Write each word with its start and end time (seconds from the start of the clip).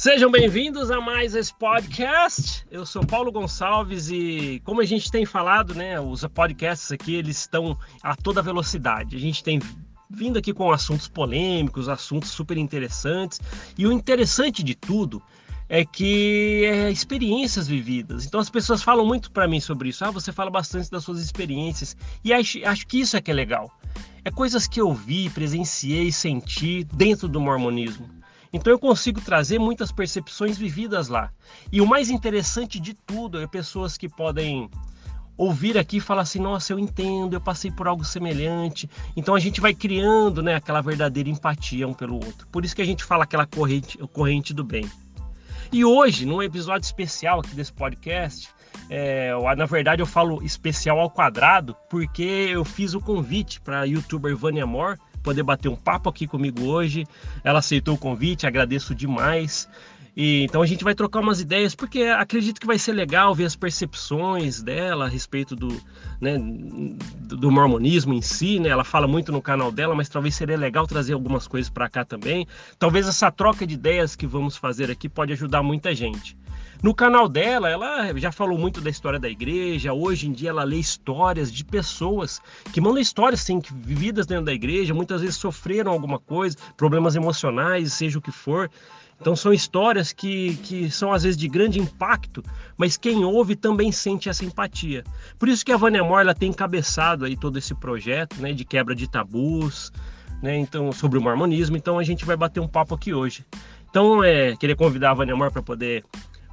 Sejam 0.00 0.30
bem-vindos 0.30 0.90
a 0.90 0.98
mais 0.98 1.34
esse 1.34 1.52
podcast. 1.52 2.66
Eu 2.70 2.86
sou 2.86 3.04
Paulo 3.04 3.30
Gonçalves 3.30 4.08
e 4.08 4.58
como 4.64 4.80
a 4.80 4.84
gente 4.86 5.10
tem 5.10 5.26
falado, 5.26 5.74
né, 5.74 6.00
os 6.00 6.24
podcasts 6.24 6.90
aqui 6.90 7.16
eles 7.16 7.40
estão 7.40 7.76
a 8.02 8.16
toda 8.16 8.40
velocidade. 8.40 9.14
A 9.14 9.18
gente 9.18 9.44
tem 9.44 9.60
vindo 10.08 10.38
aqui 10.38 10.54
com 10.54 10.72
assuntos 10.72 11.06
polêmicos, 11.06 11.86
assuntos 11.86 12.30
super 12.30 12.56
interessantes 12.56 13.42
e 13.76 13.86
o 13.86 13.92
interessante 13.92 14.62
de 14.62 14.74
tudo 14.74 15.22
é 15.68 15.84
que 15.84 16.64
é 16.64 16.90
experiências 16.90 17.68
vividas. 17.68 18.24
Então 18.24 18.40
as 18.40 18.48
pessoas 18.48 18.82
falam 18.82 19.04
muito 19.04 19.30
para 19.30 19.46
mim 19.46 19.60
sobre 19.60 19.90
isso. 19.90 20.02
Ah, 20.02 20.10
você 20.10 20.32
fala 20.32 20.50
bastante 20.50 20.90
das 20.90 21.04
suas 21.04 21.20
experiências 21.20 21.94
e 22.24 22.32
acho, 22.32 22.58
acho 22.64 22.86
que 22.86 23.00
isso 23.00 23.18
é 23.18 23.20
que 23.20 23.30
é 23.30 23.34
legal. 23.34 23.70
É 24.24 24.30
coisas 24.30 24.66
que 24.66 24.80
eu 24.80 24.94
vi, 24.94 25.28
presenciei, 25.28 26.10
senti 26.10 26.84
dentro 26.84 27.28
do 27.28 27.38
mormonismo. 27.38 28.19
Então 28.52 28.72
eu 28.72 28.78
consigo 28.78 29.20
trazer 29.20 29.58
muitas 29.58 29.92
percepções 29.92 30.58
vividas 30.58 31.08
lá. 31.08 31.30
E 31.70 31.80
o 31.80 31.86
mais 31.86 32.10
interessante 32.10 32.80
de 32.80 32.94
tudo 32.94 33.40
é 33.40 33.46
pessoas 33.46 33.96
que 33.96 34.08
podem 34.08 34.68
ouvir 35.36 35.78
aqui 35.78 35.96
e 35.96 36.00
falar 36.00 36.22
assim: 36.22 36.38
nossa, 36.38 36.72
eu 36.72 36.78
entendo, 36.78 37.34
eu 37.34 37.40
passei 37.40 37.70
por 37.70 37.88
algo 37.88 38.04
semelhante. 38.04 38.90
Então 39.16 39.34
a 39.34 39.40
gente 39.40 39.60
vai 39.60 39.72
criando 39.72 40.42
né, 40.42 40.54
aquela 40.54 40.80
verdadeira 40.80 41.30
empatia 41.30 41.88
um 41.88 41.94
pelo 41.94 42.14
outro. 42.14 42.46
Por 42.48 42.64
isso 42.64 42.76
que 42.76 42.82
a 42.82 42.86
gente 42.86 43.04
fala 43.04 43.24
aquela 43.24 43.46
corrente, 43.46 43.96
corrente 44.12 44.52
do 44.52 44.64
bem. 44.64 44.90
E 45.72 45.84
hoje, 45.84 46.26
num 46.26 46.42
episódio 46.42 46.84
especial 46.84 47.40
aqui 47.40 47.54
desse 47.54 47.72
podcast, 47.72 48.48
é, 48.88 49.30
na 49.56 49.66
verdade 49.66 50.02
eu 50.02 50.06
falo 50.06 50.42
especial 50.42 50.98
ao 50.98 51.08
quadrado, 51.08 51.76
porque 51.88 52.22
eu 52.22 52.64
fiz 52.64 52.92
o 52.92 53.00
convite 53.00 53.60
para 53.60 53.80
a 53.80 53.84
youtuber 53.84 54.36
Vânia 54.36 54.66
Moore 54.66 54.98
poder 55.22 55.42
bater 55.42 55.68
um 55.68 55.76
papo 55.76 56.08
aqui 56.08 56.26
comigo 56.26 56.64
hoje. 56.64 57.06
Ela 57.44 57.58
aceitou 57.58 57.94
o 57.94 57.98
convite, 57.98 58.46
agradeço 58.46 58.94
demais. 58.94 59.68
E, 60.16 60.42
então 60.44 60.60
a 60.60 60.66
gente 60.66 60.82
vai 60.82 60.94
trocar 60.94 61.20
umas 61.20 61.40
ideias, 61.40 61.74
porque 61.74 62.02
acredito 62.02 62.60
que 62.60 62.66
vai 62.66 62.78
ser 62.78 62.92
legal 62.92 63.34
ver 63.34 63.44
as 63.44 63.54
percepções 63.54 64.62
dela 64.62 65.06
a 65.06 65.08
respeito 65.08 65.54
do, 65.54 65.80
né, 66.20 66.36
do 66.38 67.50
mormonismo 67.50 68.12
em 68.12 68.20
si. 68.20 68.58
Né? 68.58 68.68
Ela 68.68 68.84
fala 68.84 69.06
muito 69.06 69.30
no 69.30 69.40
canal 69.40 69.70
dela, 69.70 69.94
mas 69.94 70.08
talvez 70.08 70.34
seria 70.34 70.56
legal 70.56 70.86
trazer 70.86 71.12
algumas 71.12 71.46
coisas 71.46 71.70
para 71.70 71.88
cá 71.88 72.04
também. 72.04 72.46
Talvez 72.78 73.06
essa 73.06 73.30
troca 73.30 73.66
de 73.66 73.74
ideias 73.74 74.16
que 74.16 74.26
vamos 74.26 74.56
fazer 74.56 74.90
aqui 74.90 75.08
pode 75.08 75.32
ajudar 75.32 75.62
muita 75.62 75.94
gente. 75.94 76.36
No 76.82 76.94
canal 76.94 77.28
dela, 77.28 77.68
ela 77.68 78.18
já 78.18 78.32
falou 78.32 78.56
muito 78.56 78.80
da 78.80 78.88
história 78.88 79.18
da 79.18 79.28
igreja. 79.28 79.92
Hoje 79.92 80.28
em 80.28 80.32
dia, 80.32 80.48
ela 80.48 80.64
lê 80.64 80.76
histórias 80.76 81.52
de 81.52 81.62
pessoas 81.62 82.40
que 82.72 82.80
mandam 82.80 83.00
histórias 83.00 83.42
assim, 83.42 83.60
vividas 83.82 84.26
dentro 84.26 84.46
da 84.46 84.52
igreja, 84.52 84.94
muitas 84.94 85.20
vezes 85.20 85.36
sofreram 85.36 85.92
alguma 85.92 86.18
coisa, 86.18 86.56
problemas 86.78 87.14
emocionais, 87.16 87.92
seja 87.92 88.18
o 88.18 88.22
que 88.22 88.32
for. 88.32 88.70
Então 89.20 89.36
são 89.36 89.52
histórias 89.52 90.14
que, 90.14 90.56
que 90.62 90.90
são 90.90 91.12
às 91.12 91.24
vezes 91.24 91.36
de 91.36 91.46
grande 91.46 91.78
impacto, 91.78 92.42
mas 92.78 92.96
quem 92.96 93.22
ouve 93.22 93.54
também 93.54 93.92
sente 93.92 94.30
essa 94.30 94.46
empatia. 94.46 95.04
Por 95.38 95.46
isso 95.46 95.62
que 95.62 95.72
a 95.72 95.76
Vânia 95.76 96.02
Moore 96.02 96.22
ela 96.22 96.34
tem 96.34 96.48
encabeçado 96.48 97.26
aí 97.26 97.36
todo 97.36 97.58
esse 97.58 97.74
projeto 97.74 98.40
né, 98.40 98.54
de 98.54 98.64
quebra 98.64 98.94
de 98.94 99.06
tabus, 99.06 99.92
né, 100.42 100.56
então, 100.56 100.90
sobre 100.90 101.18
o 101.18 101.22
mormonismo. 101.22 101.76
Então 101.76 101.98
a 101.98 102.02
gente 102.02 102.24
vai 102.24 102.34
bater 102.34 102.60
um 102.60 102.68
papo 102.68 102.94
aqui 102.94 103.12
hoje. 103.12 103.44
Então, 103.90 104.22
é, 104.22 104.56
queria 104.56 104.76
convidar 104.76 105.10
a 105.10 105.14
Vânia 105.14 105.36
Moore 105.36 105.52
para 105.52 105.62
poder 105.62 106.04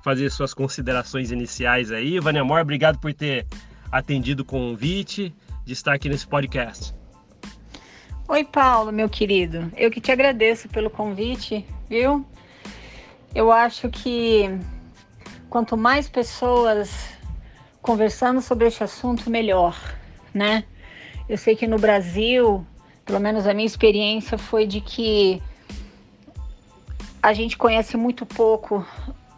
fazer 0.07 0.29
suas 0.29 0.53
considerações 0.53 1.31
iniciais 1.31 1.91
aí. 1.91 2.17
Vânia 2.17 2.41
Mor, 2.41 2.61
obrigado 2.61 2.97
por 2.97 3.13
ter 3.13 3.45
atendido 3.91 4.41
o 4.41 4.45
convite 4.45 5.35
de 5.65 5.73
estar 5.73 5.95
aqui 5.95 6.07
nesse 6.07 6.25
podcast. 6.25 6.95
Oi, 8.25 8.45
Paulo, 8.45 8.93
meu 8.93 9.09
querido. 9.09 9.69
Eu 9.75 9.91
que 9.91 9.99
te 9.99 10.09
agradeço 10.09 10.69
pelo 10.69 10.89
convite, 10.89 11.65
viu? 11.89 12.25
Eu 13.35 13.51
acho 13.51 13.89
que 13.89 14.45
quanto 15.49 15.75
mais 15.75 16.07
pessoas 16.07 16.89
conversando 17.81 18.39
sobre 18.39 18.67
esse 18.67 18.81
assunto, 18.81 19.29
melhor, 19.29 19.77
né? 20.33 20.63
Eu 21.27 21.37
sei 21.37 21.53
que 21.53 21.67
no 21.67 21.77
Brasil, 21.77 22.65
pelo 23.03 23.19
menos 23.19 23.45
a 23.45 23.53
minha 23.53 23.67
experiência 23.67 24.37
foi 24.37 24.65
de 24.65 24.79
que 24.79 25.43
a 27.21 27.33
gente 27.33 27.57
conhece 27.57 27.97
muito 27.97 28.25
pouco 28.25 28.87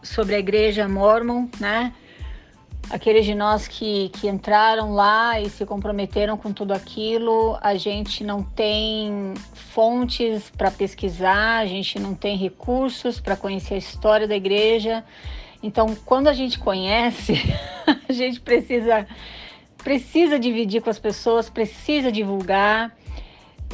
sobre 0.01 0.35
a 0.35 0.39
igreja 0.39 0.87
mormon, 0.87 1.47
né? 1.59 1.93
Aqueles 2.89 3.25
de 3.25 3.35
nós 3.35 3.67
que, 3.67 4.09
que 4.09 4.27
entraram 4.27 4.93
lá 4.93 5.39
e 5.39 5.49
se 5.49 5.63
comprometeram 5.65 6.35
com 6.37 6.51
tudo 6.51 6.73
aquilo, 6.73 7.57
a 7.61 7.75
gente 7.75 8.23
não 8.23 8.41
tem 8.41 9.33
fontes 9.53 10.49
para 10.49 10.71
pesquisar, 10.71 11.59
a 11.59 11.65
gente 11.67 11.99
não 11.99 12.15
tem 12.15 12.35
recursos 12.35 13.19
para 13.19 13.35
conhecer 13.35 13.75
a 13.75 13.77
história 13.77 14.27
da 14.27 14.35
igreja. 14.35 15.03
Então, 15.61 15.95
quando 16.03 16.29
a 16.29 16.33
gente 16.33 16.57
conhece, 16.57 17.33
a 18.09 18.11
gente 18.11 18.39
precisa 18.39 19.05
precisa 19.83 20.37
dividir 20.37 20.81
com 20.81 20.89
as 20.89 20.99
pessoas, 20.99 21.49
precisa 21.49 22.11
divulgar. 22.11 22.95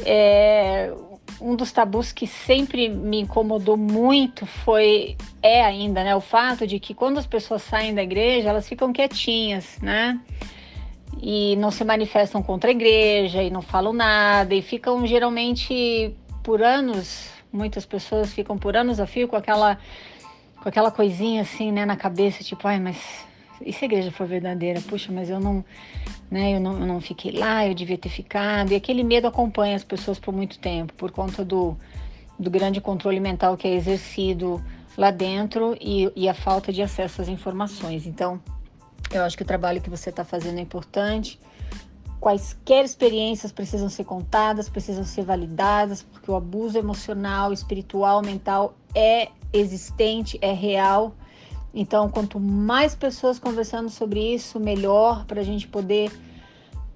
É, 0.04 0.92
um 1.40 1.54
dos 1.54 1.72
tabus 1.72 2.12
que 2.12 2.26
sempre 2.26 2.88
me 2.88 3.20
incomodou 3.20 3.76
muito 3.76 4.46
foi 4.46 5.16
é 5.42 5.64
ainda, 5.64 6.02
né, 6.02 6.14
o 6.14 6.20
fato 6.20 6.66
de 6.66 6.80
que 6.80 6.94
quando 6.94 7.18
as 7.18 7.26
pessoas 7.26 7.62
saem 7.62 7.94
da 7.94 8.02
igreja, 8.02 8.48
elas 8.48 8.68
ficam 8.68 8.92
quietinhas, 8.92 9.78
né? 9.80 10.20
E 11.20 11.56
não 11.56 11.70
se 11.70 11.84
manifestam 11.84 12.42
contra 12.42 12.70
a 12.70 12.72
igreja 12.72 13.42
e 13.42 13.50
não 13.50 13.62
falam 13.62 13.92
nada 13.92 14.54
e 14.54 14.60
ficam 14.60 15.06
geralmente 15.06 16.14
por 16.42 16.62
anos, 16.62 17.30
muitas 17.52 17.86
pessoas 17.86 18.32
ficam 18.32 18.58
por 18.58 18.76
anos 18.76 19.00
a 19.00 19.06
fio 19.06 19.26
com 19.26 19.36
aquela 19.36 19.78
com 20.62 20.68
aquela 20.68 20.90
coisinha 20.90 21.42
assim, 21.42 21.70
né, 21.70 21.86
na 21.86 21.96
cabeça, 21.96 22.42
tipo, 22.42 22.66
ai, 22.66 22.80
mas 22.80 23.26
e 23.60 23.72
se 23.72 23.84
a 23.84 23.86
igreja 23.86 24.10
for 24.10 24.26
verdadeira? 24.26 24.80
Puxa, 24.80 25.12
mas 25.12 25.30
eu 25.30 25.40
não 25.40 25.64
né? 26.30 26.54
Eu 26.54 26.60
não, 26.60 26.78
eu 26.78 26.86
não 26.86 27.00
fiquei 27.00 27.32
lá, 27.32 27.66
eu 27.66 27.74
devia 27.74 27.98
ter 27.98 28.08
ficado. 28.08 28.72
E 28.72 28.74
aquele 28.74 29.02
medo 29.02 29.26
acompanha 29.26 29.76
as 29.76 29.84
pessoas 29.84 30.18
por 30.18 30.32
muito 30.32 30.58
tempo, 30.58 30.92
por 30.94 31.10
conta 31.10 31.44
do, 31.44 31.76
do 32.38 32.50
grande 32.50 32.80
controle 32.80 33.20
mental 33.20 33.56
que 33.56 33.66
é 33.66 33.74
exercido 33.74 34.62
lá 34.96 35.10
dentro 35.10 35.76
e, 35.80 36.10
e 36.16 36.28
a 36.28 36.34
falta 36.34 36.72
de 36.72 36.82
acesso 36.82 37.22
às 37.22 37.28
informações. 37.28 38.06
Então, 38.06 38.40
eu 39.10 39.22
acho 39.22 39.36
que 39.36 39.42
o 39.42 39.46
trabalho 39.46 39.80
que 39.80 39.90
você 39.90 40.10
está 40.10 40.24
fazendo 40.24 40.58
é 40.58 40.62
importante. 40.62 41.38
Quaisquer 42.18 42.84
experiências 42.84 43.52
precisam 43.52 43.88
ser 43.88 44.04
contadas, 44.04 44.68
precisam 44.68 45.04
ser 45.04 45.22
validadas, 45.22 46.02
porque 46.02 46.30
o 46.30 46.34
abuso 46.34 46.78
emocional, 46.78 47.52
espiritual, 47.52 48.22
mental 48.22 48.74
é 48.94 49.28
existente, 49.52 50.38
é 50.40 50.52
real 50.52 51.14
então, 51.78 52.08
quanto 52.08 52.40
mais 52.40 52.94
pessoas 52.94 53.38
conversando 53.38 53.90
sobre 53.90 54.34
isso, 54.34 54.58
melhor 54.58 55.26
para 55.26 55.42
a 55.42 55.44
gente 55.44 55.68
poder 55.68 56.10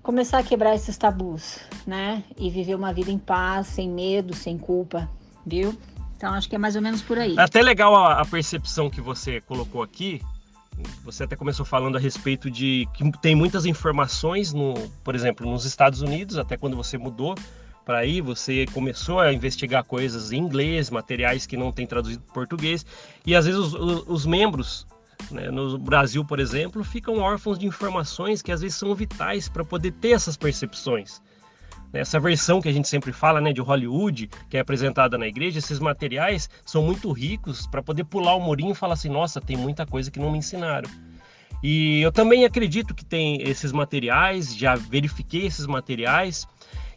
começar 0.03 0.39
a 0.39 0.43
quebrar 0.43 0.75
esses 0.75 0.97
tabus, 0.97 1.61
né? 1.87 2.25
E 2.39 2.49
viver 2.49 2.75
uma 2.75 2.91
vida 2.91 3.11
em 3.11 3.19
paz, 3.19 3.67
sem 3.67 3.91
medo, 3.91 4.35
sem 4.35 4.57
culpa, 4.57 5.07
viu? 5.45 5.79
Então, 6.17 6.33
acho 6.33 6.49
que 6.49 6.57
é 6.57 6.59
mais 6.59 6.77
ou 6.77 6.83
menos 6.83 7.03
por 7.03 7.19
aí. 7.19 7.37
É 7.37 7.43
até 7.43 7.61
legal 7.61 7.95
a, 7.95 8.23
a 8.23 8.25
percepção 8.25 8.89
que 8.89 9.03
você 9.03 9.43
colocou 9.43 9.83
aqui. 9.83 10.23
Você 11.05 11.25
até 11.25 11.37
começou 11.37 11.67
falando 11.67 11.97
a 11.97 12.01
respeito 12.01 12.51
de 12.51 12.89
que 12.95 13.13
tem 13.21 13.35
muitas 13.35 13.67
informações, 13.67 14.55
no, 14.55 14.73
por 15.05 15.15
exemplo, 15.15 15.51
nos 15.51 15.67
Estados 15.67 16.01
Unidos, 16.01 16.39
até 16.39 16.57
quando 16.57 16.75
você 16.75 16.97
mudou 16.97 17.35
para 17.85 17.99
aí, 17.99 18.21
você 18.21 18.67
começou 18.73 19.21
a 19.21 19.33
investigar 19.33 19.85
coisas 19.85 20.33
em 20.33 20.39
inglês, 20.39 20.91
materiais 20.91 21.47
que 21.47 21.57
não 21.57 21.73
tem 21.73 21.87
traduzido 21.87 22.23
para 22.23 22.35
português, 22.35 22.85
e 23.27 23.35
às 23.35 23.47
vezes 23.47 23.61
os, 23.61 23.75
os, 23.75 24.05
os 24.07 24.27
membros 24.27 24.87
né, 25.31 25.51
no 25.51 25.77
Brasil, 25.79 26.25
por 26.25 26.39
exemplo, 26.41 26.83
ficam 26.85 27.19
órfãos 27.19 27.59
de 27.59 27.67
informações 27.67 28.43
que 28.43 28.53
às 28.53 28.61
vezes 28.61 28.77
são 28.77 28.95
vitais 28.95 29.49
para 29.49 29.65
poder 29.65 29.93
ter 29.93 30.11
essas 30.11 30.37
percepções. 30.37 31.21
Essa 31.93 32.21
versão 32.21 32.61
que 32.61 32.69
a 32.69 32.73
gente 32.73 32.89
sempre 32.89 33.13
fala 33.13 33.41
né, 33.41 33.53
de 33.53 33.61
Hollywood, 33.61 34.31
que 34.49 34.57
é 34.57 34.61
apresentada 34.61 35.19
na 35.19 35.27
igreja, 35.27 35.59
esses 35.59 35.81
materiais 35.81 36.49
são 36.65 36.83
muito 36.83 37.11
ricos 37.11 37.67
para 37.67 37.83
poder 37.83 38.05
pular 38.05 38.37
o 38.37 38.41
murinho 38.41 38.71
e 38.71 38.77
falar 38.77 38.95
assim: 38.95 39.09
nossa, 39.09 39.41
tem 39.41 39.57
muita 39.57 39.85
coisa 39.85 40.11
que 40.11 40.21
não 40.21 40.31
me 40.31 40.39
ensinaram. 40.39 40.89
E 41.63 42.01
eu 42.01 42.13
também 42.13 42.45
acredito 42.45 42.95
que 42.95 43.05
tem 43.05 43.43
esses 43.43 43.73
materiais, 43.73 44.57
já 44.57 44.77
verifiquei 44.77 45.47
esses 45.47 45.67
materiais, 45.67 46.47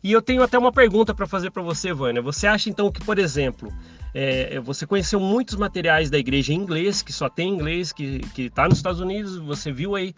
e 0.03 0.11
eu 0.11 0.21
tenho 0.21 0.43
até 0.43 0.57
uma 0.57 0.71
pergunta 0.71 1.13
para 1.13 1.25
fazer 1.25 1.49
para 1.49 1.63
você, 1.63 1.93
Vânia. 1.93 2.21
Você 2.21 2.45
acha 2.45 2.69
então 2.69 2.91
que, 2.91 3.03
por 3.03 3.17
exemplo, 3.17 3.71
é, 4.13 4.59
você 4.59 4.85
conheceu 4.85 5.19
muitos 5.19 5.55
materiais 5.55 6.09
da 6.09 6.17
igreja 6.17 6.51
em 6.51 6.57
inglês, 6.57 7.01
que 7.01 7.13
só 7.13 7.29
tem 7.29 7.49
inglês, 7.49 7.93
que 7.93 8.21
está 8.37 8.67
nos 8.67 8.77
Estados 8.77 8.99
Unidos, 8.99 9.37
você 9.37 9.71
viu 9.71 9.95
aí, 9.95 10.13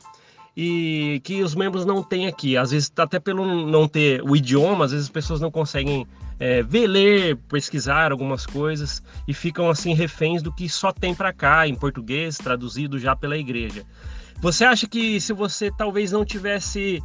e 0.58 1.22
que 1.24 1.44
os 1.44 1.54
membros 1.54 1.86
não 1.86 2.02
têm 2.02 2.28
aqui. 2.28 2.58
Às 2.58 2.72
vezes, 2.72 2.92
até 2.98 3.20
pelo 3.20 3.68
não 3.68 3.88
ter 3.88 4.24
o 4.24 4.36
idioma, 4.36 4.86
às 4.86 4.92
vezes 4.92 5.06
as 5.06 5.12
pessoas 5.12 5.40
não 5.40 5.52
conseguem 5.52 6.08
é, 6.40 6.64
ver, 6.64 6.88
ler, 6.88 7.38
pesquisar 7.50 8.12
algumas 8.12 8.46
coisas 8.46 9.04
e 9.28 9.34
ficam 9.34 9.70
assim 9.70 9.94
reféns 9.94 10.42
do 10.42 10.52
que 10.52 10.68
só 10.68 10.92
tem 10.92 11.14
para 11.14 11.32
cá, 11.32 11.68
em 11.68 11.76
português, 11.76 12.38
traduzido 12.38 12.98
já 12.98 13.16
pela 13.16 13.38
igreja. 13.38 13.86
Você 14.42 14.66
acha 14.66 14.88
que 14.88 15.20
se 15.22 15.32
você 15.32 15.72
talvez 15.72 16.12
não 16.12 16.26
tivesse 16.26 17.02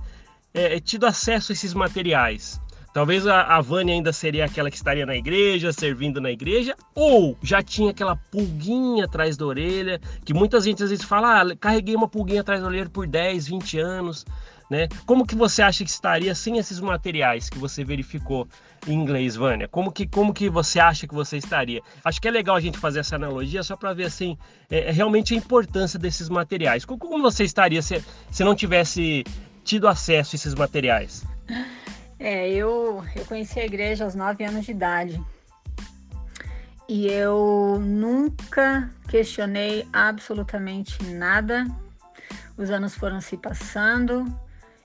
é, 0.53 0.81
tido 0.81 1.06
acesso 1.06 1.53
a 1.53 1.55
esses 1.55 1.75
materiais, 1.75 2.61
Talvez 2.92 3.26
a, 3.26 3.42
a 3.42 3.60
Vânia 3.60 3.94
ainda 3.94 4.12
seria 4.12 4.44
aquela 4.44 4.69
que 4.69 4.76
estaria 4.76 5.06
na 5.06 5.14
igreja, 5.14 5.72
servindo 5.72 6.20
na 6.20 6.31
igreja, 6.31 6.75
ou 6.94 7.38
já 7.40 7.62
tinha 7.62 7.90
aquela 7.90 8.16
pulguinha 8.16 9.04
atrás 9.04 9.37
da 9.37 9.46
orelha, 9.46 10.00
que 10.25 10.34
muita 10.34 10.60
gente 10.60 10.82
às 10.82 10.90
vezes 10.90 11.04
fala, 11.04 11.40
ah, 11.40 11.56
carreguei 11.56 11.94
uma 11.94 12.08
pulguinha 12.08 12.40
atrás 12.40 12.60
da 12.60 12.66
orelha 12.66 12.90
por 12.90 13.06
10, 13.06 13.46
20 13.46 13.78
anos, 13.78 14.26
né? 14.69 14.88
Como 15.06 15.25
que 15.25 15.37
você 15.37 15.62
acha 15.62 15.84
que 15.84 15.90
estaria 15.90 16.34
sem 16.34 16.58
esses 16.58 16.81
materiais 16.81 17.48
que 17.48 17.58
você 17.58 17.84
verificou 17.84 18.48
em 18.88 18.93
inglês, 18.93 19.36
Vânia? 19.36 19.69
Como 19.69 19.93
que, 19.93 20.06
como 20.06 20.34
que 20.34 20.48
você 20.48 20.81
acha 20.81 21.06
que 21.06 21.14
você 21.14 21.36
estaria? 21.36 21.81
Acho 22.04 22.20
que 22.20 22.26
é 22.26 22.31
legal 22.31 22.56
a 22.56 22.60
gente 22.60 22.78
fazer 22.78 23.00
essa 23.00 23.14
analogia 23.14 23.62
só 23.62 23.76
para 23.76 23.93
ver 23.93 24.06
assim, 24.06 24.36
é, 24.69 24.88
é, 24.88 24.90
realmente 24.90 25.32
a 25.32 25.36
importância 25.36 25.98
desses 25.98 26.28
materiais. 26.28 26.84
Como, 26.84 26.98
como 26.98 27.22
você 27.22 27.44
estaria 27.44 27.82
se, 27.82 28.02
se 28.31 28.43
não 28.43 28.54
tivesse 28.54 29.25
tido 29.64 29.86
acesso 29.86 30.34
a 30.34 30.36
esses 30.36 30.54
materiais? 30.54 31.25
É, 32.20 32.49
eu, 32.50 33.02
eu 33.17 33.25
conheci 33.25 33.58
a 33.58 33.64
igreja 33.64 34.05
aos 34.05 34.14
nove 34.14 34.44
anos 34.44 34.64
de 34.64 34.70
idade. 34.70 35.20
E 36.88 37.08
eu 37.08 37.78
nunca 37.81 38.88
questionei 39.08 39.88
absolutamente 39.93 41.02
nada. 41.05 41.67
Os 42.56 42.70
anos 42.70 42.94
foram 42.94 43.20
se 43.20 43.37
passando 43.37 44.25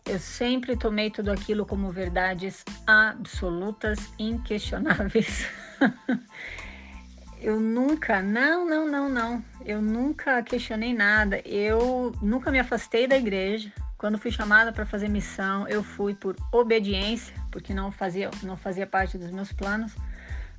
eu 0.08 0.20
sempre 0.20 0.78
tomei 0.78 1.10
tudo 1.10 1.32
aquilo 1.32 1.66
como 1.66 1.92
verdades 1.92 2.64
absolutas, 2.86 3.98
inquestionáveis. 4.20 5.48
eu 7.42 7.60
nunca, 7.60 8.22
não, 8.22 8.70
não, 8.70 8.88
não, 8.88 9.10
não. 9.10 9.44
Eu 9.66 9.82
nunca 9.82 10.44
questionei 10.44 10.94
nada. 10.94 11.42
Eu 11.44 12.14
nunca 12.22 12.52
me 12.52 12.60
afastei 12.60 13.08
da 13.08 13.18
igreja. 13.18 13.74
Quando 13.98 14.18
fui 14.18 14.32
chamada 14.32 14.72
para 14.72 14.86
fazer 14.86 15.08
missão, 15.08 15.68
eu 15.68 15.82
fui 15.84 16.14
por 16.14 16.36
obediência, 16.52 17.36
porque 17.52 17.74
não 17.74 17.92
fazia, 17.92 18.30
não 18.44 18.58
fazia 18.58 18.86
parte 18.86 19.18
dos 19.18 19.32
meus 19.32 19.54
planos, 19.54 19.96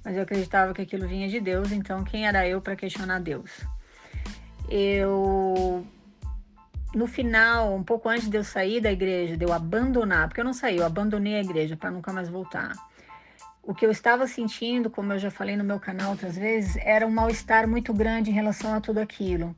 mas 0.04 0.16
eu 0.16 0.22
acreditava 0.22 0.72
que 0.72 0.82
aquilo 0.82 1.06
vinha 1.06 1.28
de 1.28 1.40
Deus, 1.40 1.70
então 1.70 2.02
quem 2.02 2.26
era 2.26 2.48
eu 2.48 2.60
para 2.60 2.74
questionar 2.74 3.20
Deus? 3.20 3.50
Eu 4.68 5.86
no 6.94 7.06
final, 7.06 7.74
um 7.74 7.82
pouco 7.82 8.08
antes 8.08 8.28
de 8.28 8.38
eu 8.38 8.42
sair 8.42 8.80
da 8.80 8.90
igreja, 8.90 9.36
de 9.36 9.44
eu 9.44 9.52
abandonar, 9.52 10.28
porque 10.28 10.40
eu 10.40 10.44
não 10.44 10.54
saí, 10.54 10.78
eu 10.78 10.86
abandonei 10.86 11.34
a 11.34 11.40
igreja 11.40 11.76
para 11.76 11.90
nunca 11.90 12.10
mais 12.10 12.28
voltar. 12.28 12.72
O 13.62 13.74
que 13.74 13.84
eu 13.84 13.90
estava 13.90 14.26
sentindo, 14.26 14.88
como 14.88 15.12
eu 15.12 15.18
já 15.18 15.30
falei 15.30 15.56
no 15.56 15.64
meu 15.64 15.78
canal 15.78 16.12
outras 16.12 16.38
vezes, 16.38 16.76
era 16.76 17.06
um 17.06 17.10
mal-estar 17.10 17.68
muito 17.68 17.92
grande 17.92 18.30
em 18.30 18.32
relação 18.32 18.72
a 18.72 18.80
tudo 18.80 18.98
aquilo. 18.98 19.54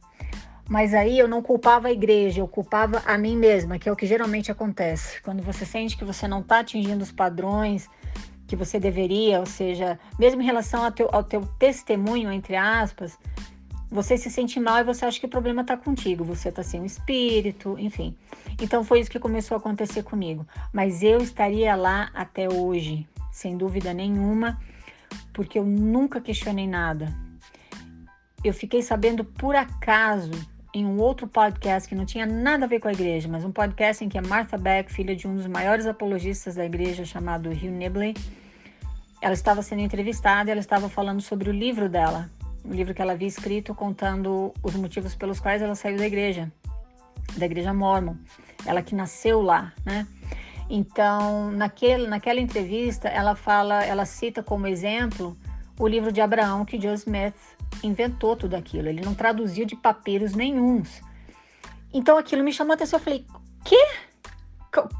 Mas 0.68 0.92
aí 0.92 1.18
eu 1.18 1.26
não 1.26 1.40
culpava 1.40 1.88
a 1.88 1.92
igreja, 1.92 2.40
eu 2.40 2.46
culpava 2.46 3.02
a 3.06 3.16
mim 3.16 3.36
mesma, 3.36 3.78
que 3.78 3.88
é 3.88 3.92
o 3.92 3.96
que 3.96 4.06
geralmente 4.06 4.52
acontece. 4.52 5.20
Quando 5.22 5.42
você 5.42 5.64
sente 5.64 5.96
que 5.96 6.04
você 6.04 6.28
não 6.28 6.40
está 6.40 6.58
atingindo 6.58 7.02
os 7.02 7.10
padrões 7.10 7.88
que 8.46 8.54
você 8.54 8.78
deveria, 8.78 9.40
ou 9.40 9.46
seja, 9.46 9.98
mesmo 10.18 10.42
em 10.42 10.44
relação 10.44 10.84
ao 10.84 10.92
teu, 10.92 11.08
ao 11.10 11.24
teu 11.24 11.46
testemunho, 11.58 12.30
entre 12.30 12.54
aspas, 12.54 13.18
você 13.90 14.18
se 14.18 14.30
sente 14.30 14.60
mal 14.60 14.80
e 14.80 14.84
você 14.84 15.06
acha 15.06 15.18
que 15.18 15.24
o 15.24 15.30
problema 15.30 15.62
está 15.62 15.74
contigo, 15.74 16.22
você 16.22 16.50
está 16.50 16.62
sem 16.62 16.80
o 16.80 16.86
espírito, 16.86 17.76
enfim. 17.78 18.14
Então 18.60 18.84
foi 18.84 19.00
isso 19.00 19.10
que 19.10 19.18
começou 19.18 19.54
a 19.54 19.58
acontecer 19.58 20.02
comigo. 20.02 20.46
Mas 20.70 21.02
eu 21.02 21.18
estaria 21.18 21.74
lá 21.74 22.10
até 22.12 22.46
hoje, 22.46 23.08
sem 23.32 23.56
dúvida 23.56 23.94
nenhuma, 23.94 24.60
porque 25.32 25.58
eu 25.58 25.64
nunca 25.64 26.20
questionei 26.20 26.66
nada. 26.66 27.14
Eu 28.44 28.52
fiquei 28.52 28.82
sabendo 28.82 29.24
por 29.24 29.56
acaso 29.56 30.30
em 30.74 30.84
um 30.84 30.98
outro 30.98 31.26
podcast 31.26 31.88
que 31.88 31.94
não 31.94 32.04
tinha 32.04 32.26
nada 32.26 32.66
a 32.66 32.68
ver 32.68 32.80
com 32.80 32.88
a 32.88 32.92
igreja, 32.92 33.28
mas 33.28 33.44
um 33.44 33.50
podcast 33.50 34.04
em 34.04 34.08
que 34.08 34.18
a 34.18 34.22
Martha 34.22 34.58
Beck, 34.58 34.92
filha 34.92 35.16
de 35.16 35.26
um 35.26 35.34
dos 35.34 35.46
maiores 35.46 35.86
apologistas 35.86 36.56
da 36.56 36.64
igreja 36.64 37.04
chamado 37.04 37.50
Hugh 37.50 37.70
Nibley, 37.70 38.14
ela 39.20 39.34
estava 39.34 39.62
sendo 39.62 39.80
entrevistada 39.80 40.50
e 40.50 40.52
ela 40.52 40.60
estava 40.60 40.88
falando 40.88 41.20
sobre 41.20 41.48
o 41.48 41.52
livro 41.52 41.88
dela, 41.88 42.30
um 42.64 42.72
livro 42.72 42.94
que 42.94 43.00
ela 43.00 43.12
havia 43.12 43.26
escrito 43.26 43.74
contando 43.74 44.52
os 44.62 44.74
motivos 44.74 45.14
pelos 45.14 45.40
quais 45.40 45.62
ela 45.62 45.74
saiu 45.74 45.96
da 45.96 46.06
igreja, 46.06 46.52
da 47.36 47.46
igreja 47.46 47.72
mormon, 47.72 48.14
ela 48.66 48.82
que 48.82 48.94
nasceu 48.94 49.40
lá, 49.40 49.72
né? 49.84 50.06
Então, 50.70 51.50
naquele, 51.50 52.06
naquela 52.06 52.40
entrevista, 52.40 53.08
ela 53.08 53.34
fala, 53.34 53.82
ela 53.84 54.04
cita 54.04 54.42
como 54.42 54.66
exemplo 54.66 55.36
o 55.78 55.86
livro 55.86 56.12
de 56.12 56.20
Abraão 56.20 56.64
que 56.64 56.80
Joe 56.80 56.94
Smith 56.94 57.34
inventou 57.82 58.36
tudo 58.36 58.54
aquilo. 58.54 58.88
Ele 58.88 59.00
não 59.00 59.14
traduziu 59.14 59.64
de 59.64 59.76
papiros 59.76 60.34
nenhums. 60.34 61.00
Então, 61.92 62.18
aquilo 62.18 62.42
me 62.42 62.52
chamou 62.52 62.72
a 62.72 62.74
atenção. 62.74 62.98
Eu 62.98 63.04
falei, 63.04 63.24
quê? 63.64 63.86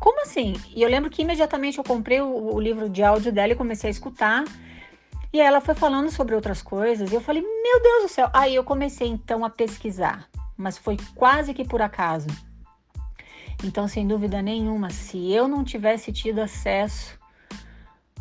Como 0.01 0.23
assim? 0.23 0.55
E 0.75 0.83
eu 0.83 0.89
lembro 0.89 1.11
que 1.11 1.23
imediatamente 1.23 1.79
eu 1.79 1.85
comprei 1.85 2.21
o, 2.21 2.55
o 2.55 2.61
livro 2.61 2.89
de 2.89 3.03
áudio 3.03 3.33
dela 3.33 3.53
e 3.53 3.57
comecei 3.57 3.89
a 3.89 3.91
escutar. 3.91 4.45
E 5.33 5.41
ela 5.41 5.61
foi 5.61 5.75
falando 5.75 6.11
sobre 6.11 6.35
outras 6.35 6.63
coisas 6.63 7.13
e 7.13 7.15
eu 7.15 7.21
falei, 7.21 7.43
meu 7.43 7.83
Deus 7.83 8.03
do 8.05 8.09
céu. 8.09 8.31
Aí 8.33 8.55
eu 8.55 8.65
comecei 8.65 9.09
então 9.09 9.45
a 9.45 9.51
pesquisar, 9.51 10.27
mas 10.57 10.79
foi 10.79 10.97
quase 11.15 11.53
que 11.53 11.65
por 11.65 11.83
acaso. 11.83 12.29
Então, 13.63 13.87
sem 13.89 14.07
dúvida 14.07 14.41
nenhuma, 14.41 14.89
se 14.89 15.33
eu 15.33 15.47
não 15.47 15.65
tivesse 15.65 16.13
tido 16.13 16.39
acesso 16.39 17.18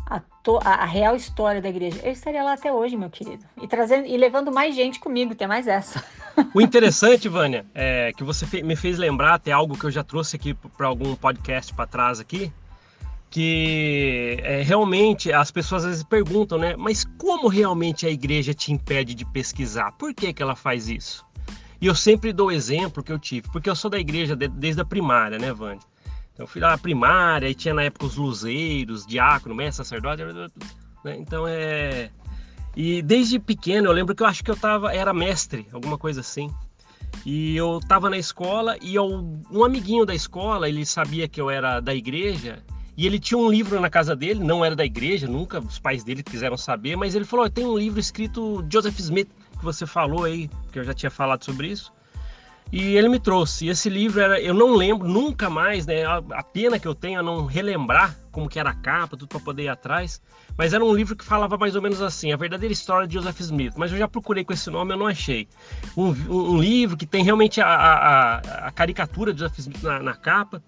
à, 0.08 0.22
à 0.64 0.84
real 0.84 1.14
história 1.14 1.60
da 1.60 1.68
igreja, 1.68 2.00
eu 2.02 2.12
estaria 2.12 2.42
lá 2.42 2.54
até 2.54 2.72
hoje, 2.72 2.96
meu 2.96 3.10
querido. 3.10 3.44
E 3.60 3.68
trazendo 3.68 4.06
e 4.06 4.16
levando 4.16 4.50
mais 4.50 4.74
gente 4.74 4.98
comigo, 4.98 5.34
tem 5.34 5.46
mais 5.46 5.66
essa. 5.66 6.02
O 6.54 6.60
interessante, 6.60 7.28
Vânia, 7.28 7.66
é 7.74 8.12
que 8.16 8.22
você 8.22 8.62
me 8.62 8.76
fez 8.76 8.96
lembrar 8.96 9.34
até 9.34 9.50
algo 9.50 9.76
que 9.76 9.84
eu 9.84 9.90
já 9.90 10.04
trouxe 10.04 10.36
aqui 10.36 10.54
para 10.54 10.86
algum 10.86 11.16
podcast 11.16 11.74
para 11.74 11.84
trás 11.84 12.20
aqui, 12.20 12.52
que 13.28 14.38
é, 14.44 14.62
realmente 14.62 15.32
as 15.32 15.50
pessoas 15.50 15.82
às 15.82 15.90
vezes 15.90 16.04
perguntam, 16.04 16.56
né? 16.56 16.76
Mas 16.76 17.04
como 17.18 17.48
realmente 17.48 18.06
a 18.06 18.10
igreja 18.10 18.54
te 18.54 18.72
impede 18.72 19.14
de 19.16 19.24
pesquisar? 19.24 19.90
Por 19.98 20.14
que, 20.14 20.32
que 20.32 20.40
ela 20.40 20.54
faz 20.54 20.88
isso? 20.88 21.26
E 21.80 21.86
eu 21.86 21.94
sempre 21.94 22.32
dou 22.32 22.48
o 22.48 22.52
exemplo 22.52 23.02
que 23.02 23.12
eu 23.12 23.18
tive, 23.18 23.48
porque 23.52 23.68
eu 23.68 23.74
sou 23.74 23.90
da 23.90 23.98
igreja 23.98 24.36
de, 24.36 24.46
desde 24.46 24.80
a 24.80 24.84
primária, 24.84 25.40
né, 25.40 25.52
Vânia? 25.52 25.82
Então 26.38 26.44
eu 26.44 26.46
fui 26.46 26.60
lá 26.60 26.70
na 26.70 26.78
primária 26.78 27.48
e 27.48 27.54
tinha 27.54 27.74
na 27.74 27.82
época 27.82 28.06
os 28.06 28.14
luzeiros, 28.14 29.04
diácono, 29.04 29.56
mestre, 29.56 29.84
sacerdote, 29.84 30.22
né? 31.04 31.16
Então 31.18 31.48
é. 31.48 32.10
E 32.76 33.02
desde 33.02 33.40
pequeno 33.40 33.88
eu 33.88 33.92
lembro 33.92 34.14
que 34.14 34.22
eu 34.22 34.26
acho 34.26 34.44
que 34.44 34.50
eu 34.52 34.56
tava, 34.56 34.94
era 34.94 35.12
mestre, 35.12 35.66
alguma 35.72 35.98
coisa 35.98 36.20
assim. 36.20 36.48
E 37.26 37.56
eu 37.56 37.80
tava 37.88 38.08
na 38.08 38.16
escola 38.16 38.76
e 38.80 38.94
eu, 38.94 39.04
um 39.50 39.64
amiguinho 39.64 40.06
da 40.06 40.14
escola, 40.14 40.68
ele 40.68 40.86
sabia 40.86 41.26
que 41.26 41.40
eu 41.40 41.50
era 41.50 41.80
da 41.80 41.92
igreja 41.92 42.62
e 42.96 43.04
ele 43.04 43.18
tinha 43.18 43.36
um 43.36 43.50
livro 43.50 43.80
na 43.80 43.90
casa 43.90 44.14
dele, 44.14 44.38
não 44.38 44.64
era 44.64 44.76
da 44.76 44.84
igreja, 44.84 45.26
nunca 45.26 45.58
os 45.58 45.80
pais 45.80 46.04
dele 46.04 46.22
quiseram 46.22 46.56
saber, 46.56 46.94
mas 46.94 47.16
ele 47.16 47.24
falou: 47.24 47.50
tem 47.50 47.66
um 47.66 47.76
livro 47.76 47.98
escrito 47.98 48.64
Joseph 48.72 49.00
Smith, 49.00 49.28
que 49.58 49.64
você 49.64 49.84
falou 49.84 50.22
aí, 50.22 50.48
que 50.70 50.78
eu 50.78 50.84
já 50.84 50.94
tinha 50.94 51.10
falado 51.10 51.44
sobre 51.44 51.66
isso. 51.66 51.92
E 52.70 52.96
ele 52.96 53.08
me 53.08 53.18
trouxe. 53.18 53.66
E 53.66 53.68
esse 53.70 53.88
livro 53.88 54.20
era, 54.20 54.40
eu 54.40 54.52
não 54.52 54.74
lembro 54.74 55.08
nunca 55.08 55.48
mais, 55.48 55.86
né? 55.86 56.04
A 56.04 56.42
pena 56.42 56.78
que 56.78 56.86
eu 56.86 56.94
tenho 56.94 57.18
é 57.18 57.22
não 57.22 57.46
relembrar 57.46 58.14
como 58.30 58.48
que 58.48 58.58
era 58.58 58.70
a 58.70 58.74
capa, 58.74 59.16
tudo 59.16 59.26
para 59.26 59.40
poder 59.40 59.64
ir 59.64 59.68
atrás. 59.68 60.20
Mas 60.56 60.72
era 60.72 60.84
um 60.84 60.94
livro 60.94 61.16
que 61.16 61.24
falava 61.24 61.56
mais 61.56 61.74
ou 61.74 61.82
menos 61.82 62.02
assim, 62.02 62.32
a 62.32 62.36
verdadeira 62.36 62.72
história 62.72 63.06
de 63.06 63.14
Joseph 63.14 63.40
Smith. 63.40 63.74
Mas 63.76 63.90
eu 63.90 63.98
já 63.98 64.06
procurei 64.06 64.44
com 64.44 64.52
esse 64.52 64.70
nome, 64.70 64.92
eu 64.92 64.98
não 64.98 65.06
achei. 65.06 65.48
Um, 65.96 66.10
um, 66.28 66.58
livro 66.58 66.96
que 66.96 67.06
tem 67.06 67.24
realmente 67.24 67.60
a, 67.60 67.66
a, 67.66 68.36
a, 68.68 68.70
caricatura 68.70 69.32
de 69.32 69.40
Joseph 69.40 69.58
Smith 69.60 69.82
na, 69.82 70.00
na 70.00 70.14
capa. 70.14 70.62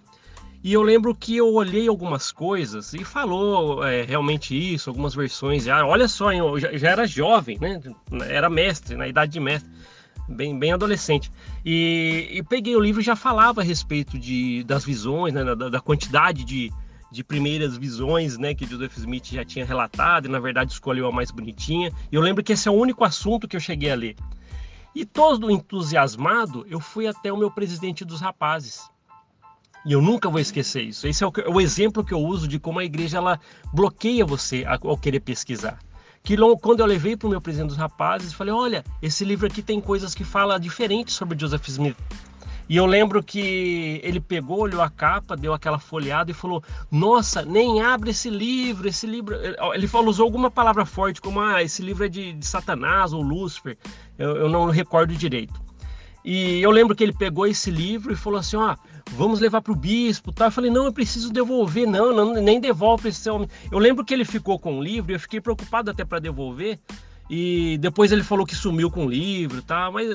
E 0.63 0.73
eu 0.73 0.83
lembro 0.83 1.15
que 1.15 1.37
eu 1.37 1.53
olhei 1.55 1.89
algumas 1.89 2.31
coisas 2.31 2.93
e 2.93 3.03
falou 3.03 3.83
é, 3.83 4.03
realmente 4.03 4.55
isso, 4.55 4.91
algumas 4.91 5.15
versões 5.15 5.65
já. 5.65 5.87
Olha 5.87 6.07
só, 6.07 6.33
eu 6.33 6.59
já, 6.59 6.77
já, 6.77 6.91
era 6.91 7.07
jovem, 7.07 7.59
né? 7.59 7.81
Era 8.29 8.51
mestre, 8.51 8.95
na 8.95 9.09
idade 9.09 9.33
de 9.33 9.41
mestre, 9.41 9.71
bem, 10.31 10.59
bem 10.59 10.73
adolescente. 10.73 11.31
E, 11.65 12.29
e 12.33 12.43
peguei 12.43 12.77
o 12.77 12.81
livro 12.81 13.03
já 13.03 13.17
falava 13.17 13.61
a 13.61 13.65
respeito 13.65 14.19
de, 14.19 14.65
das 14.65 14.85
visões, 14.85 15.35
né? 15.35 15.45
da, 15.45 15.55
da 15.55 15.81
quantidade 15.81 16.45
de, 16.45 16.73
de 17.11 17.25
primeiras 17.25 17.77
visões 17.77 18.39
né, 18.39 18.55
que 18.55 18.67
Joseph 18.67 18.97
Smith 18.97 19.27
já 19.27 19.45
tinha 19.45 19.65
relatado, 19.65 20.27
e 20.27 20.31
na 20.31 20.39
verdade 20.39 20.73
escolheu 20.73 21.07
a 21.07 21.13
mais 21.13 21.31
bonitinha. 21.31 21.93
E 22.11 22.15
eu 22.15 22.21
lembro 22.21 22.43
que 22.43 22.53
esse 22.53 22.69
é 22.69 22.71
o 22.71 22.75
único 22.75 23.05
assunto 23.05 23.49
que 23.49 23.57
eu 23.57 23.61
cheguei 23.61 23.91
a 23.91 23.97
ler. 23.97 24.17
E 24.95 25.05
todo 25.05 25.51
entusiasmado, 25.51 26.67
eu 26.69 26.81
fui 26.81 27.07
até 27.07 27.33
o 27.33 27.37
meu 27.37 27.51
presidente 27.51 28.05
dos 28.05 28.21
rapazes 28.21 28.91
e 29.85 29.93
eu 29.93 30.03
nunca 30.03 30.29
vou 30.29 30.41
esquecer 30.41 30.83
isso. 30.83 31.07
Esse 31.07 31.25
é 31.25 31.27
o, 31.27 31.33
o 31.55 31.61
exemplo 31.61 32.05
que 32.05 32.13
eu 32.13 32.19
uso 32.19 32.47
de 32.47 32.59
como 32.59 32.79
a 32.79 32.85
igreja 32.85 33.19
ela 33.19 33.41
bloqueia 33.73 34.27
você 34.27 34.65
ao 34.67 34.97
querer 34.97 35.21
pesquisar. 35.21 35.79
Que 36.23 36.37
quando 36.61 36.81
eu 36.81 36.87
levei 36.87 37.17
para 37.17 37.27
o 37.27 37.31
meu 37.31 37.41
presidente 37.41 37.69
dos 37.69 37.77
rapazes, 37.77 38.33
falei: 38.33 38.53
olha, 38.53 38.85
esse 39.03 39.25
livro 39.25 39.47
aqui 39.47 39.63
tem 39.63 39.81
coisas 39.81 40.15
que 40.15 40.25
fala 40.25 40.59
diferente 40.59 41.13
sobre 41.13 41.39
Joseph 41.39 41.67
Smith. 41.69 41.97
E 42.71 42.77
eu 42.77 42.87
lembro 42.87 43.21
que 43.21 44.01
ele 44.05 44.21
pegou, 44.21 44.61
olhou 44.61 44.81
a 44.81 44.89
capa, 44.89 45.37
deu 45.37 45.53
aquela 45.53 45.81
folheada 45.81 46.31
e 46.31 46.35
falou: 46.35 46.63
Nossa, 46.89 47.43
nem 47.43 47.83
abre 47.83 48.11
esse 48.11 48.31
livro, 48.31 48.87
esse 48.87 49.09
livro. 49.09 49.35
Ele 49.75 49.89
falou, 49.89 50.09
usou 50.09 50.25
alguma 50.25 50.53
palavra 50.53 50.87
forte, 50.87 51.21
como 51.21 51.41
ah, 51.41 51.61
esse 51.65 51.83
livro 51.83 52.05
é 52.05 52.09
de, 52.09 52.33
de 52.33 52.47
Satanás 52.47 53.13
ou 53.13 53.23
Lúcifer. 53.23 53.77
Eu, 54.17 54.37
eu 54.37 54.49
não 54.49 54.71
recordo 54.71 55.13
direito. 55.17 55.70
E 56.25 56.61
eu 56.61 56.71
lembro 56.71 56.95
que 56.95 57.03
ele 57.03 57.13
pegou 57.13 57.47
esse 57.47 57.71
livro 57.71 58.13
e 58.13 58.17
falou 58.17 58.39
assim: 58.39 58.57
ó, 58.57 58.77
vamos 59.13 59.41
levar 59.41 59.63
para 59.63 59.73
o 59.73 59.77
bispo. 59.77 60.33
Tá? 60.33 60.47
Eu 60.47 60.51
falei: 60.51 60.71
não, 60.71 60.85
eu 60.85 60.93
preciso 60.93 61.33
devolver. 61.33 61.87
Não, 61.87 62.15
não 62.15 62.35
nem 62.35 62.61
devolve 62.61 63.09
esse 63.09 63.29
homem. 63.31 63.49
Eu 63.71 63.79
lembro 63.79 64.05
que 64.05 64.13
ele 64.13 64.25
ficou 64.25 64.59
com 64.59 64.79
o 64.79 64.83
livro 64.83 65.13
e 65.13 65.15
eu 65.15 65.21
fiquei 65.21 65.41
preocupado 65.41 65.91
até 65.91 66.05
para 66.05 66.19
devolver. 66.19 66.79
E 67.29 67.79
depois 67.79 68.11
ele 68.11 68.25
falou 68.25 68.45
que 68.45 68.57
sumiu 68.57 68.91
com 68.91 69.07
o 69.07 69.09
livro, 69.09 69.63
tá? 69.63 69.89
Mas 69.91 70.09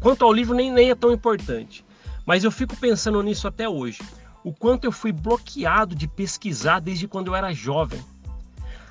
quanto 0.00 0.24
ao 0.24 0.32
livro, 0.32 0.54
nem, 0.54 0.72
nem 0.72 0.90
é 0.90 0.94
tão 0.94 1.12
importante. 1.12 1.84
Mas 2.26 2.42
eu 2.42 2.50
fico 2.50 2.76
pensando 2.76 3.22
nisso 3.22 3.46
até 3.46 3.68
hoje. 3.68 4.00
O 4.42 4.52
quanto 4.52 4.84
eu 4.84 4.92
fui 4.92 5.12
bloqueado 5.12 5.94
de 5.94 6.08
pesquisar 6.08 6.80
desde 6.80 7.06
quando 7.06 7.28
eu 7.28 7.36
era 7.36 7.52
jovem. 7.52 8.00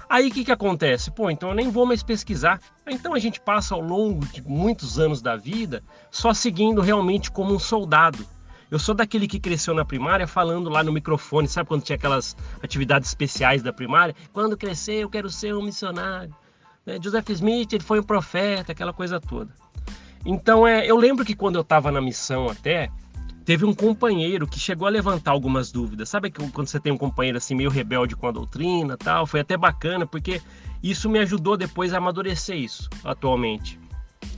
Aí 0.09 0.29
o 0.29 0.31
que, 0.31 0.45
que 0.45 0.51
acontece? 0.51 1.11
Pô, 1.11 1.29
então 1.29 1.49
eu 1.49 1.55
nem 1.55 1.69
vou 1.69 1.85
mais 1.85 2.01
pesquisar. 2.01 2.61
Então 2.87 3.13
a 3.13 3.19
gente 3.19 3.41
passa 3.41 3.75
ao 3.75 3.81
longo 3.81 4.25
de 4.25 4.41
muitos 4.41 4.97
anos 4.97 5.21
da 5.21 5.35
vida 5.35 5.83
só 6.09 6.33
seguindo 6.33 6.81
realmente 6.81 7.29
como 7.29 7.53
um 7.53 7.59
soldado. 7.59 8.25
Eu 8.71 8.79
sou 8.79 8.95
daquele 8.95 9.27
que 9.27 9.39
cresceu 9.39 9.73
na 9.73 9.85
primária 9.85 10.27
falando 10.27 10.69
lá 10.69 10.83
no 10.83 10.91
microfone, 10.91 11.47
sabe 11.47 11.67
quando 11.69 11.83
tinha 11.83 11.95
aquelas 11.95 12.35
atividades 12.61 13.09
especiais 13.09 13.61
da 13.61 13.71
primária? 13.71 14.15
Quando 14.33 14.57
crescer 14.57 14.95
eu 14.95 15.09
quero 15.09 15.29
ser 15.29 15.53
um 15.53 15.61
missionário. 15.61 16.33
Né? 16.85 16.97
Joseph 17.01 17.29
Smith 17.29 17.73
ele 17.73 17.83
foi 17.83 17.99
um 17.99 18.03
profeta, 18.03 18.71
aquela 18.71 18.93
coisa 18.93 19.19
toda. 19.19 19.53
Então 20.25 20.67
é, 20.67 20.85
eu 20.85 20.97
lembro 20.97 21.25
que 21.25 21.35
quando 21.35 21.55
eu 21.55 21.61
estava 21.61 21.91
na 21.91 22.01
missão 22.01 22.49
até, 22.49 22.89
teve 23.47 23.63
um 23.63 23.73
companheiro 23.73 24.45
que 24.45 24.59
chegou 24.59 24.85
a 24.85 24.91
levantar 24.91 25.31
algumas 25.31 25.71
dúvidas. 25.71 26.09
Sabe 26.09 26.29
que 26.29 26.51
quando 26.51 26.67
você 26.67 26.81
tem 26.81 26.91
um 26.91 26.97
companheiro 26.97 27.37
assim 27.37 27.55
meio 27.55 27.69
rebelde 27.69 28.13
com 28.13 28.27
a 28.27 28.31
doutrina, 28.31 28.97
tal, 28.97 29.25
foi 29.25 29.39
até 29.39 29.55
bacana 29.55 30.05
porque 30.05 30.41
isso 30.83 31.09
me 31.09 31.17
ajudou 31.19 31.55
depois 31.55 31.93
a 31.93 31.97
amadurecer 31.97 32.57
isso 32.57 32.89
atualmente. 33.05 33.79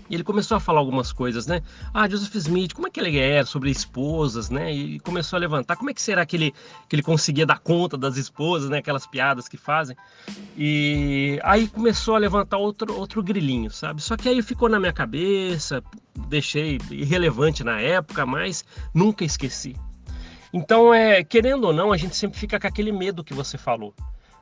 E 0.10 0.16
ele 0.16 0.24
começou 0.24 0.58
a 0.58 0.60
falar 0.60 0.80
algumas 0.80 1.12
coisas, 1.12 1.46
né? 1.46 1.62
Ah, 1.94 2.10
Joseph 2.10 2.34
Smith, 2.36 2.74
como 2.74 2.88
é 2.88 2.90
que 2.90 3.00
ele 3.00 3.18
era 3.18 3.46
sobre 3.46 3.70
esposas, 3.70 4.50
né? 4.50 4.74
E 4.74 5.00
começou 5.02 5.38
a 5.38 5.40
levantar. 5.40 5.76
Como 5.76 5.90
é 5.90 5.94
que 5.94 6.02
será 6.02 6.26
que 6.26 6.36
ele, 6.36 6.54
que 6.88 6.96
ele 6.96 7.04
conseguia 7.04 7.46
dar 7.46 7.60
conta 7.60 7.98
das 7.98 8.18
esposas, 8.18 8.70
né? 8.70 8.80
Aquelas 8.80 9.06
piadas 9.06 9.48
que 9.48 9.58
fazem. 9.58 9.96
E 10.58 11.40
aí 11.44 11.68
começou 11.68 12.16
a 12.16 12.18
levantar 12.18 12.58
outro, 12.58 12.98
outro 12.98 13.22
grilinho, 13.22 13.70
sabe? 13.70 14.02
Só 14.02 14.18
que 14.18 14.28
aí 14.28 14.42
ficou 14.42 14.68
na 14.68 14.80
minha 14.80 14.94
cabeça, 14.94 15.84
deixei 16.28 16.80
irrelevante 16.90 17.64
na 17.64 17.80
época, 17.80 18.26
mas 18.26 18.66
nunca 18.94 19.24
esqueci. 19.24 19.76
Então, 20.52 20.92
é, 20.92 21.24
querendo 21.24 21.66
ou 21.66 21.74
não, 21.74 21.92
a 21.92 21.98
gente 21.98 22.16
sempre 22.16 22.40
fica 22.40 22.60
com 22.60 22.68
aquele 22.68 22.92
medo 22.92 23.24
que 23.24 23.34
você 23.34 23.58
falou. 23.58 23.94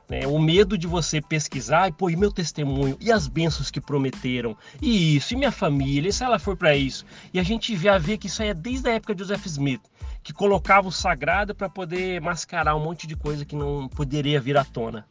Né? 0.08 0.26
O 0.26 0.38
medo 0.38 0.78
de 0.78 0.86
você 0.86 1.20
pesquisar 1.20 1.88
e, 1.88 1.92
pô, 1.92 2.08
e 2.08 2.16
meu 2.16 2.32
testemunho, 2.32 2.96
e 3.00 3.12
as 3.12 3.28
bênçãos 3.28 3.70
que 3.70 3.80
prometeram, 3.80 4.56
e 4.80 5.16
isso, 5.16 5.34
e 5.34 5.36
minha 5.36 5.52
família, 5.52 6.08
e 6.08 6.12
se 6.12 6.24
ela 6.24 6.38
for 6.38 6.56
para 6.56 6.74
isso. 6.74 7.04
E 7.32 7.38
a 7.38 7.42
gente 7.42 7.76
já 7.76 7.98
vê 7.98 8.16
que 8.16 8.26
isso 8.26 8.42
aí 8.42 8.48
é 8.48 8.54
desde 8.54 8.88
a 8.88 8.94
época 8.94 9.14
de 9.14 9.22
Joseph 9.22 9.44
Smith, 9.46 9.82
que 10.22 10.32
colocava 10.32 10.88
o 10.88 10.92
sagrado 10.92 11.54
para 11.54 11.68
poder 11.68 12.20
mascarar 12.20 12.74
um 12.74 12.82
monte 12.82 13.06
de 13.06 13.16
coisa 13.16 13.44
que 13.44 13.54
não 13.54 13.88
poderia 13.88 14.40
vir 14.40 14.56
à 14.56 14.64
tona. 14.64 15.06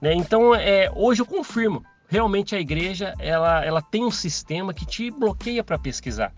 Né? 0.00 0.14
Então, 0.14 0.54
é, 0.54 0.90
hoje 0.94 1.20
eu 1.20 1.26
confirmo, 1.26 1.84
realmente 2.08 2.54
a 2.54 2.60
igreja 2.60 3.14
ela, 3.18 3.64
ela 3.64 3.82
tem 3.82 4.04
um 4.04 4.10
sistema 4.10 4.72
que 4.72 4.86
te 4.86 5.10
bloqueia 5.10 5.62
para 5.62 5.78
pesquisar. 5.78 6.32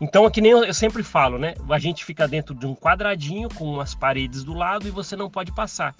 Então, 0.00 0.24
é 0.24 0.30
que 0.30 0.40
nem 0.40 0.52
eu 0.52 0.72
sempre 0.72 1.02
falo, 1.02 1.38
né? 1.38 1.54
A 1.68 1.78
gente 1.78 2.04
fica 2.04 2.28
dentro 2.28 2.54
de 2.54 2.64
um 2.66 2.74
quadradinho 2.74 3.48
com 3.48 3.64
umas 3.64 3.96
paredes 3.96 4.44
do 4.44 4.54
lado 4.54 4.86
e 4.86 4.92
você 4.92 5.16
não 5.16 5.28
pode 5.28 5.50
passar. 5.50 5.92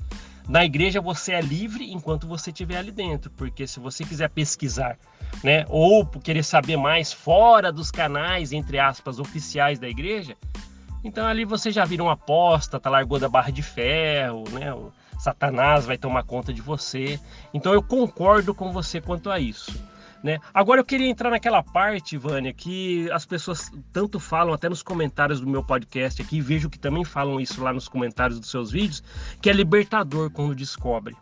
Na 0.48 0.64
igreja 0.64 0.98
você 1.00 1.32
é 1.32 1.40
livre 1.42 1.92
enquanto 1.92 2.26
você 2.26 2.50
estiver 2.50 2.78
ali 2.78 2.90
dentro, 2.90 3.30
porque 3.30 3.66
se 3.66 3.78
você 3.78 4.02
quiser 4.02 4.30
pesquisar, 4.30 4.98
né, 5.44 5.66
ou 5.68 6.06
querer 6.06 6.42
saber 6.42 6.78
mais 6.78 7.12
fora 7.12 7.70
dos 7.70 7.90
canais 7.90 8.50
entre 8.50 8.78
aspas 8.78 9.18
oficiais 9.18 9.78
da 9.78 9.86
igreja, 9.86 10.36
então 11.04 11.26
ali 11.26 11.44
você 11.44 11.70
já 11.70 11.84
vira 11.84 12.02
um 12.02 12.08
apóstata, 12.08 12.80
tá 12.80 12.88
largou 12.88 13.18
da 13.18 13.28
barra 13.28 13.50
de 13.50 13.62
ferro, 13.62 14.44
né? 14.50 14.72
O 14.72 14.90
Satanás 15.18 15.84
vai 15.84 15.98
tomar 15.98 16.24
conta 16.24 16.52
de 16.52 16.62
você. 16.62 17.20
Então 17.52 17.72
eu 17.72 17.82
concordo 17.82 18.54
com 18.54 18.72
você 18.72 19.00
quanto 19.00 19.30
a 19.30 19.38
isso. 19.38 19.72
Né? 20.22 20.38
Agora 20.52 20.80
eu 20.80 20.84
queria 20.84 21.08
entrar 21.08 21.30
naquela 21.30 21.62
parte, 21.62 22.16
Vânia, 22.16 22.52
que 22.52 23.08
as 23.12 23.24
pessoas 23.24 23.70
tanto 23.92 24.18
falam 24.18 24.52
até 24.52 24.68
nos 24.68 24.82
comentários 24.82 25.40
do 25.40 25.46
meu 25.46 25.62
podcast 25.62 26.20
aqui, 26.20 26.40
vejo 26.40 26.68
que 26.68 26.78
também 26.78 27.04
falam 27.04 27.40
isso 27.40 27.62
lá 27.62 27.72
nos 27.72 27.88
comentários 27.88 28.40
dos 28.40 28.50
seus 28.50 28.70
vídeos, 28.72 29.02
que 29.40 29.48
é 29.48 29.52
libertador 29.52 30.30
quando 30.30 30.54
descobre. 30.54 31.16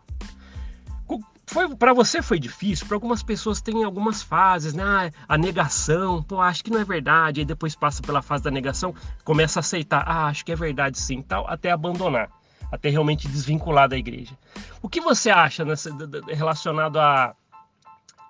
Foi 1.49 1.73
para 1.77 1.93
você 1.93 2.21
foi 2.21 2.37
difícil, 2.37 2.85
para 2.87 2.97
algumas 2.97 3.23
pessoas 3.23 3.61
tem 3.61 3.85
algumas 3.85 4.21
fases, 4.21 4.73
né? 4.73 4.83
Ah, 4.83 5.11
a 5.29 5.37
negação, 5.37 6.21
pô, 6.21 6.41
acho 6.41 6.61
que 6.61 6.69
não 6.69 6.81
é 6.81 6.83
verdade, 6.83 7.39
aí 7.39 7.45
depois 7.45 7.73
passa 7.73 8.01
pela 8.01 8.21
fase 8.21 8.43
da 8.43 8.51
negação, 8.51 8.93
começa 9.23 9.59
a 9.59 9.61
aceitar, 9.61 10.03
ah, 10.05 10.27
acho 10.27 10.43
que 10.43 10.51
é 10.51 10.55
verdade 10.57 10.99
sim, 10.99 11.21
tal, 11.21 11.47
até 11.47 11.71
abandonar, 11.71 12.29
até 12.69 12.89
realmente 12.89 13.29
desvincular 13.29 13.87
da 13.87 13.97
igreja. 13.97 14.37
O 14.81 14.89
que 14.89 14.99
você 14.99 15.29
acha 15.29 15.63
nessa, 15.63 15.89
relacionado 16.27 16.99
a 16.99 17.33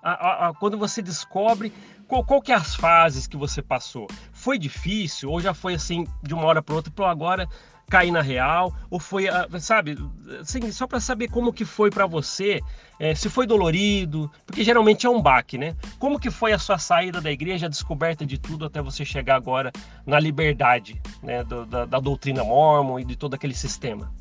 a, 0.02 0.48
a, 0.48 0.54
quando 0.54 0.78
você 0.78 1.02
descobre 1.02 1.72
qual, 2.08 2.24
qual 2.24 2.40
que 2.40 2.50
é 2.50 2.54
as 2.54 2.74
fases 2.74 3.26
que 3.26 3.36
você 3.36 3.60
passou? 3.60 4.08
Foi 4.32 4.58
difícil 4.58 5.30
ou 5.30 5.40
já 5.40 5.52
foi 5.52 5.74
assim 5.74 6.06
de 6.22 6.32
uma 6.32 6.44
hora 6.44 6.62
para 6.62 6.74
outra? 6.74 6.90
Para 6.90 7.10
agora 7.10 7.46
cair 7.88 8.10
na 8.10 8.20
real 8.20 8.72
ou 8.90 8.98
foi, 8.98 9.28
ah, 9.28 9.46
sabe, 9.58 9.96
assim, 10.40 10.70
só 10.72 10.86
para 10.86 11.00
saber 11.00 11.28
como 11.28 11.52
que 11.52 11.64
foi 11.64 11.90
para 11.90 12.06
você, 12.06 12.60
é, 12.98 13.14
se 13.14 13.28
foi 13.28 13.46
dolorido, 13.46 14.30
porque 14.46 14.62
geralmente 14.62 15.06
é 15.06 15.10
um 15.10 15.20
baque, 15.20 15.56
né? 15.56 15.74
Como 15.98 16.18
que 16.18 16.30
foi 16.30 16.52
a 16.52 16.58
sua 16.58 16.78
saída 16.78 17.20
da 17.20 17.30
igreja, 17.30 17.66
a 17.66 17.68
descoberta 17.68 18.24
de 18.26 18.38
tudo 18.38 18.66
até 18.66 18.80
você 18.80 19.04
chegar 19.04 19.36
agora 19.36 19.72
na 20.06 20.18
liberdade, 20.18 21.00
né, 21.22 21.44
do, 21.44 21.64
da, 21.66 21.84
da 21.84 22.00
doutrina 22.00 22.44
mormon 22.44 23.00
e 23.00 23.04
de 23.04 23.16
todo 23.16 23.34
aquele 23.34 23.54
sistema? 23.54 24.12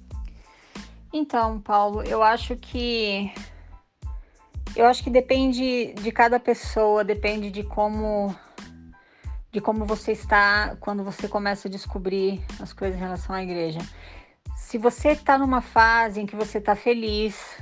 Então, 1.12 1.60
Paulo, 1.60 2.04
eu 2.04 2.22
acho 2.22 2.56
que 2.56 3.32
eu 4.78 4.86
acho 4.86 5.04
que 5.04 5.10
depende 5.10 5.94
de 5.94 6.12
cada 6.12 6.40
pessoa, 6.40 7.04
depende 7.04 7.50
de 7.50 7.64
como 7.64 8.34
de 9.52 9.60
como 9.60 9.86
você 9.86 10.12
está 10.12 10.76
quando 10.80 11.04
você 11.04 11.28
começa 11.28 11.68
a 11.68 11.72
descobrir 11.72 12.44
as 12.62 12.74
coisas 12.74 12.96
em 12.96 13.02
relação 13.02 13.34
à 13.34 13.42
igreja. 13.42 13.80
Se 14.56 14.78
você 14.78 15.10
está 15.10 15.36
numa 15.36 15.62
fase 15.62 16.22
em 16.22 16.28
que 16.28 16.36
você 16.36 16.60
está 16.60 16.76
feliz, 16.76 17.58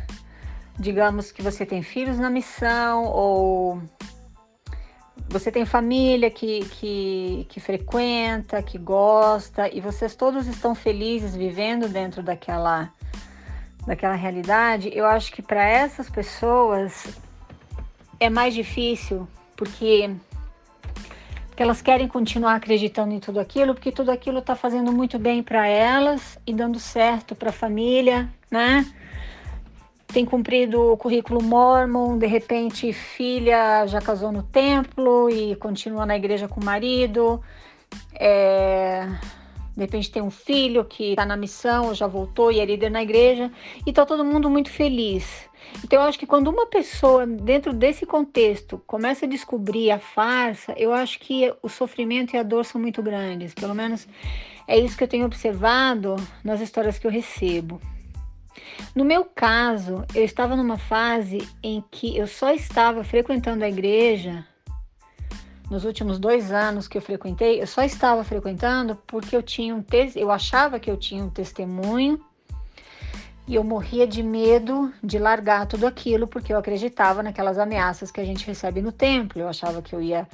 digamos 0.78 1.32
que 1.32 1.42
você 1.42 1.66
tem 1.66 1.82
filhos 1.82 2.20
na 2.20 2.30
missão 2.30 3.06
ou 3.06 3.82
você 5.30 5.50
tem 5.52 5.66
família 5.66 6.30
que, 6.30 6.66
que, 6.66 7.46
que 7.48 7.60
frequenta, 7.62 8.62
que 8.62 8.78
gosta, 8.78 9.70
e 9.74 9.80
vocês 9.80 10.16
todos 10.16 10.48
estão 10.48 10.76
felizes 10.76 11.34
vivendo 11.34 11.88
dentro 11.88 12.22
daquela 12.22 12.92
daquela 13.86 14.16
realidade, 14.16 14.90
eu 14.94 15.06
acho 15.06 15.32
que 15.32 15.42
para 15.42 15.64
essas 15.64 16.10
pessoas 16.10 17.06
é 18.20 18.30
mais 18.30 18.54
difícil, 18.54 19.28
porque, 19.56 20.10
porque 21.48 21.62
elas 21.62 21.82
querem 21.82 22.08
continuar 22.08 22.56
acreditando 22.56 23.14
em 23.14 23.20
tudo 23.20 23.40
aquilo, 23.40 23.74
porque 23.74 23.92
tudo 23.92 24.12
aquilo 24.12 24.40
está 24.40 24.56
fazendo 24.56 24.92
muito 24.92 25.20
bem 25.20 25.44
para 25.44 25.68
elas 25.68 26.40
e 26.46 26.54
dando 26.54 26.80
certo 26.80 27.36
para 27.36 27.50
a 27.50 27.54
família, 27.54 28.30
né? 28.50 28.86
Tem 30.08 30.26
cumprido 30.26 30.94
o 30.94 30.98
currículo 30.98 31.44
mormon, 31.44 32.18
de 32.18 32.26
repente 32.26 32.94
filha 32.94 33.86
já 33.86 34.00
casou 34.00 34.32
no 34.32 34.44
templo 34.44 35.30
e 35.30 35.56
continua 35.58 36.06
na 36.06 36.16
igreja 36.16 36.48
com 36.48 36.62
o 36.62 36.64
marido. 36.64 37.42
É, 38.18 39.08
de 39.76 39.82
repente 39.82 40.10
tem 40.10 40.22
um 40.22 40.32
filho 40.32 40.86
que 40.86 41.12
está 41.12 41.26
na 41.26 41.36
missão, 41.36 41.94
já 41.94 42.08
voltou 42.08 42.52
e 42.52 42.60
é 42.60 42.66
líder 42.66 42.90
na 42.90 43.04
igreja, 43.04 43.52
e 43.86 43.90
está 43.90 44.06
todo 44.06 44.24
mundo 44.24 44.50
muito 44.50 44.70
feliz. 44.70 45.50
Então 45.84 46.02
eu 46.02 46.08
acho 46.08 46.18
que 46.18 46.26
quando 46.26 46.48
uma 46.48 46.66
pessoa, 46.68 47.26
dentro 47.28 47.74
desse 47.74 48.06
contexto, 48.06 48.82
começa 48.88 49.26
a 49.26 49.30
descobrir 49.30 49.92
a 49.92 50.00
farsa, 50.00 50.74
eu 50.78 50.94
acho 50.94 51.20
que 51.20 51.54
o 51.62 51.68
sofrimento 51.68 52.36
e 52.36 52.38
a 52.38 52.44
dor 52.44 52.64
são 52.64 52.80
muito 52.80 53.04
grandes. 53.04 53.54
Pelo 53.54 53.76
menos 53.76 54.08
é 54.68 54.78
isso 54.80 54.98
que 54.98 55.04
eu 55.04 55.08
tenho 55.08 55.26
observado 55.26 56.16
nas 56.44 56.62
histórias 56.62 56.98
que 56.98 57.06
eu 57.06 57.12
recebo. 57.12 57.82
No 58.96 59.04
meu 59.04 59.26
caso, 59.26 60.06
eu 60.14 60.24
estava 60.24 60.56
numa 60.56 60.78
fase 60.78 61.46
em 61.62 61.84
que 61.92 62.16
eu 62.18 62.28
só 62.28 62.54
estava 62.54 63.04
frequentando 63.04 63.66
a 63.66 63.70
igreja 63.70 64.46
nos 65.70 65.84
últimos 65.84 66.20
dois 66.20 66.52
anos 66.52 66.88
que 66.88 66.98
eu 66.98 67.02
frequentei, 67.02 67.62
eu 67.62 67.68
só 67.68 67.84
estava 67.84 68.24
frequentando 68.24 68.96
porque 69.08 69.36
eu 69.36 69.42
tinha 69.42 69.76
um 69.76 69.82
te 69.82 70.12
eu 70.16 70.32
achava 70.32 70.80
que 70.80 70.90
eu 70.90 70.98
tinha 70.98 71.24
um 71.24 71.30
testemunho 71.30 72.20
e 73.48 73.56
eu 73.56 73.64
morria 73.64 74.08
de 74.08 74.22
medo 74.22 74.94
de 75.04 75.18
largar 75.18 75.66
tudo 75.66 75.88
aquilo 75.88 76.28
porque 76.28 76.54
eu 76.54 76.58
acreditava 76.58 77.24
naquelas 77.24 77.58
ameaças 77.58 78.12
que 78.12 78.20
a 78.20 78.26
gente 78.26 78.46
recebe 78.46 78.82
no 78.82 78.92
templo. 78.92 79.42
Eu 79.42 79.48
achava 79.48 79.82
que 79.82 79.94
eu 79.94 80.02
ia 80.02 80.28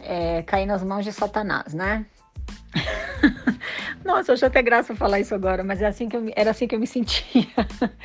é, 0.00 0.42
cair 0.42 0.66
nas 0.66 0.82
mãos 0.82 1.04
de 1.04 1.12
Satanás, 1.12 1.72
né? 1.72 2.04
Nossa, 4.04 4.30
eu 4.30 4.34
acho 4.34 4.46
até 4.46 4.62
graça 4.62 4.94
falar 4.94 5.20
isso 5.20 5.34
agora, 5.34 5.64
mas 5.64 5.80
é 5.80 5.86
assim 5.86 6.08
que 6.08 6.16
eu, 6.16 6.30
era 6.36 6.50
assim 6.50 6.66
que 6.66 6.74
eu 6.74 6.80
me 6.80 6.86
sentia. 6.86 7.46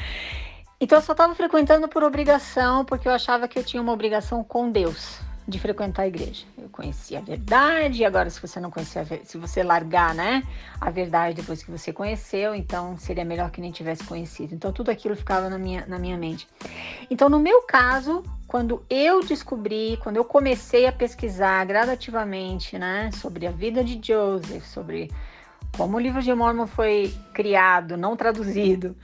então 0.80 0.98
eu 0.98 1.02
só 1.02 1.12
estava 1.12 1.36
frequentando 1.36 1.88
por 1.88 2.04
obrigação, 2.04 2.86
porque 2.86 3.08
eu 3.08 3.12
achava 3.12 3.48
que 3.48 3.60
eu 3.60 3.64
tinha 3.64 3.82
uma 3.82 3.92
obrigação 3.92 4.44
com 4.44 4.72
Deus 4.72 5.20
de 5.52 5.60
frequentar 5.60 6.04
a 6.04 6.08
igreja. 6.08 6.46
Eu 6.58 6.70
conheci 6.70 7.16
a 7.16 7.22
verdade, 7.22 8.02
e 8.02 8.06
agora 8.06 8.30
se 8.30 8.42
você 8.42 8.60
não 8.60 8.72
conhecer, 8.72 9.22
se 9.26 9.38
você 9.38 9.62
largar, 9.62 10.16
né, 10.16 10.44
a 10.80 10.90
verdade 10.90 11.36
depois 11.36 11.62
que 11.62 11.70
você 11.70 11.94
conheceu, 11.94 12.56
então 12.56 12.98
seria 12.98 13.26
melhor 13.26 13.52
que 13.52 13.62
nem 13.62 13.72
tivesse 13.72 14.04
conhecido. 14.04 14.56
Então 14.56 14.72
tudo 14.72 14.90
aquilo 14.90 15.16
ficava 15.16 15.50
na 15.50 15.58
minha, 15.58 15.86
na 15.86 16.00
minha 16.00 16.18
mente. 16.18 16.48
Então 17.10 17.30
no 17.30 17.40
meu 17.40 17.64
caso, 17.64 18.24
quando 18.48 18.84
eu 18.90 19.24
descobri, 19.24 20.00
quando 20.02 20.16
eu 20.16 20.26
comecei 20.26 20.88
a 20.88 20.92
pesquisar 20.92 21.66
gradativamente, 21.66 22.80
né, 22.80 23.12
sobre 23.12 23.46
a 23.46 23.52
vida 23.52 23.84
de 23.84 24.00
Joseph, 24.02 24.66
sobre 24.66 25.12
como 25.76 25.98
o 25.98 26.00
livro 26.00 26.22
de 26.22 26.34
Mormon 26.34 26.68
foi 26.68 27.14
criado, 27.34 27.96
não 27.96 28.16
traduzido, 28.16 28.96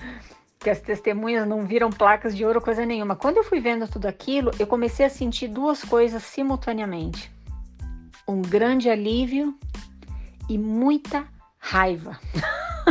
que 0.60 0.70
as 0.70 0.82
testemunhas 0.82 1.48
não 1.48 1.66
viram 1.66 1.90
placas 1.90 2.36
de 2.36 2.46
ouro, 2.46 2.62
coisa 2.62 2.86
nenhuma. 2.86 3.16
Quando 3.16 3.38
eu 3.38 3.44
fui 3.44 3.60
vendo 3.60 3.88
tudo 3.88 4.08
aquilo, 4.08 4.52
eu 4.60 4.68
comecei 4.68 5.06
a 5.06 5.10
sentir 5.10 5.48
duas 5.48 5.84
coisas 5.84 6.24
simultaneamente: 6.24 7.32
um 8.28 8.42
grande 8.42 8.90
alívio 8.90 9.58
e 10.50 10.58
muita 10.58 11.28
raiva. 11.58 12.20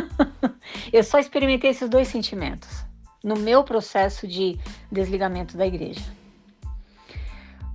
eu 0.92 1.02
só 1.02 1.18
experimentei 1.18 1.70
esses 1.70 1.88
dois 1.88 2.08
sentimentos 2.08 2.84
no 3.22 3.36
meu 3.36 3.64
processo 3.64 4.26
de 4.26 4.58
desligamento 4.90 5.56
da 5.56 5.66
igreja. 5.66 6.04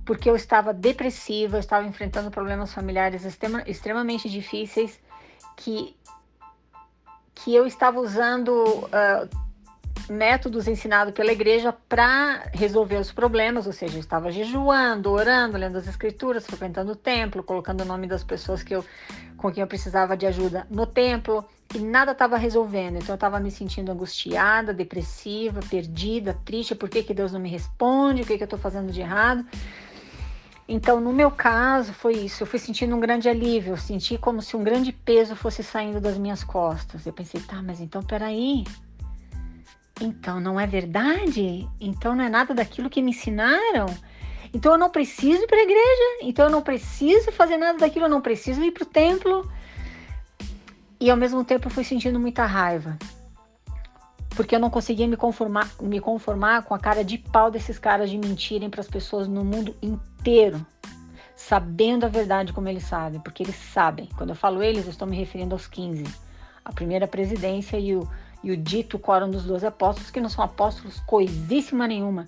Porque 0.04 0.28
eu 0.28 0.34
estava 0.34 0.72
depressiva, 0.72 1.56
eu 1.56 1.60
estava 1.60 1.86
enfrentando 1.86 2.30
problemas 2.30 2.72
familiares 2.72 3.24
extrema, 3.24 3.62
extremamente 3.66 4.28
difíceis 4.28 4.98
que, 5.56 5.94
que 7.34 7.54
eu 7.54 7.66
estava 7.66 8.00
usando 8.00 8.50
uh, 8.50 9.41
métodos 10.12 10.68
ensinados 10.68 11.14
pela 11.14 11.32
igreja 11.32 11.72
para 11.88 12.50
resolver 12.52 12.96
os 12.96 13.10
problemas, 13.10 13.66
ou 13.66 13.72
seja, 13.72 13.96
eu 13.96 14.00
estava 14.00 14.30
jejuando, 14.30 15.10
orando, 15.10 15.56
lendo 15.56 15.78
as 15.78 15.88
escrituras, 15.88 16.46
frequentando 16.46 16.92
o 16.92 16.96
templo, 16.96 17.42
colocando 17.42 17.80
o 17.80 17.84
nome 17.84 18.06
das 18.06 18.22
pessoas 18.22 18.62
que 18.62 18.74
eu, 18.74 18.84
com 19.36 19.50
quem 19.50 19.62
eu 19.62 19.66
precisava 19.66 20.16
de 20.16 20.26
ajuda 20.26 20.66
no 20.70 20.86
templo, 20.86 21.44
e 21.74 21.78
nada 21.78 22.12
estava 22.12 22.36
resolvendo. 22.36 22.96
Então 22.96 23.10
eu 23.10 23.14
estava 23.14 23.40
me 23.40 23.50
sentindo 23.50 23.90
angustiada, 23.90 24.74
depressiva, 24.74 25.60
perdida, 25.68 26.38
triste, 26.44 26.74
por 26.74 26.88
que, 26.88 27.02
que 27.02 27.14
Deus 27.14 27.32
não 27.32 27.40
me 27.40 27.48
responde, 27.48 28.22
o 28.22 28.26
que, 28.26 28.36
que 28.36 28.42
eu 28.42 28.46
estou 28.46 28.58
fazendo 28.58 28.92
de 28.92 29.00
errado. 29.00 29.44
Então, 30.68 31.00
no 31.00 31.12
meu 31.12 31.30
caso, 31.30 31.92
foi 31.92 32.14
isso. 32.14 32.42
Eu 32.42 32.46
fui 32.46 32.58
sentindo 32.58 32.94
um 32.94 33.00
grande 33.00 33.28
alívio. 33.28 33.72
Eu 33.72 33.76
senti 33.76 34.16
como 34.16 34.40
se 34.40 34.56
um 34.56 34.62
grande 34.62 34.92
peso 34.92 35.34
fosse 35.34 35.62
saindo 35.62 36.00
das 36.00 36.16
minhas 36.16 36.44
costas. 36.44 37.04
Eu 37.04 37.12
pensei, 37.12 37.40
tá, 37.40 37.60
mas 37.62 37.80
então 37.80 38.02
peraí. 38.02 38.64
Então 40.00 40.40
não 40.40 40.58
é 40.58 40.66
verdade? 40.66 41.68
Então 41.80 42.14
não 42.14 42.24
é 42.24 42.28
nada 42.28 42.54
daquilo 42.54 42.90
que 42.90 43.02
me 43.02 43.10
ensinaram? 43.10 43.86
Então 44.54 44.72
eu 44.72 44.78
não 44.78 44.90
preciso 44.90 45.42
ir 45.42 45.46
para 45.46 45.58
a 45.58 45.62
igreja? 45.62 46.18
Então 46.22 46.46
eu 46.46 46.50
não 46.50 46.62
preciso 46.62 47.32
fazer 47.32 47.56
nada 47.56 47.78
daquilo? 47.78 48.06
Eu 48.06 48.10
não 48.10 48.20
preciso 48.20 48.62
ir 48.62 48.72
para 48.72 48.82
o 48.82 48.86
templo? 48.86 49.50
E 51.00 51.10
ao 51.10 51.16
mesmo 51.16 51.44
tempo 51.44 51.66
eu 51.66 51.70
fui 51.70 51.84
sentindo 51.84 52.20
muita 52.20 52.44
raiva. 52.44 52.98
Porque 54.36 54.54
eu 54.54 54.60
não 54.60 54.70
conseguia 54.70 55.06
me 55.06 55.16
conformar, 55.16 55.68
me 55.80 56.00
conformar 56.00 56.62
com 56.62 56.74
a 56.74 56.78
cara 56.78 57.04
de 57.04 57.18
pau 57.18 57.50
desses 57.50 57.78
caras 57.78 58.08
de 58.08 58.16
mentirem 58.16 58.70
para 58.70 58.80
as 58.80 58.88
pessoas 58.88 59.28
no 59.28 59.44
mundo 59.44 59.74
inteiro, 59.82 60.64
sabendo 61.34 62.06
a 62.06 62.08
verdade 62.08 62.52
como 62.52 62.68
eles 62.68 62.84
sabem, 62.84 63.20
porque 63.20 63.42
eles 63.42 63.56
sabem. 63.56 64.08
Quando 64.16 64.30
eu 64.30 64.36
falo 64.36 64.62
eles, 64.62 64.84
eu 64.84 64.90
estou 64.90 65.06
me 65.06 65.16
referindo 65.16 65.54
aos 65.54 65.66
15. 65.66 66.04
A 66.64 66.72
primeira 66.72 67.06
presidência 67.06 67.78
e 67.78 67.94
o, 67.94 68.08
e 68.42 68.50
o 68.50 68.56
dito 68.56 68.98
quórum 68.98 69.30
dos 69.30 69.44
12 69.44 69.66
apóstolos, 69.66 70.10
que 70.10 70.20
não 70.20 70.28
são 70.28 70.44
apóstolos 70.44 71.00
coisíssima 71.06 71.86
nenhuma. 71.86 72.26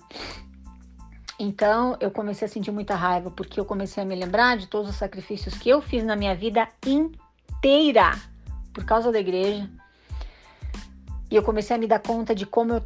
Então 1.37 1.97
eu 1.99 2.09
comecei 2.09 2.45
a 2.45 2.49
sentir 2.49 2.71
muita 2.71 2.95
raiva, 2.95 3.29
porque 3.29 3.59
eu 3.59 3.65
comecei 3.65 4.01
a 4.01 4.05
me 4.05 4.15
lembrar 4.15 4.57
de 4.57 4.67
todos 4.67 4.89
os 4.89 4.95
sacrifícios 4.95 5.57
que 5.57 5.69
eu 5.69 5.81
fiz 5.81 6.03
na 6.03 6.15
minha 6.15 6.35
vida 6.35 6.67
inteira 6.85 8.17
por 8.73 8.85
causa 8.85 9.11
da 9.11 9.19
igreja. 9.19 9.69
E 11.29 11.35
eu 11.35 11.43
comecei 11.43 11.75
a 11.75 11.79
me 11.79 11.87
dar 11.87 11.99
conta 11.99 12.33
de 12.33 12.45
como 12.45 12.73
eu, 12.73 12.83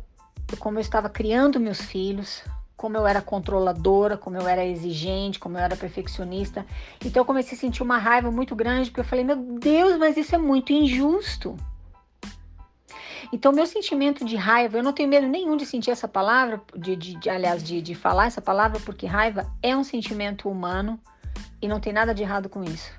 como 0.57 0.77
eu 0.77 0.81
estava 0.81 1.09
criando 1.09 1.59
meus 1.59 1.79
filhos, 1.79 2.43
como 2.75 2.97
eu 2.97 3.05
era 3.05 3.21
controladora, 3.21 4.17
como 4.17 4.37
eu 4.37 4.47
era 4.47 4.65
exigente, 4.65 5.37
como 5.37 5.57
eu 5.57 5.61
era 5.61 5.75
perfeccionista. 5.75 6.65
Então 7.03 7.21
eu 7.21 7.25
comecei 7.25 7.57
a 7.57 7.59
sentir 7.59 7.83
uma 7.83 7.97
raiva 7.97 8.31
muito 8.31 8.55
grande, 8.55 8.89
porque 8.89 9.01
eu 9.01 9.05
falei, 9.05 9.25
meu 9.25 9.35
Deus, 9.35 9.97
mas 9.97 10.17
isso 10.17 10.33
é 10.33 10.37
muito 10.37 10.71
injusto. 10.71 11.55
Então, 13.31 13.51
meu 13.51 13.67
sentimento 13.67 14.25
de 14.25 14.35
raiva, 14.35 14.77
eu 14.77 14.83
não 14.83 14.91
tenho 14.91 15.07
medo 15.07 15.27
nenhum 15.27 15.55
de 15.55 15.65
sentir 15.65 15.91
essa 15.91 16.07
palavra, 16.07 16.61
de, 16.75 16.95
de, 16.95 17.15
de 17.15 17.29
aliás, 17.29 17.63
de, 17.63 17.81
de 17.81 17.93
falar 17.93 18.25
essa 18.25 18.41
palavra, 18.41 18.79
porque 18.79 19.05
raiva 19.05 19.45
é 19.61 19.75
um 19.75 19.83
sentimento 19.83 20.49
humano 20.49 20.99
e 21.61 21.67
não 21.67 21.79
tem 21.79 21.93
nada 21.93 22.13
de 22.13 22.23
errado 22.23 22.49
com 22.49 22.63
isso. 22.63 22.91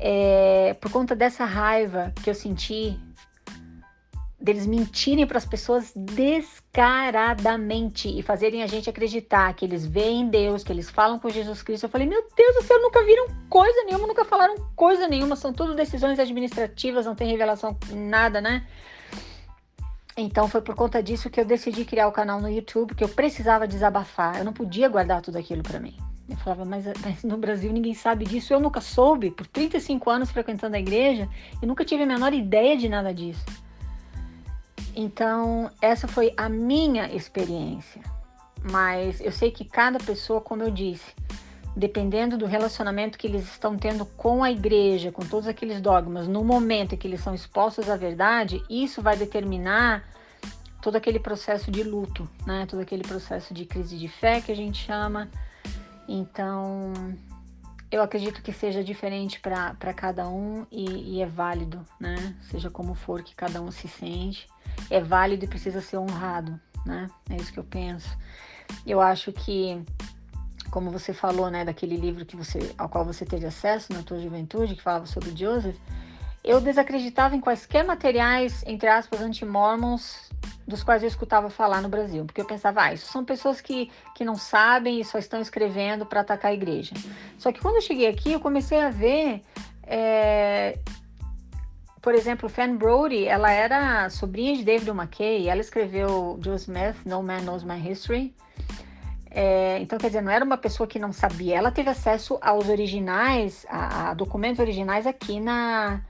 É, 0.00 0.74
por 0.80 0.90
conta 0.90 1.14
dessa 1.14 1.44
raiva 1.44 2.14
que 2.22 2.30
eu 2.30 2.34
senti, 2.34 2.98
deles 4.40 4.66
mentirem 4.66 5.26
para 5.26 5.38
as 5.38 5.44
pessoas 5.44 5.92
descaradamente 5.94 8.08
e 8.08 8.22
fazerem 8.22 8.62
a 8.62 8.68
gente 8.68 8.88
acreditar 8.88 9.52
que 9.54 9.64
eles 9.64 9.84
veem 9.84 10.28
Deus, 10.28 10.62
que 10.62 10.72
eles 10.72 10.88
falam 10.88 11.18
com 11.18 11.28
Jesus 11.28 11.60
Cristo. 11.62 11.84
Eu 11.84 11.90
falei, 11.90 12.06
meu 12.06 12.24
Deus 12.36 12.54
do 12.54 12.62
céu, 12.62 12.80
nunca 12.80 13.04
viram 13.04 13.26
coisa 13.48 13.84
nenhuma, 13.84 14.06
nunca 14.06 14.24
falaram 14.24 14.54
coisa 14.76 15.08
nenhuma, 15.08 15.34
são 15.34 15.52
tudo 15.52 15.74
decisões 15.74 16.18
administrativas, 16.18 17.04
não 17.04 17.16
tem 17.16 17.28
revelação 17.28 17.76
nada, 17.90 18.40
né? 18.40 18.64
Então 20.16 20.48
foi 20.48 20.60
por 20.60 20.74
conta 20.74 21.02
disso 21.02 21.30
que 21.30 21.40
eu 21.40 21.44
decidi 21.44 21.84
criar 21.84 22.08
o 22.08 22.12
canal 22.12 22.40
no 22.40 22.48
YouTube, 22.48 22.88
porque 22.88 23.04
eu 23.04 23.08
precisava 23.08 23.68
desabafar, 23.68 24.38
eu 24.38 24.44
não 24.44 24.52
podia 24.52 24.88
guardar 24.88 25.20
tudo 25.20 25.38
aquilo 25.38 25.62
para 25.62 25.80
mim. 25.80 25.96
Eu 26.28 26.36
falava, 26.36 26.64
mas, 26.64 26.84
mas, 27.02 27.24
no 27.24 27.38
Brasil 27.38 27.72
ninguém 27.72 27.94
sabe 27.94 28.26
disso. 28.26 28.52
Eu 28.52 28.60
nunca 28.60 28.82
soube, 28.82 29.30
por 29.30 29.46
35 29.46 30.10
anos 30.10 30.30
frequentando 30.30 30.76
a 30.76 30.78
igreja, 30.78 31.28
e 31.62 31.66
nunca 31.66 31.84
tive 31.84 32.02
a 32.02 32.06
menor 32.06 32.34
ideia 32.34 32.76
de 32.76 32.88
nada 32.88 33.14
disso. 33.14 33.44
Então, 35.00 35.70
essa 35.80 36.08
foi 36.08 36.34
a 36.36 36.48
minha 36.48 37.06
experiência. 37.14 38.02
Mas 38.68 39.20
eu 39.20 39.30
sei 39.30 39.52
que 39.52 39.64
cada 39.64 39.96
pessoa, 40.00 40.40
como 40.40 40.64
eu 40.64 40.72
disse, 40.72 41.14
dependendo 41.76 42.36
do 42.36 42.46
relacionamento 42.46 43.16
que 43.16 43.28
eles 43.28 43.44
estão 43.44 43.76
tendo 43.76 44.04
com 44.04 44.42
a 44.42 44.50
igreja, 44.50 45.12
com 45.12 45.24
todos 45.24 45.46
aqueles 45.46 45.80
dogmas, 45.80 46.26
no 46.26 46.42
momento 46.42 46.96
em 46.96 46.98
que 46.98 47.06
eles 47.06 47.20
são 47.20 47.32
expostos 47.32 47.88
à 47.88 47.94
verdade, 47.94 48.60
isso 48.68 49.00
vai 49.00 49.16
determinar 49.16 50.02
todo 50.82 50.96
aquele 50.96 51.20
processo 51.20 51.70
de 51.70 51.84
luto, 51.84 52.28
né? 52.44 52.66
Todo 52.68 52.80
aquele 52.80 53.04
processo 53.04 53.54
de 53.54 53.66
crise 53.66 53.96
de 53.96 54.08
fé 54.08 54.40
que 54.40 54.50
a 54.50 54.56
gente 54.56 54.84
chama. 54.84 55.28
Então, 56.08 56.92
eu 57.90 58.02
acredito 58.02 58.42
que 58.42 58.52
seja 58.52 58.84
diferente 58.84 59.40
para 59.40 59.94
cada 59.94 60.28
um 60.28 60.66
e, 60.70 61.16
e, 61.16 61.22
é 61.22 61.26
válido, 61.26 61.84
né? 61.98 62.36
Seja 62.42 62.68
como 62.68 62.94
for 62.94 63.22
que 63.22 63.34
cada 63.34 63.62
um 63.62 63.70
se 63.70 63.88
sente, 63.88 64.46
é 64.90 65.00
válido 65.00 65.44
e 65.44 65.48
precisa 65.48 65.80
ser 65.80 65.96
honrado, 65.96 66.60
né? 66.84 67.08
É 67.30 67.36
isso 67.36 67.52
que 67.52 67.58
eu 67.58 67.64
penso. 67.64 68.16
Eu 68.86 69.00
acho 69.00 69.32
que, 69.32 69.82
como 70.70 70.90
você 70.90 71.14
falou, 71.14 71.50
né, 71.50 71.64
daquele 71.64 71.96
livro 71.96 72.26
que 72.26 72.36
você, 72.36 72.74
ao 72.76 72.88
qual 72.88 73.04
você 73.04 73.24
teve 73.24 73.46
acesso 73.46 73.92
na 73.92 74.02
tua 74.02 74.20
juventude, 74.20 74.74
que 74.74 74.82
falava 74.82 75.06
sobre 75.06 75.34
Joseph, 75.34 75.76
eu 76.48 76.62
desacreditava 76.62 77.36
em 77.36 77.40
quaisquer 77.40 77.84
materiais, 77.84 78.64
entre 78.66 78.88
aspas, 78.88 79.20
anti-mormons 79.20 80.30
dos 80.66 80.82
quais 80.82 81.02
eu 81.02 81.08
escutava 81.08 81.50
falar 81.50 81.82
no 81.82 81.90
Brasil, 81.90 82.24
porque 82.24 82.40
eu 82.40 82.46
pensava, 82.46 82.84
ah, 82.84 82.92
isso 82.94 83.12
são 83.12 83.22
pessoas 83.22 83.60
que, 83.60 83.90
que 84.14 84.24
não 84.24 84.34
sabem 84.34 84.98
e 84.98 85.04
só 85.04 85.18
estão 85.18 85.42
escrevendo 85.42 86.06
para 86.06 86.22
atacar 86.22 86.50
a 86.50 86.54
igreja. 86.54 86.94
Só 87.36 87.52
que 87.52 87.60
quando 87.60 87.74
eu 87.74 87.82
cheguei 87.82 88.06
aqui, 88.06 88.32
eu 88.32 88.40
comecei 88.40 88.80
a 88.80 88.88
ver, 88.88 89.42
é, 89.82 90.78
por 92.00 92.14
exemplo, 92.14 92.48
Fan 92.48 92.76
Brody, 92.76 93.26
ela 93.26 93.50
era 93.52 94.08
sobrinha 94.08 94.56
de 94.56 94.64
David 94.64 94.88
McKay, 94.88 95.50
ela 95.50 95.60
escreveu 95.60 96.38
Joe 96.42 96.56
Smith, 96.56 96.96
No 97.04 97.22
Man 97.22 97.42
Knows 97.42 97.62
My 97.62 97.78
History. 97.78 98.34
É, 99.30 99.78
então, 99.80 99.98
quer 99.98 100.06
dizer, 100.06 100.22
não 100.22 100.32
era 100.32 100.46
uma 100.46 100.56
pessoa 100.56 100.86
que 100.86 100.98
não 100.98 101.12
sabia, 101.12 101.58
ela 101.58 101.70
teve 101.70 101.90
acesso 101.90 102.38
aos 102.40 102.70
originais, 102.70 103.66
a, 103.68 104.10
a 104.10 104.14
documentos 104.14 104.60
originais 104.60 105.06
aqui 105.06 105.38
na, 105.38 106.00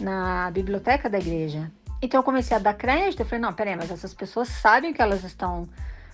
na 0.00 0.50
biblioteca 0.50 1.08
da 1.08 1.18
igreja. 1.18 1.70
Então 2.00 2.20
eu 2.20 2.24
comecei 2.24 2.56
a 2.56 2.60
dar 2.60 2.74
crédito, 2.74 3.20
eu 3.20 3.26
falei, 3.26 3.40
não, 3.40 3.52
peraí, 3.52 3.76
mas 3.76 3.90
essas 3.90 4.12
pessoas 4.12 4.48
sabem 4.48 4.90
o 4.90 4.94
que 4.94 5.02
elas 5.02 5.24
estão 5.24 5.68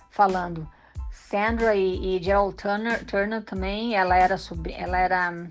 falando. 0.09 0.67
Sandra 1.11 1.75
e, 1.75 2.17
e 2.17 2.23
Gerald 2.23 2.55
Turner, 2.55 3.03
Turner 3.05 3.43
também, 3.43 3.95
ela 3.95 4.15
era 4.15 4.37
sobre, 4.37 4.73
ela 4.73 4.97
era 4.97 5.31
hum, 5.31 5.47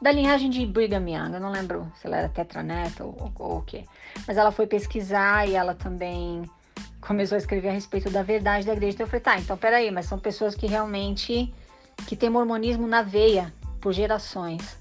da 0.00 0.12
linhagem 0.12 0.50
de 0.50 0.64
Brigham 0.66 1.08
Young, 1.08 1.34
eu 1.34 1.40
não 1.40 1.50
lembro 1.50 1.90
se 1.96 2.06
ela 2.06 2.18
era 2.18 2.28
tetraneta 2.28 3.02
ou, 3.02 3.32
ou, 3.38 3.58
o 3.58 3.62
quê. 3.62 3.84
Mas 4.26 4.36
ela 4.36 4.52
foi 4.52 4.66
pesquisar 4.66 5.48
e 5.48 5.54
ela 5.54 5.74
também 5.74 6.42
começou 7.00 7.36
a 7.36 7.38
escrever 7.38 7.70
a 7.70 7.72
respeito 7.72 8.10
da 8.10 8.22
verdade 8.22 8.66
da 8.66 8.72
igreja. 8.72 8.94
Então 8.94 9.04
eu 9.04 9.10
falei, 9.10 9.22
tá, 9.22 9.38
então 9.38 9.56
peraí, 9.56 9.90
mas 9.90 10.06
são 10.06 10.18
pessoas 10.18 10.54
que 10.54 10.66
realmente 10.66 11.52
que 12.06 12.14
tem 12.14 12.28
mormonismo 12.28 12.86
na 12.86 13.02
veia 13.02 13.52
por 13.80 13.92
gerações. 13.92 14.78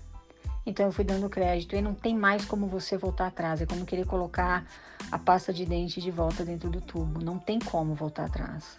Então 0.65 0.87
eu 0.87 0.91
fui 0.91 1.03
dando 1.03 1.29
crédito 1.29 1.75
e 1.75 1.81
não 1.81 1.93
tem 1.93 2.15
mais 2.15 2.43
como 2.43 2.67
você 2.67 2.97
voltar 2.97 3.27
atrás. 3.27 3.61
É 3.61 3.65
como 3.65 3.85
querer 3.85 4.05
colocar 4.05 4.65
a 5.11 5.19
pasta 5.19 5.53
de 5.53 5.65
dente 5.65 6.01
de 6.01 6.09
volta 6.09 6.43
dentro 6.43 6.69
do 6.69 6.81
tubo. 6.81 7.23
Não 7.23 7.37
tem 7.37 7.59
como 7.59 7.93
voltar 7.93 8.25
atrás. 8.25 8.77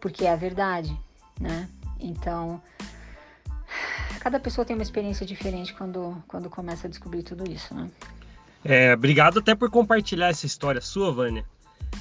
Porque 0.00 0.24
é 0.24 0.32
a 0.32 0.36
verdade, 0.36 0.96
né? 1.40 1.68
Então, 1.98 2.60
cada 4.20 4.38
pessoa 4.38 4.64
tem 4.64 4.74
uma 4.74 4.82
experiência 4.82 5.26
diferente 5.26 5.74
quando, 5.74 6.22
quando 6.28 6.48
começa 6.48 6.86
a 6.86 6.90
descobrir 6.90 7.22
tudo 7.22 7.50
isso, 7.50 7.74
né? 7.74 7.90
É, 8.64 8.94
obrigado 8.94 9.40
até 9.40 9.54
por 9.54 9.70
compartilhar 9.70 10.28
essa 10.28 10.46
história 10.46 10.80
sua, 10.80 11.12
Vânia. 11.12 11.44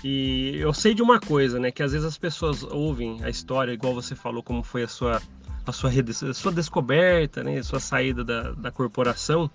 E 0.04 0.56
eu 0.58 0.74
sei 0.74 0.94
de 0.94 1.02
uma 1.02 1.20
coisa, 1.20 1.60
né? 1.60 1.72
Que 1.72 1.84
às 1.84 1.92
vezes 1.92 2.08
as 2.08 2.18
pessoas 2.18 2.64
ouvem 2.64 3.24
a 3.24 3.30
história, 3.30 3.72
igual 3.72 3.94
você 3.94 4.16
falou, 4.16 4.42
como 4.42 4.64
foi 4.64 4.84
a 4.84 4.88
sua, 4.88 5.22
a 5.66 5.72
sua, 5.72 5.90
a 5.90 6.34
sua 6.34 6.52
descoberta, 6.52 7.44
né? 7.44 7.62
Sua 7.64 7.80
saída 7.80 8.24
da, 8.24 8.52
da 8.52 8.72
corporação 8.72 9.50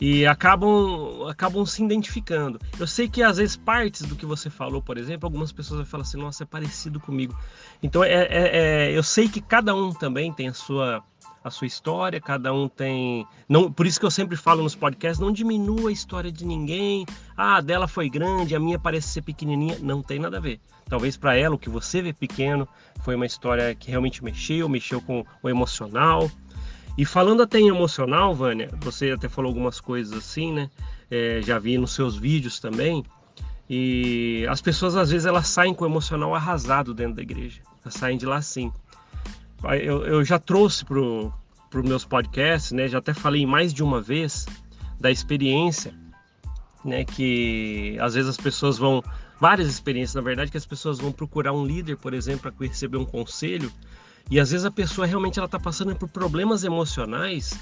e 0.00 0.24
acabam, 0.26 1.26
acabam 1.28 1.66
se 1.66 1.82
identificando. 1.82 2.60
Eu 2.78 2.86
sei 2.86 3.08
que 3.08 3.22
às 3.22 3.36
vezes 3.38 3.56
partes 3.56 4.02
do 4.02 4.14
que 4.14 4.24
você 4.24 4.48
falou, 4.48 4.80
por 4.80 4.96
exemplo, 4.96 5.26
algumas 5.26 5.50
pessoas 5.50 5.78
vão 5.78 5.86
falar 5.86 6.02
assim, 6.02 6.18
nossa, 6.18 6.44
é 6.44 6.46
parecido 6.46 7.00
comigo. 7.00 7.36
Então 7.82 8.04
é, 8.04 8.12
é, 8.12 8.28
é, 8.30 8.96
eu 8.96 9.02
sei 9.02 9.28
que 9.28 9.40
cada 9.40 9.74
um 9.74 9.92
também 9.92 10.32
tem 10.32 10.48
a 10.48 10.54
sua 10.54 11.02
a 11.48 11.50
sua 11.50 11.66
história, 11.66 12.20
cada 12.20 12.52
um 12.52 12.68
tem. 12.68 13.26
Não, 13.48 13.70
por 13.72 13.86
isso 13.86 13.98
que 13.98 14.06
eu 14.06 14.10
sempre 14.10 14.36
falo 14.36 14.62
nos 14.62 14.74
podcasts, 14.74 15.18
não 15.18 15.32
diminua 15.32 15.90
a 15.90 15.92
história 15.92 16.30
de 16.30 16.44
ninguém. 16.44 17.04
Ah, 17.36 17.60
dela 17.60 17.88
foi 17.88 18.08
grande, 18.08 18.54
a 18.54 18.60
minha 18.60 18.78
parece 18.78 19.08
ser 19.08 19.22
pequenininha. 19.22 19.78
Não 19.80 20.02
tem 20.02 20.18
nada 20.18 20.36
a 20.36 20.40
ver. 20.40 20.60
Talvez 20.88 21.16
para 21.16 21.36
ela 21.36 21.54
o 21.54 21.58
que 21.58 21.68
você 21.68 22.00
vê 22.00 22.12
pequeno 22.12 22.66
foi 23.02 23.14
uma 23.14 23.26
história 23.26 23.74
que 23.74 23.90
realmente 23.90 24.22
mexeu, 24.22 24.68
mexeu 24.68 25.00
com 25.00 25.24
o 25.42 25.48
emocional. 25.48 26.30
E 26.96 27.04
falando 27.04 27.42
até 27.42 27.58
em 27.58 27.68
emocional, 27.68 28.34
Vânia, 28.34 28.70
você 28.80 29.10
até 29.10 29.28
falou 29.28 29.50
algumas 29.50 29.80
coisas 29.80 30.16
assim, 30.16 30.52
né? 30.52 30.70
É, 31.10 31.40
já 31.42 31.58
vi 31.58 31.78
nos 31.78 31.92
seus 31.92 32.16
vídeos 32.16 32.58
também. 32.58 33.04
E 33.70 34.46
as 34.48 34.60
pessoas 34.60 34.96
às 34.96 35.10
vezes 35.10 35.26
elas 35.26 35.46
saem 35.46 35.74
com 35.74 35.84
o 35.84 35.88
emocional 35.88 36.34
arrasado 36.34 36.94
dentro 36.94 37.14
da 37.14 37.22
igreja. 37.22 37.60
Elas 37.84 37.94
saem 37.94 38.16
de 38.16 38.26
lá 38.26 38.36
assim. 38.36 38.72
Eu, 39.82 40.04
eu 40.04 40.24
já 40.24 40.38
trouxe 40.38 40.84
para 40.84 40.98
os 41.00 41.84
meus 41.84 42.04
podcasts, 42.04 42.72
né? 42.72 42.88
Já 42.88 42.98
até 42.98 43.12
falei 43.12 43.46
mais 43.46 43.72
de 43.72 43.82
uma 43.82 44.00
vez 44.00 44.46
da 45.00 45.10
experiência, 45.10 45.92
né? 46.84 47.04
Que 47.04 47.98
às 48.00 48.14
vezes 48.14 48.30
as 48.30 48.36
pessoas 48.36 48.78
vão, 48.78 49.02
várias 49.40 49.68
experiências 49.68 50.14
na 50.14 50.20
verdade, 50.20 50.50
que 50.50 50.56
as 50.56 50.66
pessoas 50.66 50.98
vão 50.98 51.10
procurar 51.10 51.52
um 51.52 51.64
líder, 51.64 51.96
por 51.96 52.14
exemplo, 52.14 52.52
para 52.52 52.66
receber 52.66 52.96
um 52.96 53.04
conselho 53.04 53.72
e 54.30 54.38
às 54.38 54.50
vezes 54.50 54.66
a 54.66 54.70
pessoa 54.70 55.06
realmente 55.06 55.38
ela 55.38 55.46
está 55.46 55.58
passando 55.58 55.94
por 55.96 56.08
problemas 56.08 56.62
emocionais 56.62 57.58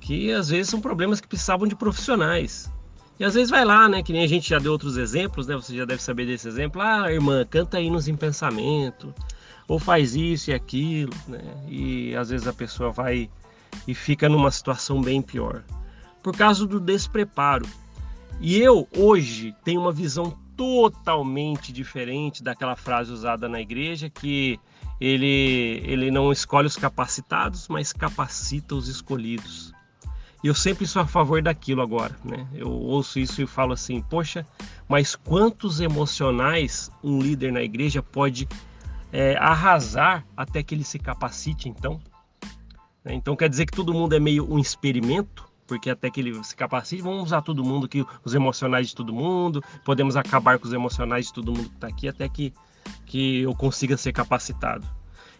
que 0.00 0.30
às 0.32 0.50
vezes 0.50 0.68
são 0.68 0.80
problemas 0.80 1.20
que 1.20 1.26
precisavam 1.26 1.66
de 1.66 1.74
profissionais. 1.74 2.70
E 3.18 3.24
às 3.24 3.34
vezes 3.34 3.50
vai 3.50 3.64
lá, 3.64 3.88
né? 3.88 4.02
Que 4.02 4.12
nem 4.12 4.22
a 4.22 4.26
gente 4.26 4.48
já 4.48 4.58
deu 4.58 4.72
outros 4.72 4.96
exemplos, 4.96 5.46
né? 5.46 5.54
Você 5.54 5.74
já 5.74 5.84
deve 5.84 6.02
saber 6.02 6.26
desse 6.26 6.46
exemplo. 6.46 6.80
Ah, 6.80 7.10
irmã, 7.10 7.44
canta 7.48 7.80
hinos 7.80 8.06
em 8.06 8.14
pensamento, 8.14 9.14
ou 9.66 9.78
faz 9.78 10.14
isso 10.14 10.50
e 10.50 10.54
aquilo, 10.54 11.12
né? 11.26 11.40
E 11.68 12.14
às 12.14 12.30
vezes 12.30 12.46
a 12.46 12.52
pessoa 12.52 12.90
vai 12.90 13.30
e 13.86 13.94
fica 13.94 14.28
numa 14.28 14.50
situação 14.50 15.00
bem 15.00 15.20
pior 15.20 15.62
por 16.22 16.36
causa 16.36 16.66
do 16.66 16.80
despreparo. 16.80 17.66
E 18.40 18.58
eu 18.58 18.88
hoje 18.96 19.54
tenho 19.62 19.80
uma 19.80 19.92
visão 19.92 20.36
totalmente 20.56 21.72
diferente 21.72 22.42
daquela 22.42 22.76
frase 22.76 23.12
usada 23.12 23.48
na 23.48 23.60
igreja 23.60 24.08
que 24.08 24.58
ele, 25.00 25.82
ele 25.84 26.10
não 26.10 26.32
escolhe 26.32 26.66
os 26.66 26.76
capacitados, 26.76 27.68
mas 27.68 27.92
capacita 27.92 28.74
os 28.74 28.88
escolhidos. 28.88 29.72
E 30.42 30.46
eu 30.46 30.54
sempre 30.54 30.86
sou 30.86 31.02
a 31.02 31.06
favor 31.06 31.42
daquilo 31.42 31.82
agora, 31.82 32.14
né? 32.24 32.46
Eu 32.54 32.70
ouço 32.70 33.18
isso 33.18 33.40
e 33.40 33.46
falo 33.46 33.72
assim, 33.72 34.02
poxa, 34.02 34.46
mas 34.88 35.16
quantos 35.16 35.80
emocionais 35.80 36.90
um 37.02 37.20
líder 37.20 37.52
na 37.52 37.62
igreja 37.62 38.02
pode 38.02 38.46
é, 39.14 39.36
arrasar 39.36 40.26
até 40.36 40.60
que 40.60 40.74
ele 40.74 40.82
se 40.82 40.98
capacite, 40.98 41.68
então? 41.68 42.00
Né? 43.04 43.14
Então 43.14 43.36
quer 43.36 43.48
dizer 43.48 43.64
que 43.64 43.72
todo 43.72 43.94
mundo 43.94 44.12
é 44.12 44.18
meio 44.18 44.52
um 44.52 44.58
experimento, 44.58 45.48
porque 45.68 45.88
até 45.88 46.10
que 46.10 46.20
ele 46.20 46.42
se 46.42 46.56
capacite, 46.56 47.00
vamos 47.00 47.22
usar 47.22 47.40
todo 47.40 47.62
mundo 47.62 47.86
aqui, 47.86 48.04
os 48.24 48.34
emocionais 48.34 48.88
de 48.88 48.96
todo 48.96 49.14
mundo, 49.14 49.62
podemos 49.84 50.16
acabar 50.16 50.58
com 50.58 50.66
os 50.66 50.72
emocionais 50.72 51.26
de 51.26 51.32
todo 51.32 51.52
mundo 51.52 51.68
que 51.68 51.76
está 51.76 51.86
aqui, 51.86 52.08
até 52.08 52.28
que 52.28 52.52
que 53.06 53.40
eu 53.42 53.54
consiga 53.54 53.96
ser 53.96 54.12
capacitado. 54.12 54.86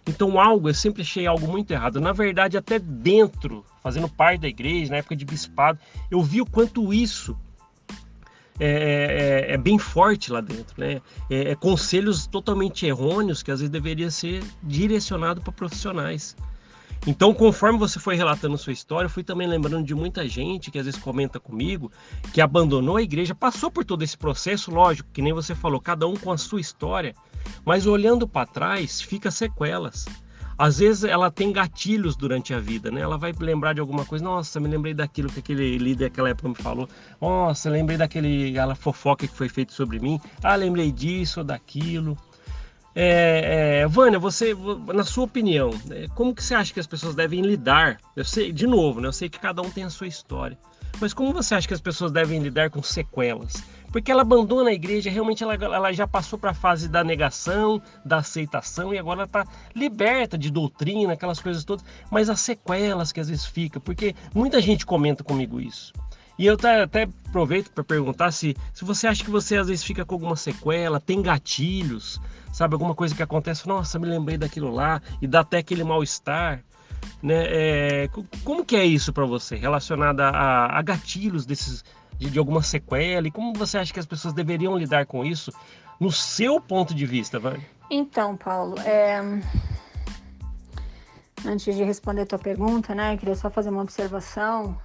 Então, 0.07 0.41
algo, 0.41 0.69
eu 0.69 0.75
sempre 0.75 1.03
achei 1.03 1.27
algo 1.27 1.47
muito 1.47 1.71
errado. 1.73 2.01
Na 2.01 2.13
verdade, 2.13 2.57
até 2.57 2.79
dentro, 2.79 3.65
fazendo 3.83 4.09
parte 4.09 4.41
da 4.41 4.49
igreja, 4.49 4.93
na 4.93 4.99
época 4.99 5.17
de 5.17 5.27
bispado, 5.27 5.79
eu 6.11 6.23
vi 6.23 6.41
o 6.41 6.47
quanto 6.47 6.95
isso 6.95 7.37
é, 8.59 9.47
é, 9.49 9.55
é 9.55 9.59
bem 9.59 9.79
forte 9.79 10.31
lá 10.31 10.41
dentro, 10.41 10.75
né? 10.79 11.01
É, 11.29 11.51
é, 11.51 11.55
conselhos 11.55 12.27
totalmente 12.27 12.87
errôneos 12.87 13.43
que 13.43 13.51
às 13.51 13.61
vezes 13.61 13.71
deveria 13.71 14.11
ser 14.11 14.43
direcionado 14.63 15.41
para 15.41 15.53
profissionais. 15.53 16.37
Então, 17.07 17.35
conforme 17.35 17.79
você 17.79 17.99
foi 17.99 18.17
relatando 18.17 18.57
sua 18.57 18.73
história, 18.73 19.07
eu 19.07 19.11
fui 19.11 19.23
também 19.23 19.47
lembrando 19.47 19.85
de 19.85 19.95
muita 19.95 20.27
gente 20.27 20.71
que 20.71 20.79
às 20.79 20.87
vezes 20.87 20.99
comenta 20.99 21.39
comigo, 21.39 21.93
que 22.33 22.41
abandonou 22.41 22.97
a 22.97 23.03
igreja, 23.03 23.35
passou 23.35 23.71
por 23.71 23.85
todo 23.85 24.03
esse 24.03 24.17
processo, 24.17 24.71
lógico, 24.71 25.11
que 25.13 25.21
nem 25.21 25.33
você 25.33 25.55
falou, 25.55 25.79
cada 25.81 26.07
um 26.07 26.15
com 26.17 26.33
a 26.33 26.39
sua 26.39 26.61
história, 26.61 27.15
mas 27.63 27.87
olhando 27.87 28.27
para 28.27 28.47
trás, 28.47 29.03
fica 29.03 29.31
sequelas. 29.31 30.07
Às 30.57 30.79
vezes 30.79 31.05
ela 31.05 31.31
tem 31.31 31.53
gatilhos 31.53 32.17
durante 32.17 32.55
a 32.55 32.61
vida, 32.61 32.91
né? 32.91 33.01
Ela 33.01 33.19
vai 33.19 33.33
lembrar 33.39 33.73
de 33.73 33.81
alguma 33.81 34.05
coisa, 34.05 34.25
nossa, 34.25 34.61
me 34.61 34.69
lembrei 34.69 34.95
daquilo 34.95 35.29
que 35.29 35.41
aquele 35.41 35.77
líder 35.79 36.11
daquela 36.11 36.29
época 36.31 36.49
me 36.49 36.55
falou. 36.55 36.89
Nossa, 37.21 37.69
lembrei 37.69 37.97
daquele 37.97 38.51
aquela 38.51 38.75
fofoca 38.75 39.27
que 39.27 39.35
foi 39.35 39.49
feita 39.49 39.73
sobre 39.73 39.99
mim. 39.99 40.21
Ah, 40.43 40.55
lembrei 40.55 40.93
disso 40.93 41.41
ou 41.41 41.45
daquilo. 41.45 42.17
É, 42.95 43.81
é, 43.81 43.87
Vânia, 43.89 44.21
você, 44.21 44.55
na 44.95 45.03
sua 45.03 45.25
opinião, 45.25 45.71
né, 45.87 46.07
como 46.15 46.33
que 46.33 46.45
você 46.45 46.55
acha 46.55 46.73
que 46.73 46.79
as 46.79 46.87
pessoas 46.87 47.15
devem 47.17 47.41
lidar? 47.41 47.99
Eu 48.15 48.25
sei, 48.25 48.53
de 48.53 48.69
novo, 48.69 49.01
né, 49.01 49.09
eu 49.09 49.13
sei 49.13 49.29
que 49.29 49.41
cada 49.41 49.61
um 49.61 49.69
tem 49.69 49.83
a 49.83 49.91
sua 49.91 50.07
história, 50.07 50.57
mas 51.01 51.13
como 51.13 51.33
você 51.33 51.57
acha 51.57 51.67
que 51.67 51.75
as 51.75 51.81
pessoas 51.81 52.13
devem 52.13 52.41
lidar 52.41 52.71
com 52.71 52.81
sequelas? 52.85 53.65
Porque 53.95 54.11
ela 54.11 54.23
abandona 54.23 54.71
a 54.71 54.73
igreja, 54.73 55.09
realmente 55.09 55.45
ela, 55.45 55.55
ela 55.55 55.93
já 55.93 56.05
passou 56.05 56.37
para 56.37 56.51
a 56.51 56.55
fase 56.55 56.89
da 56.89 57.05
negação, 57.05 57.81
da 58.05 58.17
aceitação 58.17 58.93
e 58.93 58.99
agora 58.99 59.21
ela 59.21 59.27
está 59.27 59.47
liberta 59.73 60.37
de 60.37 60.51
doutrina, 60.51 61.13
aquelas 61.13 61.39
coisas 61.39 61.63
todas, 61.63 61.85
mas 62.11 62.29
as 62.29 62.41
sequelas 62.41 63.13
que 63.13 63.21
às 63.21 63.29
vezes 63.29 63.47
fica, 63.47 63.79
porque 63.79 64.13
muita 64.35 64.61
gente 64.61 64.85
comenta 64.85 65.23
comigo 65.23 65.61
isso. 65.61 65.93
E 66.37 66.45
eu 66.45 66.55
até, 66.55 67.05
aproveito 67.29 67.71
para 67.71 67.85
perguntar 67.85 68.33
se, 68.33 68.57
se 68.73 68.85
você 68.85 69.07
acha 69.07 69.23
que 69.23 69.31
você 69.31 69.59
às 69.59 69.69
vezes 69.69 69.85
fica 69.85 70.05
com 70.05 70.17
alguma 70.17 70.35
sequela, 70.35 70.99
tem 70.99 71.23
gatilhos, 71.23 72.21
sabe? 72.53 72.75
Alguma 72.75 72.97
coisa 72.97 73.15
que 73.15 73.23
acontece, 73.23 73.69
nossa, 73.69 73.97
me 73.97 74.09
lembrei 74.09 74.37
daquilo 74.37 74.73
lá, 74.73 75.01
e 75.23 75.29
dá 75.29 75.39
até 75.39 75.59
aquele 75.59 75.85
mal-estar. 75.85 76.65
Né? 77.23 77.45
É, 77.47 78.11
como 78.43 78.65
que 78.65 78.75
é 78.75 78.85
isso 78.85 79.13
para 79.13 79.25
você, 79.25 79.55
relacionado 79.55 80.19
a, 80.21 80.79
a 80.79 80.83
gatilhos 80.83 81.47
desses, 81.47 81.85
de, 82.25 82.31
de, 82.31 82.39
alguma 82.39 82.63
sequela? 82.63 83.27
E 83.27 83.31
como 83.31 83.53
você 83.53 83.79
acha 83.79 83.93
que 83.93 84.01
as 84.01 84.07
pessoas 84.07 84.33
deveriam 84.33 84.77
lidar 84.77 85.07
com 85.07 85.25
isso, 85.25 85.53
no 86.01 86.11
seu 86.11 86.61
ponto 86.61 86.95
de 86.95 87.05
vista, 87.05 87.39
Vânia? 87.39 87.67
Então, 87.91 88.37
Paulo, 88.37 88.79
é... 88.81 89.21
antes 91.45 91.75
de 91.75 91.85
responder 91.85 92.23
a 92.23 92.27
tua 92.27 92.39
pergunta, 92.39 92.95
né, 92.95 93.15
eu 93.15 93.19
queria 93.19 93.35
só 93.35 93.51
fazer 93.51 93.69
uma 93.71 93.83
observação 93.83 94.77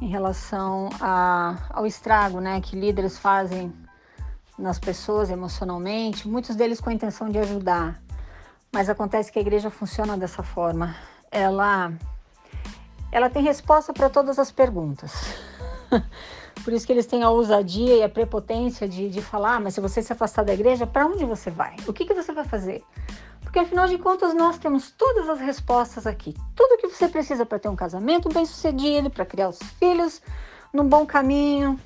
em 0.00 0.08
relação 0.08 0.88
a, 1.00 1.56
ao 1.70 1.86
estrago 1.86 2.40
né, 2.40 2.60
que 2.60 2.76
líderes 2.76 3.18
fazem 3.18 3.72
nas 4.58 4.78
pessoas 4.78 5.30
emocionalmente, 5.30 6.26
muitos 6.26 6.56
deles 6.56 6.80
com 6.80 6.90
a 6.90 6.92
intenção 6.92 7.28
de 7.28 7.38
ajudar. 7.38 8.00
Mas 8.72 8.88
acontece 8.88 9.30
que 9.30 9.38
a 9.38 9.42
igreja 9.42 9.70
funciona 9.70 10.16
dessa 10.16 10.42
forma. 10.42 10.96
Ela, 11.30 11.92
ela 13.12 13.30
tem 13.30 13.42
resposta 13.42 13.92
para 13.92 14.08
todas 14.08 14.38
as 14.38 14.50
perguntas. 14.50 15.12
Por 16.66 16.72
isso 16.72 16.84
que 16.84 16.92
eles 16.92 17.06
têm 17.06 17.22
a 17.22 17.30
ousadia 17.30 17.94
e 17.94 18.02
a 18.02 18.08
prepotência 18.08 18.88
de, 18.88 19.08
de 19.08 19.22
falar, 19.22 19.54
ah, 19.54 19.60
mas 19.60 19.74
se 19.74 19.80
você 19.80 20.02
se 20.02 20.12
afastar 20.12 20.44
da 20.44 20.52
igreja, 20.52 20.84
para 20.84 21.06
onde 21.06 21.24
você 21.24 21.48
vai? 21.48 21.76
O 21.86 21.92
que, 21.92 22.04
que 22.04 22.12
você 22.12 22.32
vai 22.32 22.44
fazer? 22.44 22.82
Porque 23.40 23.60
afinal 23.60 23.86
de 23.86 23.96
contas 23.96 24.34
nós 24.34 24.58
temos 24.58 24.90
todas 24.90 25.28
as 25.28 25.38
respostas 25.38 26.08
aqui. 26.08 26.34
Tudo 26.56 26.76
que 26.78 26.88
você 26.88 27.06
precisa 27.06 27.46
para 27.46 27.60
ter 27.60 27.68
um 27.68 27.76
casamento 27.76 28.28
bem 28.28 28.44
sucedido, 28.44 29.08
para 29.08 29.24
criar 29.24 29.48
os 29.48 29.60
filhos 29.78 30.20
num 30.72 30.88
bom 30.88 31.06
caminho, 31.06 31.78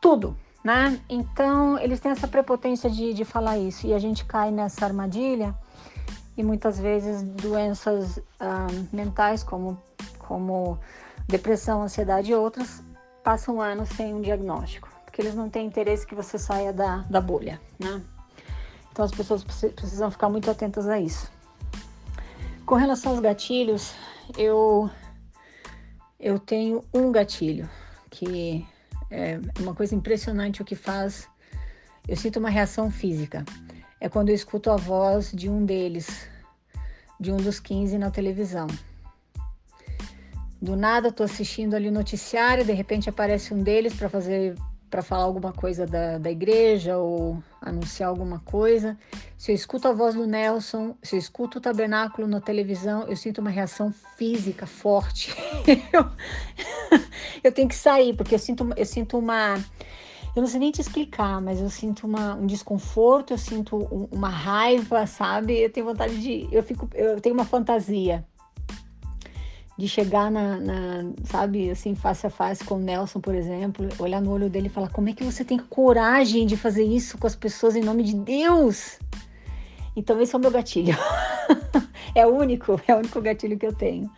tudo, 0.00 0.34
né? 0.64 0.98
Então 1.06 1.78
eles 1.78 2.00
têm 2.00 2.10
essa 2.10 2.26
prepotência 2.26 2.88
de, 2.88 3.12
de 3.12 3.24
falar 3.26 3.58
isso 3.58 3.86
e 3.86 3.92
a 3.92 3.98
gente 3.98 4.24
cai 4.24 4.50
nessa 4.50 4.86
armadilha 4.86 5.54
e 6.38 6.42
muitas 6.42 6.80
vezes 6.80 7.22
doenças 7.22 8.18
ah, 8.40 8.66
mentais 8.90 9.42
como, 9.42 9.78
como 10.20 10.78
depressão, 11.28 11.82
ansiedade 11.82 12.30
e 12.32 12.34
outras 12.34 12.82
passam 13.22 13.60
anos 13.60 13.88
sem 13.90 14.14
um 14.14 14.20
diagnóstico, 14.20 14.88
porque 15.04 15.20
eles 15.20 15.34
não 15.34 15.48
têm 15.48 15.66
interesse 15.66 16.06
que 16.06 16.14
você 16.14 16.38
saia 16.38 16.72
da, 16.72 16.98
da 17.08 17.20
bolha, 17.20 17.60
né? 17.78 18.02
Então 18.90 19.04
as 19.04 19.10
pessoas 19.10 19.44
precisam 19.44 20.10
ficar 20.10 20.28
muito 20.28 20.50
atentas 20.50 20.88
a 20.88 20.98
isso. 20.98 21.30
Com 22.66 22.74
relação 22.74 23.12
aos 23.12 23.20
gatilhos, 23.20 23.94
eu 24.36 24.90
eu 26.18 26.38
tenho 26.38 26.84
um 26.92 27.10
gatilho 27.10 27.68
que 28.10 28.66
é 29.10 29.40
uma 29.58 29.74
coisa 29.74 29.94
impressionante 29.94 30.62
o 30.62 30.64
que 30.64 30.74
faz. 30.74 31.28
Eu 32.06 32.16
sinto 32.16 32.38
uma 32.38 32.50
reação 32.50 32.90
física. 32.90 33.44
É 34.00 34.08
quando 34.08 34.28
eu 34.28 34.34
escuto 34.34 34.70
a 34.70 34.76
voz 34.76 35.32
de 35.32 35.48
um 35.48 35.64
deles 35.64 36.28
de 37.18 37.30
um 37.30 37.36
dos 37.36 37.60
15 37.60 37.98
na 37.98 38.10
televisão. 38.10 38.66
Do 40.60 40.76
nada, 40.76 41.08
estou 41.08 41.24
assistindo 41.24 41.74
ali 41.74 41.88
o 41.88 41.92
noticiário, 41.92 42.64
de 42.64 42.72
repente 42.72 43.08
aparece 43.08 43.54
um 43.54 43.62
deles 43.62 43.94
para 43.94 44.08
fazer 44.08 44.56
para 44.90 45.02
falar 45.02 45.22
alguma 45.22 45.52
coisa 45.52 45.86
da, 45.86 46.18
da 46.18 46.30
igreja 46.30 46.98
ou 46.98 47.40
anunciar 47.62 48.08
alguma 48.08 48.40
coisa. 48.40 48.98
Se 49.38 49.52
eu 49.52 49.54
escuto 49.54 49.86
a 49.86 49.92
voz 49.92 50.16
do 50.16 50.26
Nelson, 50.26 50.96
se 51.00 51.14
eu 51.14 51.18
escuto 51.18 51.58
o 51.58 51.60
tabernáculo 51.60 52.26
na 52.26 52.40
televisão, 52.40 53.06
eu 53.06 53.16
sinto 53.16 53.38
uma 53.38 53.50
reação 53.50 53.94
física 54.16 54.66
forte. 54.66 55.32
eu, 55.92 56.10
eu 57.44 57.52
tenho 57.52 57.68
que 57.68 57.76
sair, 57.76 58.16
porque 58.16 58.34
eu 58.34 58.38
sinto, 58.38 58.68
eu 58.76 58.84
sinto 58.84 59.16
uma. 59.16 59.54
Eu 60.34 60.42
não 60.42 60.48
sei 60.48 60.58
nem 60.58 60.72
te 60.72 60.80
explicar, 60.80 61.40
mas 61.40 61.60
eu 61.60 61.70
sinto 61.70 62.06
uma, 62.06 62.34
um 62.34 62.46
desconforto, 62.46 63.32
eu 63.32 63.38
sinto 63.38 63.76
uma 64.10 64.28
raiva, 64.28 65.06
sabe? 65.06 65.56
Eu 65.56 65.70
tenho 65.70 65.86
vontade 65.86 66.20
de. 66.20 66.48
Eu, 66.50 66.64
fico, 66.64 66.88
eu 66.94 67.20
tenho 67.20 67.34
uma 67.34 67.44
fantasia 67.44 68.26
de 69.80 69.88
chegar 69.88 70.30
na, 70.30 70.58
na, 70.58 71.10
sabe, 71.24 71.70
assim, 71.70 71.94
face 71.94 72.26
a 72.26 72.30
face 72.30 72.62
com 72.62 72.74
o 72.74 72.78
Nelson, 72.78 73.18
por 73.18 73.34
exemplo, 73.34 73.88
olhar 73.98 74.20
no 74.20 74.30
olho 74.30 74.50
dele 74.50 74.66
e 74.66 74.70
falar: 74.70 74.90
como 74.90 75.08
é 75.08 75.14
que 75.14 75.24
você 75.24 75.42
tem 75.42 75.58
coragem 75.58 76.46
de 76.46 76.54
fazer 76.54 76.84
isso 76.84 77.16
com 77.16 77.26
as 77.26 77.34
pessoas 77.34 77.74
em 77.74 77.82
nome 77.82 78.02
de 78.02 78.14
Deus? 78.14 78.98
Então, 79.96 80.20
esse 80.20 80.34
é 80.34 80.38
o 80.38 80.40
meu 80.40 80.50
gatilho. 80.50 80.94
é 82.14 82.26
o 82.26 82.36
único, 82.36 82.78
é 82.86 82.94
o 82.94 82.98
único 82.98 83.22
gatilho 83.22 83.58
que 83.58 83.66
eu 83.66 83.74
tenho. 83.74 84.10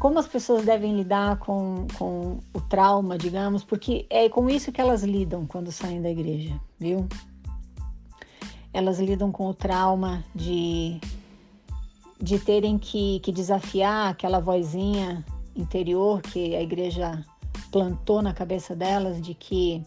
Como 0.00 0.18
as 0.18 0.26
pessoas 0.26 0.64
devem 0.64 0.96
lidar 0.96 1.38
com, 1.38 1.86
com 1.96 2.40
o 2.52 2.60
trauma, 2.60 3.16
digamos, 3.16 3.62
porque 3.62 4.06
é 4.10 4.28
com 4.28 4.50
isso 4.50 4.72
que 4.72 4.80
elas 4.80 5.04
lidam 5.04 5.46
quando 5.46 5.70
saem 5.70 6.02
da 6.02 6.10
igreja, 6.10 6.60
viu? 6.80 7.06
Elas 8.72 8.98
lidam 8.98 9.30
com 9.30 9.46
o 9.46 9.54
trauma 9.54 10.24
de 10.34 11.00
de 12.20 12.38
terem 12.38 12.78
que, 12.78 13.20
que 13.20 13.32
desafiar 13.32 14.10
aquela 14.10 14.40
vozinha 14.40 15.24
interior 15.54 16.22
que 16.22 16.54
a 16.54 16.62
igreja 16.62 17.24
plantou 17.70 18.22
na 18.22 18.32
cabeça 18.32 18.74
delas 18.74 19.20
de 19.20 19.34
que 19.34 19.84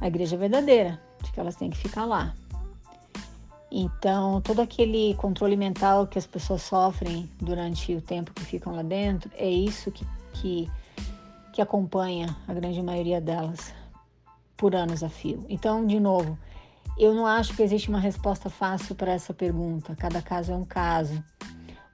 a 0.00 0.08
igreja 0.08 0.36
é 0.36 0.38
verdadeira, 0.38 1.00
de 1.22 1.32
que 1.32 1.40
elas 1.40 1.56
têm 1.56 1.70
que 1.70 1.76
ficar 1.76 2.04
lá. 2.04 2.34
Então, 3.70 4.40
todo 4.42 4.60
aquele 4.60 5.14
controle 5.14 5.56
mental 5.56 6.06
que 6.06 6.18
as 6.18 6.26
pessoas 6.26 6.60
sofrem 6.62 7.30
durante 7.40 7.94
o 7.94 8.02
tempo 8.02 8.34
que 8.34 8.44
ficam 8.44 8.74
lá 8.74 8.82
dentro, 8.82 9.30
é 9.34 9.48
isso 9.48 9.90
que, 9.90 10.06
que, 10.34 10.70
que 11.52 11.62
acompanha 11.62 12.36
a 12.46 12.52
grande 12.52 12.82
maioria 12.82 13.20
delas 13.20 13.72
por 14.56 14.74
anos 14.76 15.02
a 15.02 15.08
fio. 15.08 15.46
Então, 15.48 15.86
de 15.86 15.98
novo, 15.98 16.38
eu 16.98 17.14
não 17.14 17.26
acho 17.26 17.54
que 17.54 17.62
existe 17.62 17.88
uma 17.88 17.98
resposta 17.98 18.50
fácil 18.50 18.94
para 18.94 19.12
essa 19.12 19.32
pergunta. 19.32 19.96
Cada 19.96 20.20
caso 20.20 20.52
é 20.52 20.56
um 20.56 20.64
caso. 20.64 21.22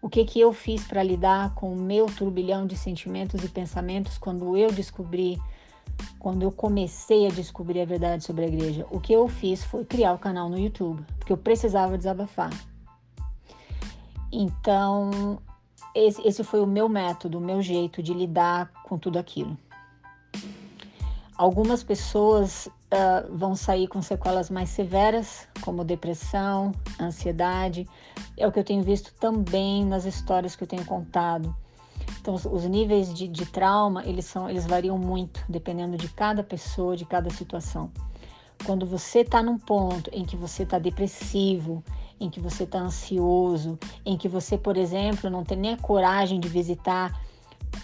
O 0.00 0.08
que 0.08 0.24
que 0.24 0.40
eu 0.40 0.52
fiz 0.52 0.86
para 0.86 1.02
lidar 1.02 1.54
com 1.54 1.72
o 1.72 1.76
meu 1.76 2.06
turbilhão 2.06 2.66
de 2.66 2.76
sentimentos 2.76 3.42
e 3.42 3.48
pensamentos 3.48 4.16
quando 4.16 4.56
eu 4.56 4.70
descobri, 4.70 5.40
quando 6.18 6.42
eu 6.42 6.52
comecei 6.52 7.26
a 7.26 7.30
descobrir 7.30 7.80
a 7.80 7.84
verdade 7.84 8.24
sobre 8.24 8.44
a 8.44 8.48
igreja? 8.48 8.86
O 8.90 9.00
que 9.00 9.12
eu 9.12 9.26
fiz 9.28 9.64
foi 9.64 9.84
criar 9.84 10.12
o 10.12 10.18
canal 10.18 10.48
no 10.48 10.58
YouTube, 10.58 11.04
porque 11.18 11.32
eu 11.32 11.36
precisava 11.36 11.98
desabafar. 11.98 12.50
Então, 14.30 15.40
esse, 15.94 16.26
esse 16.26 16.44
foi 16.44 16.60
o 16.60 16.66
meu 16.66 16.88
método, 16.88 17.38
o 17.38 17.40
meu 17.40 17.60
jeito 17.60 18.02
de 18.02 18.12
lidar 18.12 18.70
com 18.84 18.98
tudo 18.98 19.18
aquilo. 19.18 19.56
Algumas 21.38 21.84
pessoas 21.84 22.66
uh, 22.66 23.32
vão 23.32 23.54
sair 23.54 23.86
com 23.86 24.02
sequelas 24.02 24.50
mais 24.50 24.70
severas, 24.70 25.46
como 25.60 25.84
depressão, 25.84 26.72
ansiedade. 27.00 27.86
É 28.36 28.44
o 28.44 28.50
que 28.50 28.58
eu 28.58 28.64
tenho 28.64 28.82
visto 28.82 29.14
também 29.20 29.84
nas 29.84 30.04
histórias 30.04 30.56
que 30.56 30.64
eu 30.64 30.66
tenho 30.66 30.84
contado. 30.84 31.54
Então, 32.20 32.34
os, 32.34 32.64
níveis 32.64 33.14
de, 33.14 33.28
de, 33.28 33.46
trauma, 33.46 34.04
eles, 34.04 34.24
são, 34.24 34.50
eles 34.50 34.66
variam 34.66 34.98
muito, 34.98 35.44
dependendo 35.48 35.96
de 35.96 36.08
cada 36.08 36.42
pessoa, 36.42 36.96
de 36.96 37.04
cada 37.04 37.30
situação. 37.30 37.92
Quando 38.64 38.84
você 38.84 39.20
está 39.20 39.40
num 39.40 39.58
ponto 39.58 40.10
em 40.12 40.24
que 40.24 40.36
você 40.36 40.64
está 40.64 40.80
depressivo, 40.80 41.84
em 42.18 42.28
que 42.28 42.40
você 42.40 42.64
está 42.64 42.80
ansioso, 42.80 43.78
em 44.04 44.16
que 44.16 44.28
você, 44.28 44.58
por 44.58 44.76
exemplo, 44.76 45.30
não 45.30 45.44
tem 45.44 45.56
nem 45.56 45.74
a 45.74 45.76
coragem 45.76 46.40
de 46.40 46.48
visitar 46.48 47.16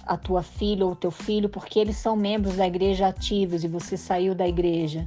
a 0.07 0.17
tua 0.17 0.43
filha 0.43 0.87
ou 0.87 0.95
teu 0.95 1.11
filho 1.11 1.49
porque 1.49 1.79
eles 1.79 1.97
são 1.97 2.17
membros 2.17 2.57
da 2.57 2.67
igreja 2.67 3.09
ativos 3.09 3.65
e 3.65 3.69
você 3.69 3.97
saiu 3.97 4.35
da 4.35 4.47
igreja 4.47 5.07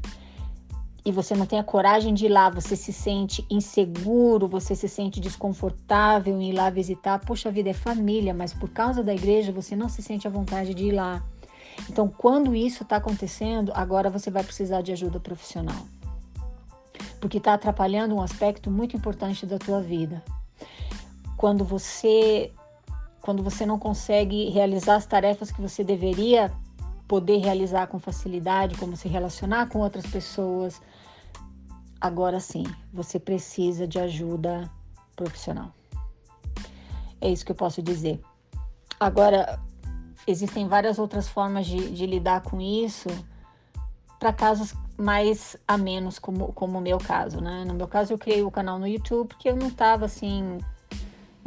e 1.08 1.12
você 1.12 1.34
não 1.34 1.46
tem 1.46 1.58
a 1.58 1.63
coragem 1.63 2.13
de 2.13 2.26
ir 2.26 2.28
lá, 2.28 2.50
você 2.50 2.76
se 2.76 2.92
sente 2.92 3.46
inseguro, 3.50 4.46
você 4.46 4.76
se 4.76 4.90
sente 4.90 5.22
desconfortável 5.22 6.38
em 6.38 6.50
ir 6.50 6.52
lá 6.52 6.70
visitar. 6.70 7.18
Puxa 7.20 7.50
vida, 7.50 7.70
é 7.70 7.74
família, 7.74 8.34
mas 8.34 8.54
por 8.54 8.70
causa 8.72 9.02
da 9.02 9.16
igreja 9.16 9.54
você 9.54 9.74
não 9.74 9.88
se 9.88 10.02
sente 10.02 10.28
à 10.28 10.30
vontade 10.30 10.74
de 10.74 10.84
ir 10.84 10.92
lá. 10.92 11.24
Então, 11.90 12.10
quando 12.10 12.54
isso 12.54 12.84
está 12.84 12.98
acontecendo, 12.98 13.72
agora 13.74 14.10
você 14.10 14.30
vai 14.30 14.44
precisar 14.44 14.82
de 14.82 14.92
ajuda 14.92 15.18
profissional. 15.18 15.88
Porque 17.22 17.38
está 17.38 17.54
atrapalhando 17.54 18.13
um 18.13 18.22
aspecto 18.22 18.70
muito 18.70 18.98
importante 18.98 19.46
da 19.46 19.58
tua 19.58 19.82
vida. 19.82 20.22
Quando 21.38 21.63
você 21.63 22.52
quando 23.28 23.44
você 23.44 23.66
não 23.66 23.78
consegue 23.78 24.50
realizar 24.52 24.96
as 24.96 25.06
tarefas 25.06 25.52
que 25.52 25.60
você 25.60 25.84
deveria 25.84 26.50
poder 27.10 27.40
realizar 27.40 27.86
com 27.88 28.00
facilidade, 28.00 28.78
como 28.78 28.96
se 28.96 29.10
relacionar 29.10 29.68
com 29.68 29.80
outras 29.80 30.06
pessoas, 30.08 30.82
agora 32.00 32.40
sim, 32.40 32.63
você 32.94 33.20
precisa 33.20 33.86
de 33.86 34.00
ajuda 34.00 34.72
profissional. 35.13 35.74
É 37.20 37.30
isso 37.30 37.46
que 37.46 37.52
eu 37.52 37.56
posso 37.58 37.82
dizer. 37.82 38.22
Agora, 38.98 39.60
existem 40.26 40.66
várias 40.66 40.98
outras 40.98 41.28
formas 41.28 41.68
de, 41.68 41.92
de 41.92 42.06
lidar 42.06 42.44
com 42.44 42.62
isso 42.62 43.10
para 44.18 44.32
casos 44.32 44.74
mais 44.98 45.58
a 45.68 45.78
menos, 45.78 46.18
como, 46.18 46.54
como 46.54 46.78
o 46.78 46.82
meu 46.82 46.98
caso, 46.98 47.42
né? 47.42 47.66
No 47.68 47.74
meu 47.74 47.90
caso, 47.90 48.13
eu 48.13 48.18
criei 48.18 48.42
o 48.42 48.50
canal 48.50 48.80
no 48.80 48.88
YouTube 48.88 49.28
porque 49.28 49.50
eu 49.50 49.58
não 49.58 49.68
estava 49.68 50.06
assim 50.06 50.60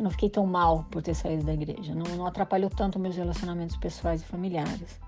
eu 0.01 0.05
não 0.05 0.11
fiquei 0.11 0.31
tão 0.31 0.47
mal 0.47 0.87
por 0.91 1.03
ter 1.03 1.15
saído 1.15 1.45
da 1.45 1.53
igreja. 1.53 1.95
Não, 1.95 2.17
não 2.17 2.27
atrapalhou 2.27 2.71
tanto 2.71 2.99
meus 2.99 3.17
relacionamentos 3.17 3.77
pessoais 3.77 4.23
e 4.23 4.25
familiares. 4.25 4.99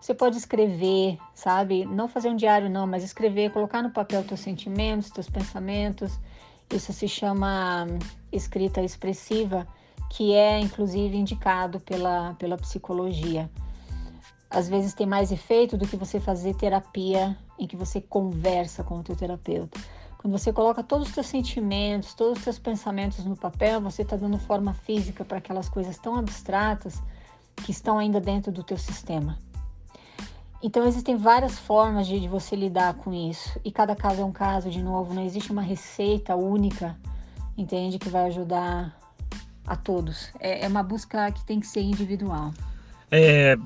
Você 0.00 0.14
pode 0.14 0.36
escrever, 0.36 1.18
sabe? 1.34 1.84
Não 1.84 2.08
fazer 2.08 2.28
um 2.28 2.36
diário, 2.36 2.70
não, 2.70 2.86
mas 2.86 3.02
escrever, 3.02 3.52
colocar 3.52 3.82
no 3.82 3.90
papel 3.90 4.24
teus 4.24 4.40
sentimentos, 4.40 5.10
teus 5.10 5.28
pensamentos. 5.28 6.18
Isso 6.72 6.92
se 6.92 7.08
chama 7.08 7.86
escrita 8.30 8.80
expressiva, 8.80 9.66
que 10.08 10.32
é 10.34 10.58
inclusive 10.60 11.16
indicado 11.16 11.80
pela, 11.80 12.34
pela 12.34 12.56
psicologia. 12.56 13.50
Às 14.48 14.68
vezes 14.68 14.94
tem 14.94 15.06
mais 15.06 15.32
efeito 15.32 15.76
do 15.76 15.86
que 15.86 15.96
você 15.96 16.20
fazer 16.20 16.54
terapia 16.54 17.36
em 17.58 17.66
que 17.66 17.76
você 17.76 18.00
conversa 18.00 18.84
com 18.84 18.98
o 18.98 19.02
teu 19.02 19.16
terapeuta. 19.16 19.80
Quando 20.22 20.38
você 20.38 20.52
coloca 20.52 20.84
todos 20.84 21.08
os 21.08 21.14
seus 21.14 21.26
sentimentos, 21.26 22.14
todos 22.14 22.38
os 22.38 22.44
seus 22.44 22.56
pensamentos 22.56 23.24
no 23.24 23.36
papel, 23.36 23.80
você 23.80 24.02
está 24.02 24.14
dando 24.14 24.38
forma 24.38 24.72
física 24.72 25.24
para 25.24 25.38
aquelas 25.38 25.68
coisas 25.68 25.98
tão 25.98 26.16
abstratas 26.16 27.02
que 27.56 27.72
estão 27.72 27.98
ainda 27.98 28.20
dentro 28.20 28.52
do 28.52 28.62
teu 28.62 28.78
sistema. 28.78 29.36
Então 30.62 30.86
existem 30.86 31.16
várias 31.16 31.58
formas 31.58 32.06
de, 32.06 32.20
de, 32.20 32.28
você 32.28 32.54
lidar 32.54 32.94
com 32.94 33.12
isso 33.12 33.60
e 33.64 33.72
cada 33.72 33.96
caso 33.96 34.22
é 34.22 34.24
um 34.24 34.30
caso. 34.30 34.70
De 34.70 34.80
novo, 34.80 35.12
não 35.12 35.24
existe 35.24 35.50
uma 35.50 35.60
receita 35.60 36.36
única, 36.36 36.96
entende, 37.58 37.98
que 37.98 38.08
vai 38.08 38.26
ajudar 38.26 38.96
a 39.66 39.74
todos. 39.74 40.30
É, 40.38 40.64
é 40.64 40.68
uma 40.68 40.84
busca 40.84 41.32
que 41.32 41.44
tem 41.44 41.58
que 41.58 41.66
ser 41.66 41.80
individual. 41.80 42.52
É, 43.10 43.56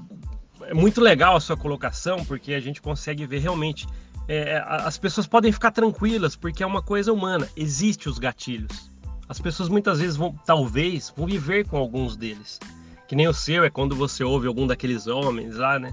é 0.62 0.72
muito 0.72 1.02
legal 1.02 1.36
a 1.36 1.40
sua 1.40 1.56
colocação 1.56 2.24
porque 2.24 2.54
a 2.54 2.60
gente 2.60 2.80
consegue 2.80 3.26
ver 3.26 3.40
realmente 3.40 3.86
é, 4.28 4.62
as 4.66 4.98
pessoas 4.98 5.26
podem 5.26 5.52
ficar 5.52 5.70
tranquilas, 5.70 6.34
porque 6.34 6.62
é 6.62 6.66
uma 6.66 6.82
coisa 6.82 7.12
humana, 7.12 7.48
existe 7.56 8.08
os 8.08 8.18
gatilhos. 8.18 8.90
As 9.28 9.40
pessoas 9.40 9.68
muitas 9.68 10.00
vezes 10.00 10.16
vão, 10.16 10.34
talvez, 10.44 11.12
vão 11.16 11.26
viver 11.26 11.66
com 11.66 11.76
alguns 11.76 12.16
deles. 12.16 12.60
Que 13.08 13.16
nem 13.16 13.28
o 13.28 13.34
seu 13.34 13.64
é 13.64 13.70
quando 13.70 13.94
você 13.94 14.24
ouve 14.24 14.46
algum 14.46 14.66
daqueles 14.66 15.06
homens 15.06 15.56
lá, 15.56 15.78
né? 15.78 15.92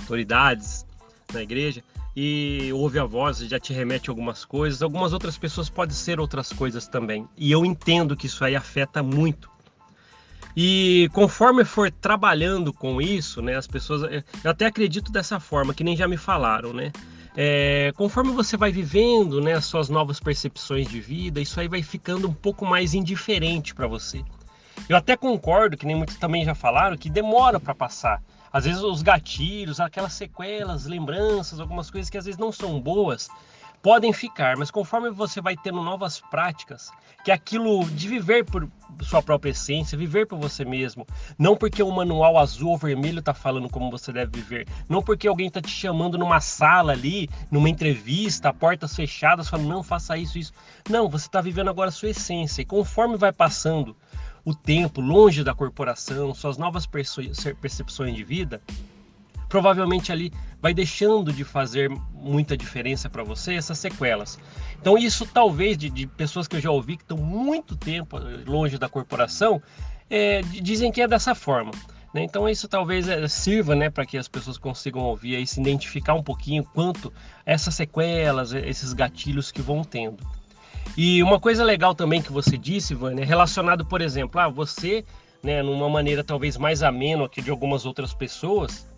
Autoridades 0.00 0.86
na 1.32 1.42
igreja, 1.42 1.82
e 2.14 2.70
ouve 2.74 2.98
a 2.98 3.04
voz, 3.04 3.38
já 3.38 3.58
te 3.58 3.72
remete 3.72 4.10
algumas 4.10 4.44
coisas. 4.44 4.82
Algumas 4.82 5.12
outras 5.12 5.38
pessoas 5.38 5.70
podem 5.70 5.94
ser 5.94 6.20
outras 6.20 6.52
coisas 6.52 6.86
também. 6.86 7.26
E 7.36 7.50
eu 7.50 7.64
entendo 7.64 8.16
que 8.16 8.26
isso 8.26 8.44
aí 8.44 8.54
afeta 8.54 9.02
muito. 9.02 9.50
E 10.54 11.08
conforme 11.14 11.64
for 11.64 11.90
trabalhando 11.90 12.72
com 12.72 13.00
isso, 13.00 13.40
né, 13.40 13.56
as 13.56 13.66
pessoas, 13.66 14.02
eu 14.44 14.50
até 14.50 14.66
acredito 14.66 15.10
dessa 15.10 15.40
forma, 15.40 15.72
que 15.72 15.82
nem 15.82 15.96
já 15.96 16.06
me 16.06 16.18
falaram, 16.18 16.74
né? 16.74 16.92
É, 17.36 17.92
conforme 17.96 18.30
você 18.32 18.56
vai 18.56 18.70
vivendo 18.70 19.40
né, 19.40 19.54
as 19.54 19.64
suas 19.64 19.88
novas 19.88 20.20
percepções 20.20 20.86
de 20.86 21.00
vida, 21.00 21.40
isso 21.40 21.58
aí 21.58 21.66
vai 21.66 21.82
ficando 21.82 22.28
um 22.28 22.34
pouco 22.34 22.66
mais 22.66 22.92
indiferente 22.92 23.74
para 23.74 23.86
você. 23.86 24.22
Eu 24.88 24.96
até 24.96 25.16
concordo, 25.16 25.76
que 25.76 25.86
nem 25.86 25.96
muitos 25.96 26.16
também 26.16 26.44
já 26.44 26.54
falaram, 26.54 26.96
que 26.96 27.08
demora 27.08 27.58
para 27.58 27.74
passar. 27.74 28.22
Às 28.52 28.64
vezes 28.64 28.82
os 28.82 29.00
gatilhos, 29.00 29.80
aquelas 29.80 30.12
sequelas, 30.12 30.84
lembranças, 30.84 31.58
algumas 31.58 31.90
coisas 31.90 32.10
que 32.10 32.18
às 32.18 32.26
vezes 32.26 32.38
não 32.38 32.52
são 32.52 32.78
boas, 32.78 33.30
podem 33.82 34.12
ficar, 34.12 34.56
mas 34.56 34.70
conforme 34.70 35.10
você 35.10 35.40
vai 35.40 35.56
tendo 35.56 35.82
novas 35.82 36.20
práticas, 36.20 36.90
que 37.24 37.30
é 37.30 37.34
aquilo 37.34 37.84
de 37.90 38.08
viver 38.08 38.44
por 38.44 38.68
sua 39.02 39.20
própria 39.20 39.50
essência, 39.50 39.98
viver 39.98 40.26
por 40.26 40.38
você 40.38 40.64
mesmo, 40.64 41.06
não 41.36 41.56
porque 41.56 41.82
o 41.82 41.90
manual 41.90 42.38
azul 42.38 42.70
ou 42.70 42.78
vermelho 42.78 43.18
está 43.18 43.34
falando 43.34 43.68
como 43.68 43.90
você 43.90 44.12
deve 44.12 44.40
viver, 44.40 44.68
não 44.88 45.02
porque 45.02 45.26
alguém 45.26 45.48
está 45.48 45.60
te 45.60 45.70
chamando 45.70 46.16
numa 46.16 46.40
sala 46.40 46.92
ali, 46.92 47.28
numa 47.50 47.68
entrevista, 47.68 48.54
portas 48.54 48.94
fechadas, 48.94 49.48
falando 49.48 49.68
não 49.68 49.82
faça 49.82 50.16
isso, 50.16 50.38
isso. 50.38 50.52
Não, 50.88 51.08
você 51.08 51.26
está 51.26 51.40
vivendo 51.40 51.68
agora 51.68 51.88
a 51.88 51.92
sua 51.92 52.10
essência 52.10 52.62
e 52.62 52.64
conforme 52.64 53.16
vai 53.16 53.32
passando 53.32 53.96
o 54.44 54.54
tempo 54.54 55.00
longe 55.00 55.44
da 55.44 55.54
corporação, 55.54 56.34
suas 56.34 56.56
novas 56.56 56.86
percepções 56.86 58.14
de 58.14 58.24
vida, 58.24 58.60
provavelmente 59.52 60.10
ali 60.10 60.32
vai 60.62 60.72
deixando 60.72 61.30
de 61.30 61.44
fazer 61.44 61.90
muita 62.14 62.56
diferença 62.56 63.10
para 63.10 63.22
você 63.22 63.52
essas 63.52 63.76
sequelas. 63.78 64.38
Então 64.80 64.96
isso 64.96 65.26
talvez 65.26 65.76
de, 65.76 65.90
de, 65.90 66.06
pessoas 66.06 66.48
que 66.48 66.56
eu 66.56 66.60
já 66.60 66.70
ouvi 66.70 66.96
que 66.96 67.02
estão 67.02 67.18
muito 67.18 67.76
tempo 67.76 68.18
longe 68.46 68.78
da 68.78 68.88
corporação 68.88 69.60
é, 70.08 70.40
dizem 70.40 70.90
que 70.90 71.02
é 71.02 71.06
dessa 71.06 71.34
forma. 71.34 71.70
Né? 72.14 72.22
Então 72.22 72.48
isso 72.48 72.66
talvez 72.66 73.06
é, 73.06 73.28
sirva 73.28 73.74
né, 73.74 73.90
para 73.90 74.06
que 74.06 74.16
as 74.16 74.26
pessoas 74.26 74.56
consigam 74.56 75.02
ouvir 75.02 75.38
e 75.38 75.46
se 75.46 75.60
identificar 75.60 76.14
um 76.14 76.22
pouquinho 76.22 76.64
quanto 76.64 77.12
essas 77.44 77.74
sequelas, 77.74 78.54
esses 78.54 78.94
gatilhos 78.94 79.52
que 79.52 79.60
vão 79.60 79.84
tendo. 79.84 80.26
E 80.96 81.22
uma 81.22 81.38
coisa 81.38 81.62
legal 81.62 81.94
também 81.94 82.22
que 82.22 82.32
você 82.32 82.56
disse, 82.56 82.94
Vânia, 82.94 83.22
é 83.22 83.26
relacionado, 83.26 83.84
por 83.84 84.00
exemplo, 84.00 84.40
a 84.40 84.48
você, 84.48 85.04
né, 85.42 85.62
numa 85.62 85.90
maneira 85.90 86.24
talvez 86.24 86.56
mais 86.56 86.82
ameno 86.82 87.28
que 87.28 87.42
de 87.42 87.50
algumas 87.50 87.84
outras 87.84 88.14
pessoas, 88.14 88.90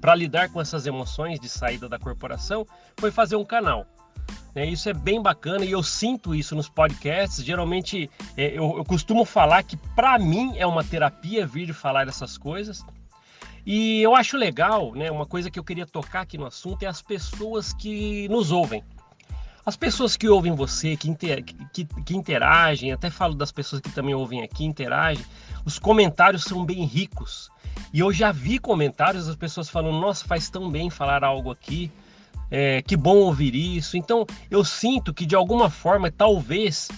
para 0.00 0.14
lidar 0.14 0.48
com 0.50 0.60
essas 0.60 0.86
emoções 0.86 1.38
de 1.38 1.48
saída 1.48 1.88
da 1.88 1.98
corporação 1.98 2.66
foi 2.96 3.10
fazer 3.10 3.36
um 3.36 3.44
canal. 3.44 3.86
É, 4.54 4.64
isso 4.64 4.88
é 4.88 4.92
bem 4.92 5.22
bacana 5.22 5.64
e 5.64 5.70
eu 5.70 5.82
sinto 5.82 6.34
isso 6.34 6.56
nos 6.56 6.68
podcasts. 6.68 7.44
Geralmente 7.44 8.10
é, 8.36 8.48
eu, 8.48 8.78
eu, 8.78 8.84
costumo 8.84 9.24
falar 9.24 9.62
que 9.62 9.76
para 9.76 10.18
mim 10.18 10.54
é 10.56 10.66
uma 10.66 10.82
terapia 10.82 11.46
vir 11.46 11.72
falar 11.72 12.08
essas 12.08 12.36
coisas. 12.36 12.84
E 13.64 14.00
eu 14.02 14.14
acho 14.16 14.36
legal, 14.36 14.92
né? 14.94 15.10
Uma 15.10 15.26
coisa 15.26 15.50
que 15.50 15.58
eu 15.58 15.64
queria 15.64 15.86
tocar 15.86 16.22
aqui 16.22 16.38
no 16.38 16.46
assunto 16.46 16.82
é 16.82 16.86
as 16.86 17.02
pessoas 17.02 17.72
que 17.72 18.28
nos 18.28 18.50
ouvem. 18.50 18.82
As 19.70 19.76
pessoas 19.76 20.16
que 20.16 20.28
ouvem 20.28 20.52
você, 20.52 20.96
que, 20.96 21.08
inter, 21.08 21.44
que, 21.72 21.84
que 21.84 22.16
interagem, 22.16 22.90
até 22.90 23.08
falo 23.08 23.34
das 23.34 23.52
pessoas 23.52 23.80
que 23.80 23.88
também 23.92 24.12
ouvem 24.12 24.42
aqui, 24.42 24.64
interagem, 24.64 25.24
os 25.64 25.78
comentários 25.78 26.42
são 26.42 26.64
bem 26.64 26.84
ricos. 26.84 27.48
E 27.92 28.00
eu 28.00 28.12
já 28.12 28.32
vi 28.32 28.58
comentários 28.58 29.28
das 29.28 29.36
pessoas 29.36 29.68
falando: 29.68 30.00
nossa, 30.00 30.26
faz 30.26 30.50
tão 30.50 30.68
bem 30.68 30.90
falar 30.90 31.22
algo 31.22 31.52
aqui, 31.52 31.88
é, 32.50 32.82
que 32.82 32.96
bom 32.96 33.18
ouvir 33.18 33.54
isso. 33.54 33.96
Então 33.96 34.26
eu 34.50 34.64
sinto 34.64 35.14
que 35.14 35.24
de 35.24 35.36
alguma 35.36 35.70
forma, 35.70 36.10
talvez, 36.10 36.88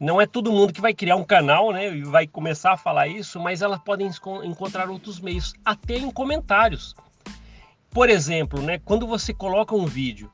não 0.00 0.18
é 0.18 0.24
todo 0.24 0.50
mundo 0.50 0.72
que 0.72 0.80
vai 0.80 0.94
criar 0.94 1.16
um 1.16 1.24
canal 1.24 1.72
né, 1.72 1.94
e 1.94 2.04
vai 2.04 2.26
começar 2.26 2.72
a 2.72 2.78
falar 2.78 3.06
isso, 3.06 3.38
mas 3.38 3.60
elas 3.60 3.80
podem 3.80 4.10
encontrar 4.44 4.88
outros 4.88 5.20
meios, 5.20 5.52
até 5.62 5.98
em 5.98 6.10
comentários. 6.10 6.96
Por 7.90 8.08
exemplo, 8.08 8.62
né, 8.62 8.80
quando 8.82 9.06
você 9.06 9.34
coloca 9.34 9.74
um 9.74 9.84
vídeo, 9.84 10.32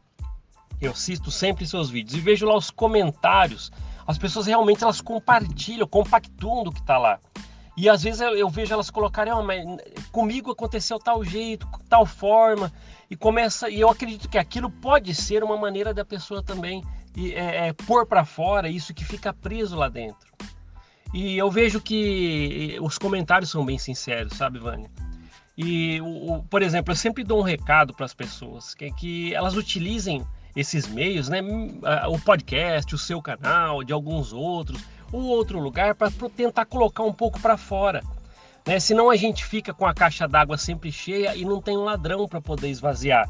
eu 0.80 0.92
assisto 0.92 1.30
sempre 1.30 1.66
seus 1.66 1.90
vídeos 1.90 2.16
e 2.16 2.20
vejo 2.20 2.46
lá 2.46 2.56
os 2.56 2.70
comentários, 2.70 3.70
as 4.06 4.18
pessoas 4.18 4.46
realmente 4.46 4.82
elas 4.82 5.00
compartilham, 5.00 5.86
compactuam 5.86 6.64
do 6.64 6.72
que 6.72 6.80
está 6.80 6.98
lá. 6.98 7.20
E 7.76 7.88
às 7.88 8.02
vezes 8.02 8.20
eu, 8.20 8.36
eu 8.36 8.48
vejo 8.48 8.72
elas 8.72 8.90
colocarem, 8.90 9.32
oh, 9.32 9.42
mas 9.42 9.64
comigo 10.10 10.50
aconteceu 10.50 10.98
tal 10.98 11.24
jeito, 11.24 11.66
tal 11.88 12.04
forma, 12.04 12.72
e 13.08 13.16
começa. 13.16 13.70
E 13.70 13.80
eu 13.80 13.88
acredito 13.88 14.28
que 14.28 14.38
aquilo 14.38 14.70
pode 14.70 15.14
ser 15.14 15.42
uma 15.42 15.56
maneira 15.56 15.94
da 15.94 16.04
pessoa 16.04 16.42
também 16.42 16.82
e, 17.16 17.32
é, 17.32 17.68
é, 17.68 17.72
pôr 17.72 18.06
para 18.06 18.24
fora 18.24 18.68
isso 18.68 18.92
que 18.94 19.04
fica 19.04 19.32
preso 19.32 19.76
lá 19.76 19.88
dentro. 19.88 20.30
E 21.12 21.36
eu 21.36 21.50
vejo 21.50 21.80
que 21.80 22.76
os 22.80 22.98
comentários 22.98 23.50
são 23.50 23.64
bem 23.64 23.78
sinceros, 23.78 24.36
sabe, 24.36 24.58
Vânia? 24.58 24.90
E, 25.56 26.00
o, 26.00 26.34
o, 26.34 26.42
por 26.44 26.62
exemplo, 26.62 26.92
eu 26.92 26.96
sempre 26.96 27.24
dou 27.24 27.40
um 27.40 27.42
recado 27.42 27.94
para 27.94 28.06
as 28.06 28.14
pessoas, 28.14 28.74
que 28.74 28.90
que 28.92 29.34
elas 29.34 29.56
utilizem 29.56 30.24
esses 30.54 30.86
meios, 30.86 31.28
né? 31.28 31.40
O 32.08 32.18
podcast, 32.18 32.94
o 32.94 32.98
seu 32.98 33.20
canal, 33.22 33.84
de 33.84 33.92
alguns 33.92 34.32
outros, 34.32 34.82
um 35.12 35.24
outro 35.26 35.58
lugar 35.58 35.94
para 35.94 36.10
tentar 36.34 36.64
colocar 36.64 37.02
um 37.02 37.12
pouco 37.12 37.40
para 37.40 37.56
fora. 37.56 38.02
Né? 38.66 38.78
Senão 38.78 39.10
a 39.10 39.16
gente 39.16 39.44
fica 39.44 39.72
com 39.72 39.86
a 39.86 39.94
caixa 39.94 40.28
d'água 40.28 40.56
sempre 40.56 40.92
cheia 40.92 41.34
e 41.34 41.44
não 41.44 41.60
tem 41.60 41.76
um 41.76 41.84
ladrão 41.84 42.28
para 42.28 42.40
poder 42.40 42.68
esvaziar. 42.68 43.28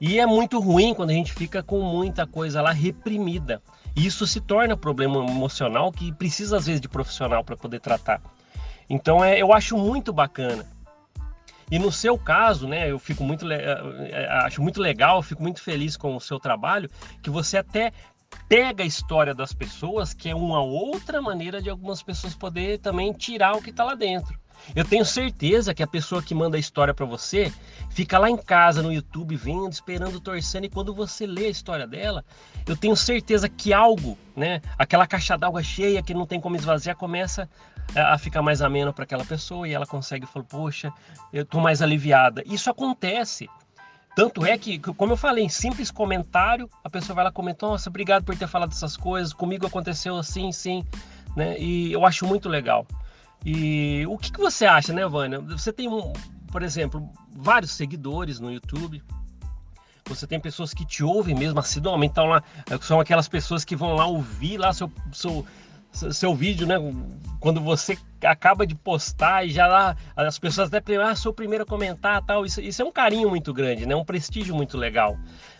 E 0.00 0.20
é 0.20 0.26
muito 0.26 0.60
ruim 0.60 0.94
quando 0.94 1.10
a 1.10 1.14
gente 1.14 1.32
fica 1.32 1.62
com 1.62 1.80
muita 1.80 2.26
coisa 2.26 2.62
lá 2.62 2.70
reprimida. 2.70 3.60
E 3.96 4.06
isso 4.06 4.26
se 4.26 4.40
torna 4.40 4.74
um 4.74 4.78
problema 4.78 5.24
emocional 5.26 5.90
que 5.90 6.12
precisa 6.12 6.56
às 6.56 6.66
vezes 6.66 6.80
de 6.80 6.88
profissional 6.88 7.42
para 7.42 7.56
poder 7.56 7.80
tratar. 7.80 8.22
Então 8.88 9.24
é, 9.24 9.38
eu 9.38 9.52
acho 9.52 9.76
muito 9.76 10.12
bacana. 10.12 10.64
E 11.70 11.78
no 11.78 11.92
seu 11.92 12.18
caso, 12.18 12.66
né, 12.66 12.90
eu 12.90 12.98
fico 12.98 13.22
muito 13.24 13.50
eh, 13.50 13.62
eh, 14.10 14.28
acho 14.42 14.62
muito 14.62 14.80
legal, 14.80 15.22
fico 15.22 15.42
muito 15.42 15.62
feliz 15.62 15.96
com 15.96 16.16
o 16.16 16.20
seu 16.20 16.38
trabalho, 16.38 16.90
que 17.22 17.30
você 17.30 17.58
até 17.58 17.92
pega 18.48 18.82
a 18.82 18.86
história 18.86 19.34
das 19.34 19.52
pessoas, 19.52 20.14
que 20.14 20.28
é 20.28 20.34
uma 20.34 20.62
outra 20.62 21.20
maneira 21.20 21.60
de 21.60 21.70
algumas 21.70 22.02
pessoas 22.02 22.34
poder 22.34 22.78
também 22.78 23.12
tirar 23.12 23.54
o 23.54 23.62
que 23.62 23.70
está 23.70 23.84
lá 23.84 23.94
dentro. 23.94 24.38
Eu 24.74 24.84
tenho 24.84 25.04
certeza 25.04 25.72
que 25.72 25.82
a 25.82 25.86
pessoa 25.86 26.22
que 26.22 26.34
manda 26.34 26.56
a 26.56 26.60
história 26.60 26.92
para 26.92 27.06
você 27.06 27.52
fica 27.90 28.18
lá 28.18 28.28
em 28.28 28.36
casa 28.36 28.82
no 28.82 28.92
YouTube 28.92 29.36
vendo, 29.36 29.72
esperando, 29.72 30.20
torcendo 30.20 30.64
e 30.64 30.68
quando 30.68 30.94
você 30.94 31.26
lê 31.26 31.46
a 31.46 31.50
história 31.50 31.86
dela, 31.86 32.24
eu 32.66 32.76
tenho 32.76 32.96
certeza 32.96 33.48
que 33.48 33.72
algo, 33.72 34.18
né, 34.36 34.60
aquela 34.76 35.06
caixa 35.06 35.36
d'água 35.36 35.62
cheia 35.62 36.02
que 36.02 36.12
não 36.12 36.26
tem 36.26 36.40
como 36.40 36.56
esvaziar 36.56 36.96
começa 36.96 37.48
a 37.94 38.18
ficar 38.18 38.42
mais 38.42 38.60
ameno 38.60 38.92
para 38.92 39.04
aquela 39.04 39.24
pessoa 39.24 39.66
e 39.66 39.72
ela 39.72 39.86
consegue 39.86 40.26
falar, 40.26 40.44
poxa, 40.44 40.92
eu 41.32 41.44
tô 41.44 41.60
mais 41.60 41.80
aliviada. 41.82 42.42
Isso 42.46 42.70
acontece. 42.70 43.48
Tanto 44.14 44.44
é 44.44 44.58
que, 44.58 44.78
como 44.78 45.12
eu 45.12 45.16
falei, 45.16 45.44
em 45.44 45.48
simples 45.48 45.90
comentário, 45.90 46.68
a 46.82 46.90
pessoa 46.90 47.14
vai 47.14 47.24
lá 47.24 47.30
comentar, 47.30 47.70
nossa, 47.70 47.88
obrigado 47.88 48.24
por 48.24 48.36
ter 48.36 48.48
falado 48.48 48.72
essas 48.72 48.96
coisas, 48.96 49.32
comigo 49.32 49.66
aconteceu 49.66 50.16
assim, 50.16 50.50
sim, 50.50 50.84
né? 51.36 51.56
E 51.58 51.92
eu 51.92 52.04
acho 52.04 52.26
muito 52.26 52.48
legal. 52.48 52.84
E 53.46 54.04
o 54.08 54.18
que, 54.18 54.32
que 54.32 54.40
você 54.40 54.66
acha, 54.66 54.92
né, 54.92 55.06
Vânia? 55.06 55.40
Você 55.40 55.72
tem, 55.72 55.88
um, 55.88 56.12
por 56.50 56.64
exemplo, 56.64 57.08
vários 57.30 57.70
seguidores 57.70 58.40
no 58.40 58.50
YouTube, 58.50 59.02
você 60.04 60.26
tem 60.26 60.40
pessoas 60.40 60.74
que 60.74 60.84
te 60.84 61.04
ouvem 61.04 61.34
mesmo 61.34 61.60
assiduamente, 61.60 62.12
estão 62.12 62.26
lá, 62.26 62.42
são 62.80 62.98
aquelas 62.98 63.28
pessoas 63.28 63.64
que 63.64 63.76
vão 63.76 63.94
lá 63.94 64.06
ouvir 64.06 64.56
lá 64.56 64.72
seu, 64.72 64.90
seu, 65.12 65.46
seu 65.92 66.34
vídeo, 66.34 66.66
né? 66.66 66.76
Quando 67.40 67.60
você 67.60 67.96
acaba 68.22 68.66
de 68.66 68.74
postar 68.74 69.46
e 69.46 69.50
já 69.50 69.66
lá 69.66 69.96
as 70.16 70.38
pessoas 70.38 70.72
até 70.72 70.96
ah, 70.96 71.14
sou 71.14 71.32
o 71.32 71.34
primeiro 71.34 71.64
a 71.64 71.66
comentar 71.66 72.22
tal. 72.24 72.44
Isso, 72.44 72.60
isso 72.60 72.82
é 72.82 72.84
um 72.84 72.92
carinho 72.92 73.28
muito 73.28 73.52
grande, 73.52 73.86
né? 73.86 73.94
Um 73.94 74.04
prestígio 74.04 74.54
muito 74.54 74.76
legal. 74.76 75.16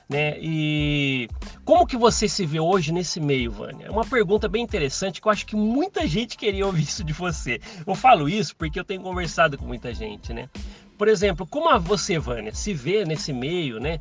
Né? 0.09 0.39
E 0.41 1.29
como 1.67 1.87
que 1.87 1.97
você 1.97 2.27
se 2.27 2.47
vê 2.47 2.59
hoje 2.59 2.93
nesse 2.93 3.21
meio, 3.21 3.53
Vânia? 3.53 3.89
É 3.89 3.91
uma 3.91 4.07
pergunta 4.07 4.49
bem 4.49 4.63
interessante 4.63 5.21
que 5.21 5.29
eu 5.29 5.33
acho 5.33 5.45
que 5.45 5.55
muita 5.55 6.07
gente 6.07 6.37
queria 6.37 6.65
ouvir 6.65 6.83
isso 6.83 7.05
de 7.05 7.13
você. 7.13 7.61
Eu 7.87 7.95
falo 7.95 8.27
isso 8.27 8.57
porque 8.57 8.81
eu 8.81 8.85
tenho 8.85 9.03
conversado 9.03 9.59
com 9.59 9.67
muita 9.67 9.93
gente, 9.93 10.33
né? 10.33 10.49
Por 10.97 11.09
exemplo, 11.09 11.47
como 11.47 11.79
você, 11.79 12.19
Vânia, 12.19 12.55
se 12.55 12.73
vê 12.73 13.05
nesse 13.05 13.35
meio, 13.35 13.79
né? 13.79 14.01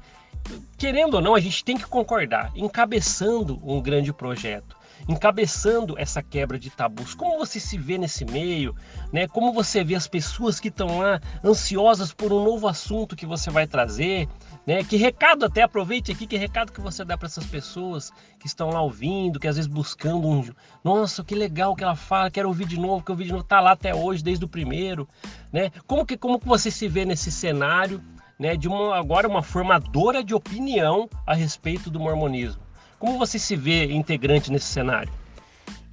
Querendo 0.77 1.15
ou 1.15 1.21
não, 1.21 1.35
a 1.35 1.41
gente 1.41 1.63
tem 1.63 1.77
que 1.77 1.85
concordar, 1.85 2.53
encabeçando 2.55 3.59
um 3.61 3.81
grande 3.81 4.13
projeto 4.13 4.76
encabeçando 5.07 5.97
essa 5.97 6.21
quebra 6.21 6.59
de 6.59 6.69
tabus. 6.69 7.15
Como 7.15 7.37
você 7.37 7.59
se 7.59 7.77
vê 7.77 7.97
nesse 7.97 8.25
meio, 8.25 8.75
né? 9.11 9.27
Como 9.27 9.53
você 9.53 9.83
vê 9.83 9.95
as 9.95 10.07
pessoas 10.07 10.59
que 10.59 10.67
estão 10.67 10.99
lá 10.99 11.21
ansiosas 11.43 12.13
por 12.13 12.33
um 12.33 12.43
novo 12.43 12.67
assunto 12.67 13.15
que 13.15 13.25
você 13.25 13.49
vai 13.49 13.65
trazer, 13.65 14.27
né? 14.65 14.83
Que 14.83 14.97
recado 14.97 15.45
até 15.45 15.61
aproveite 15.61 16.11
aqui, 16.11 16.27
que 16.27 16.35
recado 16.35 16.71
que 16.71 16.81
você 16.81 17.05
dá 17.05 17.17
para 17.17 17.27
essas 17.27 17.45
pessoas 17.45 18.11
que 18.37 18.47
estão 18.47 18.69
lá 18.69 18.81
ouvindo, 18.81 19.39
que 19.39 19.47
às 19.47 19.55
vezes 19.55 19.71
buscando 19.71 20.27
um, 20.27 20.43
nossa, 20.83 21.23
que 21.23 21.33
legal 21.33 21.75
que 21.75 21.83
ela 21.83 21.95
fala, 21.95 22.29
quero 22.29 22.49
ouvir 22.49 22.65
de 22.65 22.79
novo, 22.79 23.03
que 23.03 23.11
o 23.11 23.15
vídeo 23.15 23.35
não 23.35 23.43
tá 23.43 23.61
lá 23.61 23.71
até 23.71 23.95
hoje 23.95 24.23
desde 24.23 24.43
o 24.43 24.47
primeiro, 24.47 25.07
né? 25.51 25.71
Como 25.85 26.05
que 26.05 26.17
como 26.17 26.39
que 26.39 26.47
você 26.47 26.69
se 26.69 26.87
vê 26.87 27.05
nesse 27.05 27.31
cenário? 27.31 28.03
Né, 28.39 28.55
de 28.55 28.67
uma 28.67 28.95
agora 28.95 29.27
uma 29.27 29.41
formadora 29.41 30.23
de 30.23 30.35
opinião 30.35 31.09
a 31.25 31.33
respeito 31.33 31.89
do 31.89 31.99
mormonismo. 31.99 32.61
Como 32.99 33.17
você 33.17 33.37
se 33.37 33.55
vê 33.55 33.91
integrante 33.91 34.51
nesse 34.51 34.65
cenário? 34.65 35.11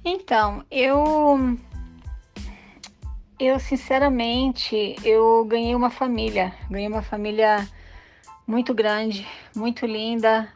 Então, 0.03 0.63
eu 0.71 1.57
eu 3.39 3.59
sinceramente, 3.59 4.95
eu 5.03 5.43
ganhei 5.45 5.75
uma 5.75 5.89
família, 5.89 6.53
ganhei 6.69 6.87
uma 6.87 7.01
família 7.01 7.67
muito 8.47 8.73
grande, 8.73 9.27
muito 9.55 9.85
linda. 9.85 10.47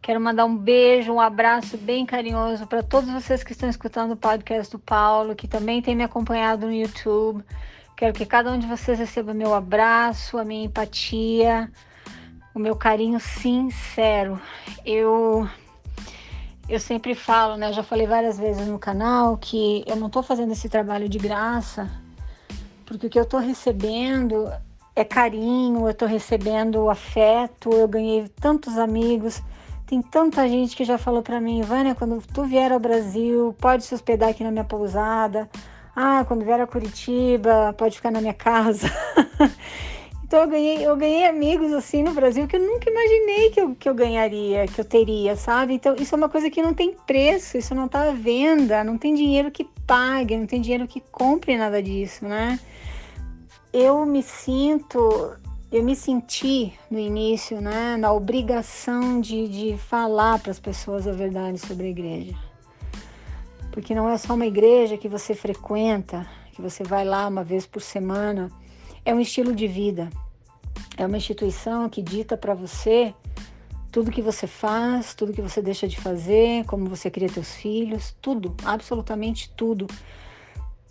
Quero 0.00 0.20
mandar 0.20 0.44
um 0.44 0.56
beijo, 0.56 1.12
um 1.12 1.20
abraço 1.20 1.76
bem 1.76 2.06
carinhoso 2.06 2.66
para 2.66 2.82
todos 2.82 3.10
vocês 3.10 3.44
que 3.44 3.52
estão 3.52 3.68
escutando 3.68 4.12
o 4.12 4.16
podcast 4.16 4.72
do 4.72 4.78
Paulo, 4.78 5.34
que 5.36 5.46
também 5.46 5.82
tem 5.82 5.94
me 5.94 6.02
acompanhado 6.02 6.66
no 6.66 6.72
YouTube. 6.72 7.44
Quero 7.96 8.14
que 8.14 8.24
cada 8.24 8.50
um 8.52 8.58
de 8.58 8.66
vocês 8.66 8.98
receba 8.98 9.34
meu 9.34 9.54
abraço, 9.54 10.38
a 10.38 10.44
minha 10.44 10.64
empatia, 10.64 11.70
o 12.54 12.58
meu 12.58 12.74
carinho 12.74 13.20
sincero. 13.20 14.40
Eu 14.84 15.48
eu 16.68 16.78
sempre 16.78 17.14
falo, 17.14 17.56
né? 17.56 17.70
Eu 17.70 17.72
já 17.72 17.82
falei 17.82 18.06
várias 18.06 18.38
vezes 18.38 18.66
no 18.66 18.78
canal 18.78 19.36
que 19.38 19.82
eu 19.86 19.96
não 19.96 20.08
estou 20.08 20.22
fazendo 20.22 20.52
esse 20.52 20.68
trabalho 20.68 21.08
de 21.08 21.18
graça, 21.18 21.90
porque 22.84 23.06
o 23.06 23.10
que 23.10 23.18
eu 23.18 23.22
estou 23.22 23.40
recebendo 23.40 24.50
é 24.94 25.04
carinho, 25.04 25.86
eu 25.86 25.90
estou 25.90 26.06
recebendo 26.06 26.90
afeto, 26.90 27.70
eu 27.70 27.88
ganhei 27.88 28.28
tantos 28.40 28.76
amigos. 28.76 29.42
Tem 29.86 30.02
tanta 30.02 30.46
gente 30.46 30.76
que 30.76 30.84
já 30.84 30.98
falou 30.98 31.22
para 31.22 31.40
mim, 31.40 31.62
Vânia, 31.62 31.94
quando 31.94 32.22
tu 32.34 32.44
vier 32.44 32.70
ao 32.70 32.78
Brasil, 32.78 33.54
pode 33.58 33.84
se 33.84 33.94
hospedar 33.94 34.28
aqui 34.28 34.44
na 34.44 34.50
minha 34.50 34.64
pousada. 34.64 35.48
Ah, 35.96 36.24
quando 36.28 36.44
vier 36.44 36.60
a 36.60 36.66
Curitiba, 36.66 37.74
pode 37.78 37.96
ficar 37.96 38.10
na 38.10 38.20
minha 38.20 38.34
casa. 38.34 38.88
Então 40.28 40.42
eu 40.42 40.48
ganhei, 40.48 40.86
eu 40.86 40.94
ganhei 40.94 41.26
amigos 41.26 41.72
assim 41.72 42.02
no 42.02 42.12
Brasil 42.12 42.46
que 42.46 42.54
eu 42.54 42.60
nunca 42.60 42.90
imaginei 42.90 43.48
que 43.48 43.60
eu, 43.62 43.74
que 43.74 43.88
eu 43.88 43.94
ganharia, 43.94 44.68
que 44.68 44.78
eu 44.78 44.84
teria, 44.84 45.34
sabe? 45.34 45.72
Então 45.72 45.96
isso 45.96 46.14
é 46.14 46.18
uma 46.18 46.28
coisa 46.28 46.50
que 46.50 46.60
não 46.60 46.74
tem 46.74 46.92
preço, 47.06 47.56
isso 47.56 47.74
não 47.74 47.86
está 47.86 48.10
à 48.10 48.12
venda, 48.12 48.84
não 48.84 48.98
tem 48.98 49.14
dinheiro 49.14 49.50
que 49.50 49.64
pague, 49.86 50.36
não 50.36 50.46
tem 50.46 50.60
dinheiro 50.60 50.86
que 50.86 51.00
compre 51.00 51.56
nada 51.56 51.82
disso, 51.82 52.26
né? 52.26 52.60
Eu 53.72 54.04
me 54.04 54.22
sinto, 54.22 55.32
eu 55.72 55.82
me 55.82 55.96
senti 55.96 56.74
no 56.90 56.98
início, 56.98 57.58
né, 57.62 57.96
na 57.96 58.12
obrigação 58.12 59.22
de, 59.22 59.48
de 59.48 59.78
falar 59.78 60.38
para 60.40 60.50
as 60.50 60.60
pessoas 60.60 61.08
a 61.08 61.12
verdade 61.12 61.58
sobre 61.58 61.86
a 61.86 61.90
igreja. 61.90 62.36
Porque 63.72 63.94
não 63.94 64.06
é 64.10 64.18
só 64.18 64.34
uma 64.34 64.46
igreja 64.46 64.98
que 64.98 65.08
você 65.08 65.34
frequenta, 65.34 66.28
que 66.52 66.60
você 66.60 66.84
vai 66.84 67.02
lá 67.02 67.26
uma 67.26 67.42
vez 67.42 67.66
por 67.66 67.80
semana 67.80 68.52
é 69.08 69.14
um 69.14 69.20
estilo 69.20 69.54
de 69.54 69.66
vida. 69.66 70.10
É 70.94 71.06
uma 71.06 71.16
instituição 71.16 71.88
que 71.88 72.02
dita 72.02 72.36
para 72.36 72.52
você 72.52 73.14
tudo 73.90 74.10
que 74.10 74.20
você 74.20 74.46
faz, 74.46 75.14
tudo 75.14 75.32
que 75.32 75.40
você 75.40 75.62
deixa 75.62 75.88
de 75.88 75.98
fazer, 75.98 76.66
como 76.66 76.90
você 76.90 77.10
cria 77.10 77.26
teus 77.26 77.54
filhos, 77.54 78.14
tudo, 78.20 78.54
absolutamente 78.62 79.50
tudo. 79.56 79.86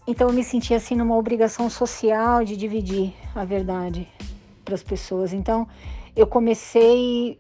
Então 0.08 0.30
eu 0.30 0.34
me 0.34 0.44
senti 0.44 0.74
assim 0.74 0.96
numa 0.96 1.16
obrigação 1.16 1.70
social 1.70 2.44
de 2.44 2.58
dividir 2.58 3.14
a 3.36 3.46
verdade 3.46 4.08
para 4.66 4.74
as 4.74 4.82
pessoas. 4.82 5.32
Então 5.32 5.68
eu 6.16 6.26
comecei, 6.26 7.40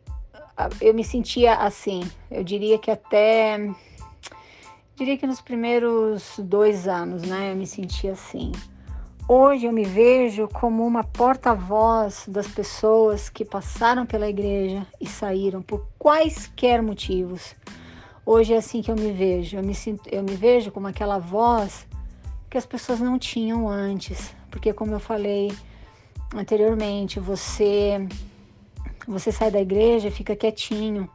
eu 0.79 0.93
me 0.93 1.03
sentia 1.03 1.55
assim. 1.55 2.03
Eu 2.29 2.43
diria 2.43 2.77
que 2.77 2.91
até, 2.91 3.67
diria 4.95 5.17
que 5.17 5.25
nos 5.25 5.41
primeiros 5.41 6.35
dois 6.37 6.87
anos, 6.87 7.23
né, 7.23 7.51
eu 7.51 7.55
me 7.55 7.65
sentia 7.65 8.11
assim. 8.11 8.51
Hoje 9.29 9.65
eu 9.65 9.73
me 9.73 9.83
vejo 9.83 10.47
como 10.47 10.87
uma 10.87 11.03
porta-voz 11.03 12.23
das 12.29 12.47
pessoas 12.47 13.27
que 13.27 13.43
passaram 13.43 14.05
pela 14.05 14.29
igreja 14.29 14.87
e 15.01 15.05
saíram 15.05 15.61
por 15.61 15.85
quaisquer 15.99 16.81
motivos. 16.81 17.53
Hoje 18.25 18.53
é 18.53 18.57
assim 18.57 18.81
que 18.81 18.89
eu 18.89 18.95
me 18.95 19.11
vejo. 19.11 19.57
Eu 19.57 19.63
me, 19.63 19.75
sinto, 19.75 20.07
eu 20.09 20.23
me 20.23 20.33
vejo 20.33 20.71
como 20.71 20.87
aquela 20.87 21.17
voz 21.17 21.85
que 22.49 22.57
as 22.57 22.65
pessoas 22.65 23.01
não 23.01 23.19
tinham 23.19 23.67
antes. 23.67 24.33
Porque, 24.49 24.71
como 24.71 24.93
eu 24.93 24.99
falei 24.99 25.51
anteriormente, 26.33 27.19
você, 27.19 28.07
você 29.05 29.29
sai 29.29 29.51
da 29.51 29.59
igreja 29.59 30.09
fica 30.09 30.37
quietinho, 30.37 31.09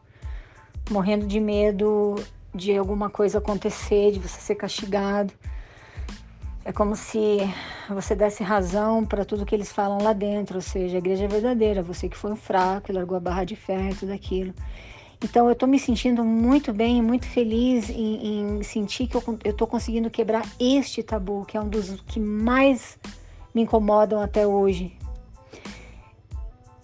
morrendo 0.90 1.26
de 1.26 1.40
medo 1.40 2.16
de 2.54 2.76
alguma 2.76 3.08
coisa 3.08 3.38
acontecer, 3.38 4.12
de 4.12 4.18
você 4.18 4.38
ser 4.38 4.56
castigado. 4.56 5.32
É 6.64 6.72
como 6.72 6.94
se 6.94 7.38
você 7.88 8.14
desse 8.14 8.42
razão 8.44 9.04
para 9.04 9.24
tudo 9.24 9.44
que 9.44 9.54
eles 9.54 9.72
falam 9.72 10.00
lá 10.00 10.12
dentro, 10.12 10.56
ou 10.56 10.62
seja, 10.62 10.96
a 10.96 10.98
igreja 10.98 11.24
é 11.24 11.28
verdadeira, 11.28 11.82
você 11.82 12.08
que 12.08 12.16
foi 12.16 12.30
um 12.30 12.36
fraco 12.36 12.90
e 12.90 12.94
largou 12.94 13.16
a 13.16 13.20
barra 13.20 13.44
de 13.44 13.56
ferro 13.56 13.90
e 13.90 13.94
tudo 13.94 14.12
aquilo. 14.12 14.54
Então 15.24 15.46
eu 15.46 15.52
estou 15.52 15.68
me 15.68 15.78
sentindo 15.78 16.24
muito 16.24 16.72
bem, 16.72 17.02
muito 17.02 17.26
feliz 17.26 17.90
em, 17.90 18.58
em 18.58 18.62
sentir 18.62 19.08
que 19.08 19.16
eu 19.16 19.22
estou 19.44 19.66
conseguindo 19.66 20.10
quebrar 20.10 20.44
este 20.58 21.02
tabu, 21.02 21.44
que 21.44 21.56
é 21.56 21.60
um 21.60 21.68
dos 21.68 22.00
que 22.02 22.20
mais 22.20 22.98
me 23.52 23.62
incomodam 23.62 24.20
até 24.20 24.46
hoje. 24.46 24.96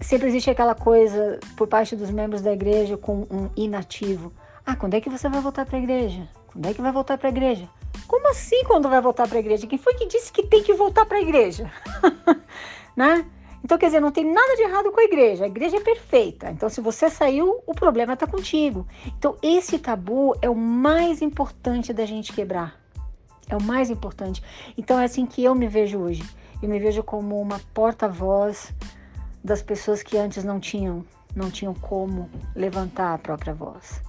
Sempre 0.00 0.28
existe 0.28 0.50
aquela 0.50 0.74
coisa 0.74 1.38
por 1.56 1.68
parte 1.68 1.94
dos 1.94 2.10
membros 2.10 2.42
da 2.42 2.52
igreja 2.52 2.96
com 2.96 3.26
um 3.30 3.50
inativo. 3.56 4.32
Ah, 4.64 4.76
quando 4.76 4.94
é 4.94 5.00
que 5.00 5.10
você 5.10 5.28
vai 5.28 5.40
voltar 5.40 5.66
para 5.66 5.76
a 5.76 5.80
igreja? 5.80 6.28
Quando 6.52 6.66
é 6.66 6.74
que 6.74 6.82
vai 6.82 6.92
voltar 6.92 7.18
para 7.18 7.28
a 7.28 7.30
igreja? 7.30 7.68
Como 8.06 8.28
assim 8.30 8.64
quando 8.64 8.88
vai 8.88 9.00
voltar 9.00 9.28
para 9.28 9.38
a 9.38 9.40
igreja? 9.40 9.66
Quem 9.66 9.78
foi 9.78 9.94
que 9.94 10.06
disse 10.06 10.32
que 10.32 10.42
tem 10.42 10.62
que 10.62 10.74
voltar 10.74 11.04
para 11.06 11.18
a 11.18 11.20
igreja? 11.20 11.70
né? 12.96 13.26
Então, 13.62 13.76
quer 13.76 13.86
dizer, 13.86 14.00
não 14.00 14.12
tem 14.12 14.24
nada 14.24 14.56
de 14.56 14.62
errado 14.62 14.90
com 14.92 15.00
a 15.00 15.04
igreja. 15.04 15.44
A 15.44 15.48
igreja 15.48 15.76
é 15.76 15.80
perfeita. 15.80 16.50
Então, 16.50 16.68
se 16.68 16.80
você 16.80 17.10
saiu, 17.10 17.62
o 17.66 17.74
problema 17.74 18.14
está 18.14 18.26
contigo. 18.26 18.86
Então, 19.18 19.36
esse 19.42 19.78
tabu 19.78 20.34
é 20.40 20.48
o 20.48 20.54
mais 20.54 21.20
importante 21.20 21.92
da 21.92 22.06
gente 22.06 22.32
quebrar. 22.32 22.80
É 23.48 23.56
o 23.56 23.62
mais 23.62 23.90
importante. 23.90 24.42
Então, 24.76 24.98
é 24.98 25.04
assim 25.04 25.26
que 25.26 25.42
eu 25.42 25.54
me 25.54 25.66
vejo 25.66 25.98
hoje. 25.98 26.22
Eu 26.62 26.68
me 26.68 26.78
vejo 26.78 27.02
como 27.02 27.40
uma 27.40 27.60
porta-voz 27.74 28.72
das 29.42 29.62
pessoas 29.62 30.02
que 30.02 30.16
antes 30.16 30.44
não 30.44 30.60
tinham, 30.60 31.04
não 31.34 31.50
tinham 31.50 31.74
como 31.74 32.30
levantar 32.54 33.14
a 33.14 33.18
própria 33.18 33.54
voz. 33.54 34.00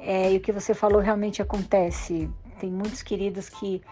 É, 0.00 0.32
e 0.32 0.36
o 0.36 0.40
que 0.40 0.52
você 0.52 0.74
falou 0.74 1.00
realmente 1.00 1.42
acontece. 1.42 2.30
Tem 2.58 2.70
muitos 2.70 3.02
queridos 3.02 3.48
que, 3.48 3.82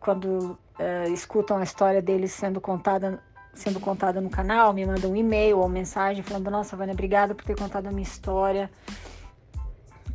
quando 0.00 0.58
uh, 0.78 1.12
escutam 1.12 1.58
a 1.58 1.62
história 1.62 2.02
deles 2.02 2.32
sendo 2.32 2.60
contada, 2.60 3.22
sendo 3.54 3.80
contada 3.80 4.20
no 4.20 4.28
canal, 4.28 4.72
me 4.72 4.84
mandam 4.84 5.12
um 5.12 5.16
e-mail 5.16 5.58
ou 5.58 5.68
mensagem 5.68 6.22
falando: 6.22 6.50
Nossa, 6.50 6.76
Vânia, 6.76 6.92
obrigada 6.92 7.34
por 7.34 7.44
ter 7.44 7.56
contado 7.56 7.86
a 7.86 7.90
minha 7.90 8.02
história. 8.02 8.70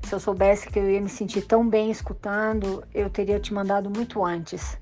Se 0.04 0.14
eu 0.14 0.20
soubesse 0.20 0.70
que 0.70 0.78
eu 0.78 0.90
ia 0.90 1.02
me 1.02 1.10
sentir 1.10 1.44
tão 1.44 1.68
bem 1.68 1.90
escutando, 1.90 2.84
eu 2.94 3.10
teria 3.10 3.40
te 3.40 3.54
mandado 3.54 3.90
muito 3.90 4.24
antes. 4.24 4.78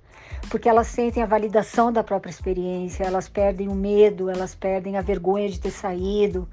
Porque 0.49 0.67
elas 0.67 0.87
sentem 0.87 1.21
a 1.21 1.25
validação 1.25 1.91
da 1.91 2.03
própria 2.03 2.31
experiência, 2.31 3.03
elas 3.03 3.29
perdem 3.29 3.67
o 3.67 3.75
medo, 3.75 4.29
elas 4.29 4.55
perdem 4.55 4.97
a 4.97 5.01
vergonha 5.01 5.47
de 5.47 5.59
ter 5.59 5.69
saído, 5.69 6.49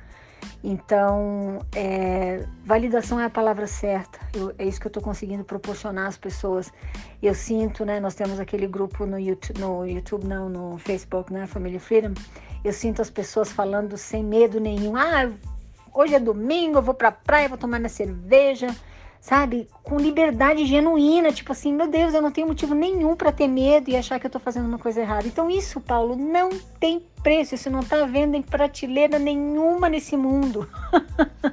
então, 0.62 1.61
é, 1.74 2.45
validação 2.64 3.20
é 3.20 3.24
a 3.24 3.30
palavra 3.30 3.66
certa. 3.66 4.18
Eu, 4.34 4.53
é 4.59 4.64
isso 4.64 4.80
que 4.80 4.86
eu 4.86 4.91
estou 4.91 5.03
conseguindo 5.03 5.45
proporcionar 5.45 6.07
às 6.07 6.16
pessoas. 6.16 6.72
Eu 7.22 7.34
sinto, 7.34 7.84
né? 7.84 8.01
Nós 8.01 8.14
temos 8.14 8.41
aquele 8.41 8.66
grupo 8.66 9.07
no 9.07 9.18
YouTube, 9.18 9.61
no 9.61 9.86
YouTube 9.86 10.26
não, 10.26 10.49
no 10.49 10.78
Facebook, 10.78 11.32
né? 11.32 11.47
Family 11.47 11.78
Freedom. 11.78 12.12
Eu 12.64 12.72
sinto 12.72 13.01
as 13.01 13.11
pessoas 13.11 13.53
falando 13.53 13.97
sem 13.97 14.24
medo 14.24 14.61
nenhum. 14.61 14.97
Ah, 14.97 15.30
hoje 15.95 16.14
é 16.14 16.20
domingo, 16.20 16.78
eu 16.78 16.82
vou 16.82 16.95
para 16.95 17.09
a 17.09 17.12
praia, 17.12 17.49
vou 17.49 17.59
tomar 17.59 17.78
minha 17.78 17.89
cerveja 17.89 18.74
sabe? 19.20 19.68
Com 19.82 19.99
liberdade 19.99 20.64
genuína, 20.64 21.32
tipo 21.32 21.53
assim, 21.53 21.72
meu 21.72 21.89
Deus, 21.89 22.14
eu 22.14 22.22
não 22.22 22.30
tenho 22.30 22.47
motivo 22.47 22.74
nenhum 22.74 23.16
para 23.16 23.32
ter 23.32 23.49
medo 23.49 23.91
e 23.91 23.97
achar 23.97 24.18
que 24.18 24.26
eu 24.26 24.30
tô 24.30 24.39
fazendo 24.39 24.66
uma 24.66 24.78
coisa 24.78 25.01
errada. 25.01 25.26
Então 25.26 25.51
isso, 25.51 25.80
Paulo, 25.80 26.16
não 26.16 26.51
tem 26.78 27.03
preço, 27.28 27.54
isso 27.54 27.68
não 27.68 27.82
tá 27.82 28.06
vendo 28.06 28.36
em 28.36 28.40
prateleira 28.40 29.18
nenhuma 29.18 29.86
nesse 29.86 30.16
mundo. 30.16 30.66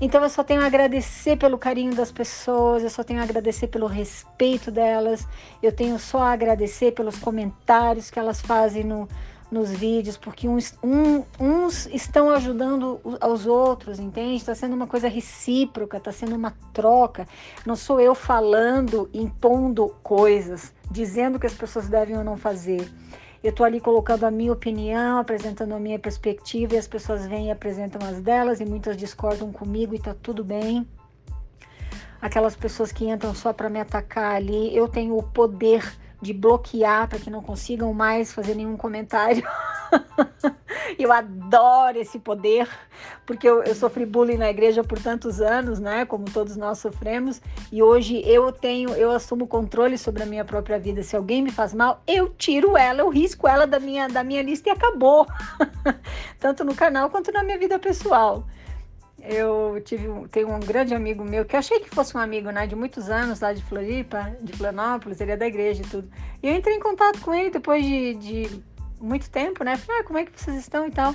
então 0.00 0.22
eu 0.22 0.30
só 0.30 0.44
tenho 0.44 0.60
a 0.60 0.66
agradecer 0.66 1.36
pelo 1.36 1.58
carinho 1.58 1.92
das 1.92 2.12
pessoas, 2.12 2.84
eu 2.84 2.90
só 2.90 3.02
tenho 3.02 3.18
a 3.18 3.24
agradecer 3.24 3.66
pelo 3.66 3.88
respeito 3.88 4.70
delas, 4.70 5.26
eu 5.60 5.72
tenho 5.72 5.98
só 5.98 6.18
a 6.18 6.30
agradecer 6.30 6.92
pelos 6.92 7.18
comentários 7.18 8.12
que 8.12 8.18
elas 8.20 8.40
fazem 8.40 8.84
no 8.84 9.08
nos 9.48 9.70
vídeos, 9.70 10.16
porque 10.16 10.48
uns, 10.48 10.74
um, 10.82 11.22
uns 11.38 11.86
estão 11.86 12.30
ajudando 12.30 13.00
aos 13.20 13.46
outros, 13.46 14.00
entende? 14.00 14.36
Está 14.36 14.56
sendo 14.56 14.74
uma 14.74 14.88
coisa 14.88 15.08
recíproca, 15.08 15.98
está 15.98 16.10
sendo 16.10 16.34
uma 16.34 16.52
troca. 16.72 17.28
Não 17.64 17.76
sou 17.76 18.00
eu 18.00 18.12
falando, 18.12 19.08
impondo 19.14 19.94
coisas, 20.02 20.72
dizendo 20.90 21.38
que 21.38 21.46
as 21.46 21.54
pessoas 21.54 21.88
devem 21.88 22.18
ou 22.18 22.24
não 22.24 22.36
fazer. 22.36 22.90
Eu 23.46 23.50
estou 23.50 23.64
ali 23.64 23.78
colocando 23.78 24.24
a 24.24 24.30
minha 24.30 24.52
opinião, 24.52 25.18
apresentando 25.18 25.72
a 25.72 25.78
minha 25.78 26.00
perspectiva, 26.00 26.74
e 26.74 26.78
as 26.78 26.88
pessoas 26.88 27.28
vêm 27.28 27.46
e 27.46 27.50
apresentam 27.52 28.04
as 28.04 28.20
delas, 28.20 28.58
e 28.58 28.64
muitas 28.64 28.96
discordam 28.96 29.52
comigo 29.52 29.94
e 29.94 29.98
está 29.98 30.12
tudo 30.12 30.42
bem. 30.42 30.84
Aquelas 32.20 32.56
pessoas 32.56 32.90
que 32.90 33.08
entram 33.08 33.32
só 33.36 33.52
para 33.52 33.70
me 33.70 33.78
atacar 33.78 34.34
ali, 34.34 34.76
eu 34.76 34.88
tenho 34.88 35.16
o 35.16 35.22
poder 35.22 35.80
de 36.20 36.32
bloquear 36.32 37.08
para 37.08 37.18
que 37.18 37.30
não 37.30 37.42
consigam 37.42 37.92
mais 37.92 38.32
fazer 38.32 38.54
nenhum 38.54 38.76
comentário. 38.76 39.46
eu 40.98 41.12
adoro 41.12 41.98
esse 41.98 42.18
poder, 42.18 42.68
porque 43.24 43.48
eu, 43.48 43.62
eu, 43.62 43.74
sofri 43.74 44.06
bullying 44.06 44.36
na 44.36 44.48
igreja 44.48 44.82
por 44.82 44.98
tantos 44.98 45.40
anos, 45.40 45.78
né? 45.78 46.04
Como 46.04 46.24
todos 46.24 46.56
nós 46.56 46.78
sofremos, 46.78 47.40
e 47.70 47.82
hoje 47.82 48.22
eu 48.24 48.50
tenho, 48.50 48.90
eu 48.90 49.10
assumo 49.10 49.46
controle 49.46 49.98
sobre 49.98 50.22
a 50.22 50.26
minha 50.26 50.44
própria 50.44 50.78
vida. 50.78 51.02
Se 51.02 51.16
alguém 51.16 51.42
me 51.42 51.50
faz 51.50 51.74
mal, 51.74 52.02
eu 52.06 52.30
tiro 52.30 52.76
ela, 52.76 53.00
eu 53.00 53.08
risco 53.08 53.46
ela 53.46 53.66
da 53.66 53.78
minha, 53.78 54.08
da 54.08 54.24
minha 54.24 54.42
lista 54.42 54.68
e 54.68 54.72
acabou. 54.72 55.26
Tanto 56.40 56.64
no 56.64 56.74
canal 56.74 57.10
quanto 57.10 57.30
na 57.32 57.42
minha 57.42 57.58
vida 57.58 57.78
pessoal 57.78 58.44
eu 59.28 59.80
tive 59.84 60.08
tenho 60.28 60.50
um 60.50 60.60
grande 60.60 60.94
amigo 60.94 61.24
meu 61.24 61.44
que 61.44 61.56
eu 61.56 61.58
achei 61.58 61.80
que 61.80 61.90
fosse 61.90 62.16
um 62.16 62.20
amigo 62.20 62.50
né, 62.50 62.66
de 62.66 62.76
muitos 62.76 63.10
anos 63.10 63.40
lá 63.40 63.52
de 63.52 63.62
Floripa, 63.62 64.36
de 64.40 64.52
Florianópolis, 64.52 65.20
ele 65.20 65.32
é 65.32 65.36
da 65.36 65.46
igreja 65.46 65.82
e 65.82 65.86
tudo. 65.86 66.08
E 66.42 66.48
eu 66.48 66.54
entrei 66.54 66.76
em 66.76 66.80
contato 66.80 67.20
com 67.20 67.34
ele 67.34 67.50
depois 67.50 67.84
de, 67.84 68.14
de 68.14 68.62
muito 69.00 69.28
tempo, 69.30 69.64
né? 69.64 69.76
Falei, 69.76 70.00
ah, 70.00 70.04
como 70.04 70.18
é 70.18 70.24
que 70.24 70.40
vocês 70.40 70.56
estão 70.56 70.86
e 70.86 70.90
tal. 70.90 71.14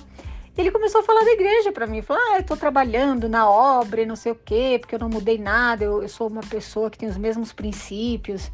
Ele 0.57 0.69
começou 0.69 0.99
a 0.99 1.03
falar 1.03 1.23
da 1.23 1.31
igreja 1.31 1.71
para 1.71 1.87
mim, 1.87 2.01
falou: 2.01 2.21
"Ah, 2.31 2.37
eu 2.37 2.43
tô 2.43 2.57
trabalhando 2.57 3.29
na 3.29 3.49
obra 3.49 4.01
e 4.01 4.05
não 4.05 4.17
sei 4.17 4.33
o 4.33 4.35
quê, 4.35 4.77
porque 4.79 4.95
eu 4.95 4.99
não 4.99 5.09
mudei 5.09 5.37
nada, 5.37 5.83
eu, 5.83 6.01
eu 6.01 6.09
sou 6.09 6.27
uma 6.27 6.41
pessoa 6.41 6.89
que 6.89 6.97
tem 6.97 7.07
os 7.07 7.17
mesmos 7.17 7.53
princípios". 7.53 8.51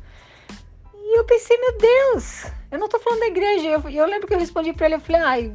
E 0.94 1.18
eu 1.18 1.24
pensei, 1.24 1.58
meu 1.58 1.78
Deus, 1.78 2.46
eu 2.70 2.78
não 2.78 2.88
tô 2.88 3.00
falando 3.00 3.22
da 3.22 3.28
igreja. 3.28 3.68
Eu, 3.68 3.90
eu 3.90 4.06
lembro 4.06 4.28
que 4.28 4.34
eu 4.34 4.40
respondi 4.40 4.74
para 4.74 4.86
ele, 4.86 4.96
eu 4.96 5.00
falei: 5.00 5.22
"Ai, 5.22 5.54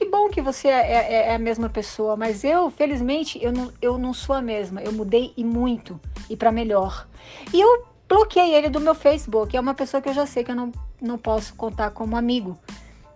que 0.00 0.06
bom 0.06 0.30
que 0.30 0.40
você 0.40 0.66
é, 0.68 0.92
é, 0.92 1.12
é, 1.28 1.34
a 1.34 1.38
mesma 1.38 1.68
pessoa, 1.68 2.16
mas 2.16 2.42
eu, 2.42 2.70
felizmente, 2.70 3.38
eu 3.44 3.52
não, 3.52 3.70
eu 3.82 3.98
não 3.98 4.14
sou 4.14 4.34
a 4.34 4.40
mesma. 4.40 4.80
Eu 4.80 4.92
mudei 4.92 5.34
e 5.36 5.44
muito, 5.44 6.00
e 6.30 6.34
para 6.34 6.50
melhor. 6.50 7.06
E 7.52 7.60
eu 7.60 7.84
bloqueei 8.08 8.54
ele 8.54 8.70
do 8.70 8.80
meu 8.80 8.94
Facebook. 8.94 9.54
É 9.54 9.60
uma 9.60 9.74
pessoa 9.74 10.00
que 10.00 10.08
eu 10.08 10.14
já 10.14 10.24
sei 10.24 10.42
que 10.42 10.50
eu 10.50 10.54
não, 10.54 10.72
não 11.02 11.18
posso 11.18 11.54
contar 11.54 11.90
como 11.90 12.16
amigo. 12.16 12.58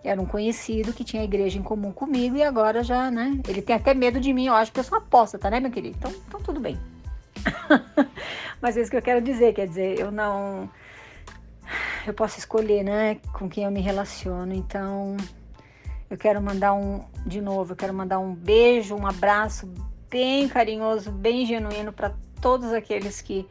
Era 0.03 0.21
um 0.21 0.27
conhecido 0.27 0.93
que 0.93 1.03
tinha 1.03 1.23
igreja 1.23 1.57
em 1.57 1.63
comum 1.63 1.91
comigo 1.91 2.35
e 2.35 2.43
agora 2.43 2.83
já, 2.83 3.09
né? 3.09 3.41
Ele 3.47 3.63
tem 3.63 3.75
até 3.75 3.95
medo 3.95 4.19
de 4.19 4.31
mim, 4.31 4.45
eu 4.45 4.53
acho 4.53 4.71
que 4.71 4.79
eu 4.79 4.83
sou 4.83 5.01
tá, 5.01 5.49
né, 5.49 5.59
meu 5.59 5.71
querido? 5.71 5.97
Então, 5.97 6.13
então 6.27 6.39
tudo 6.39 6.59
bem. 6.59 6.79
Mas 8.61 8.77
é 8.77 8.81
isso 8.81 8.91
que 8.91 8.97
eu 8.97 9.01
quero 9.01 9.21
dizer, 9.21 9.55
quer 9.55 9.67
dizer, 9.67 9.99
eu 9.99 10.11
não. 10.11 10.69
Eu 12.05 12.13
posso 12.13 12.37
escolher, 12.37 12.83
né, 12.83 13.15
com 13.33 13.49
quem 13.49 13.63
eu 13.63 13.71
me 13.71 13.81
relaciono. 13.81 14.53
Então, 14.53 15.17
eu 16.09 16.17
quero 16.17 16.41
mandar 16.41 16.73
um, 16.73 17.03
de 17.25 17.41
novo, 17.41 17.73
eu 17.73 17.75
quero 17.75 17.93
mandar 17.93 18.19
um 18.19 18.33
beijo, 18.33 18.95
um 18.95 19.07
abraço 19.07 19.71
bem 20.09 20.47
carinhoso, 20.47 21.11
bem 21.11 21.45
genuíno 21.45 21.91
para 21.91 22.13
todos 22.39 22.71
aqueles 22.73 23.21
que, 23.21 23.47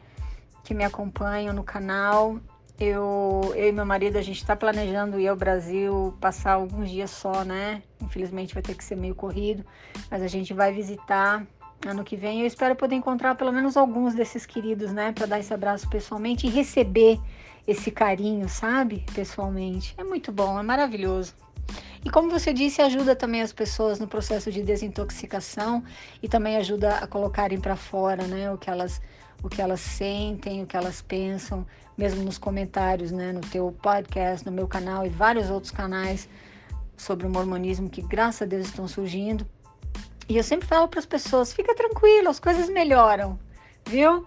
que 0.63 0.73
me 0.73 0.83
acompanham 0.83 1.53
no 1.53 1.63
canal. 1.63 2.39
Eu, 2.79 3.53
eu 3.55 3.69
e 3.69 3.71
meu 3.71 3.85
marido, 3.85 4.17
a 4.17 4.21
gente 4.21 4.37
está 4.37 4.55
planejando 4.55 5.19
ir 5.19 5.27
ao 5.27 5.35
Brasil, 5.35 6.13
passar 6.19 6.53
alguns 6.53 6.89
dias 6.89 7.09
só, 7.09 7.43
né? 7.43 7.81
Infelizmente 8.01 8.53
vai 8.53 8.63
ter 8.63 8.75
que 8.75 8.83
ser 8.83 8.95
meio 8.95 9.15
corrido, 9.15 9.65
mas 10.09 10.21
a 10.21 10.27
gente 10.27 10.53
vai 10.53 10.73
visitar 10.73 11.45
ano 11.85 12.03
que 12.03 12.17
vem. 12.17 12.41
Eu 12.41 12.47
espero 12.47 12.75
poder 12.75 12.95
encontrar 12.95 13.35
pelo 13.35 13.51
menos 13.51 13.77
alguns 13.77 14.13
desses 14.13 14.45
queridos, 14.45 14.91
né? 14.91 15.11
Para 15.11 15.25
dar 15.25 15.39
esse 15.39 15.53
abraço 15.53 15.89
pessoalmente 15.89 16.47
e 16.47 16.49
receber 16.49 17.19
esse 17.67 17.91
carinho, 17.91 18.49
sabe? 18.49 19.05
Pessoalmente. 19.13 19.93
É 19.97 20.03
muito 20.03 20.31
bom, 20.31 20.59
é 20.59 20.63
maravilhoso. 20.63 21.33
E 22.05 22.09
como 22.11 22.29
você 22.29 22.53
disse, 22.53 22.83
ajuda 22.83 23.15
também 23.15 23.41
as 23.41 23.51
pessoas 23.51 23.99
no 23.99 24.07
processo 24.07 24.51
de 24.51 24.61
desintoxicação 24.61 25.83
e 26.21 26.29
também 26.29 26.55
ajuda 26.55 26.97
a 26.97 27.07
colocarem 27.07 27.59
para 27.59 27.75
fora, 27.75 28.27
né, 28.27 28.51
o 28.51 28.57
que 28.59 28.69
elas 28.69 29.01
o 29.43 29.49
que 29.49 29.61
elas 29.61 29.79
sentem, 29.79 30.63
o 30.63 30.65
que 30.65 30.77
elas 30.77 31.01
pensam, 31.01 31.67
mesmo 31.97 32.23
nos 32.23 32.37
comentários, 32.37 33.11
né, 33.11 33.31
no 33.31 33.41
teu 33.41 33.75
podcast, 33.81 34.45
no 34.45 34.51
meu 34.51 34.67
canal 34.67 35.05
e 35.05 35.09
vários 35.09 35.49
outros 35.49 35.71
canais 35.71 36.29
sobre 36.95 37.27
o 37.27 37.29
mormonismo 37.29 37.89
que 37.89 38.01
graças 38.01 38.43
a 38.43 38.45
Deus 38.45 38.67
estão 38.67 38.87
surgindo. 38.87 39.45
E 40.27 40.37
eu 40.37 40.43
sempre 40.43 40.67
falo 40.67 40.87
para 40.87 40.99
as 40.99 41.05
pessoas, 41.05 41.53
fica 41.53 41.75
tranquilo, 41.75 42.29
as 42.29 42.39
coisas 42.39 42.69
melhoram, 42.69 43.37
viu? 43.87 44.25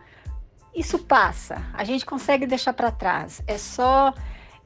Isso 0.74 0.98
passa, 0.98 1.64
a 1.72 1.82
gente 1.84 2.04
consegue 2.04 2.46
deixar 2.46 2.72
para 2.72 2.90
trás. 2.90 3.42
É 3.46 3.58
só 3.58 4.14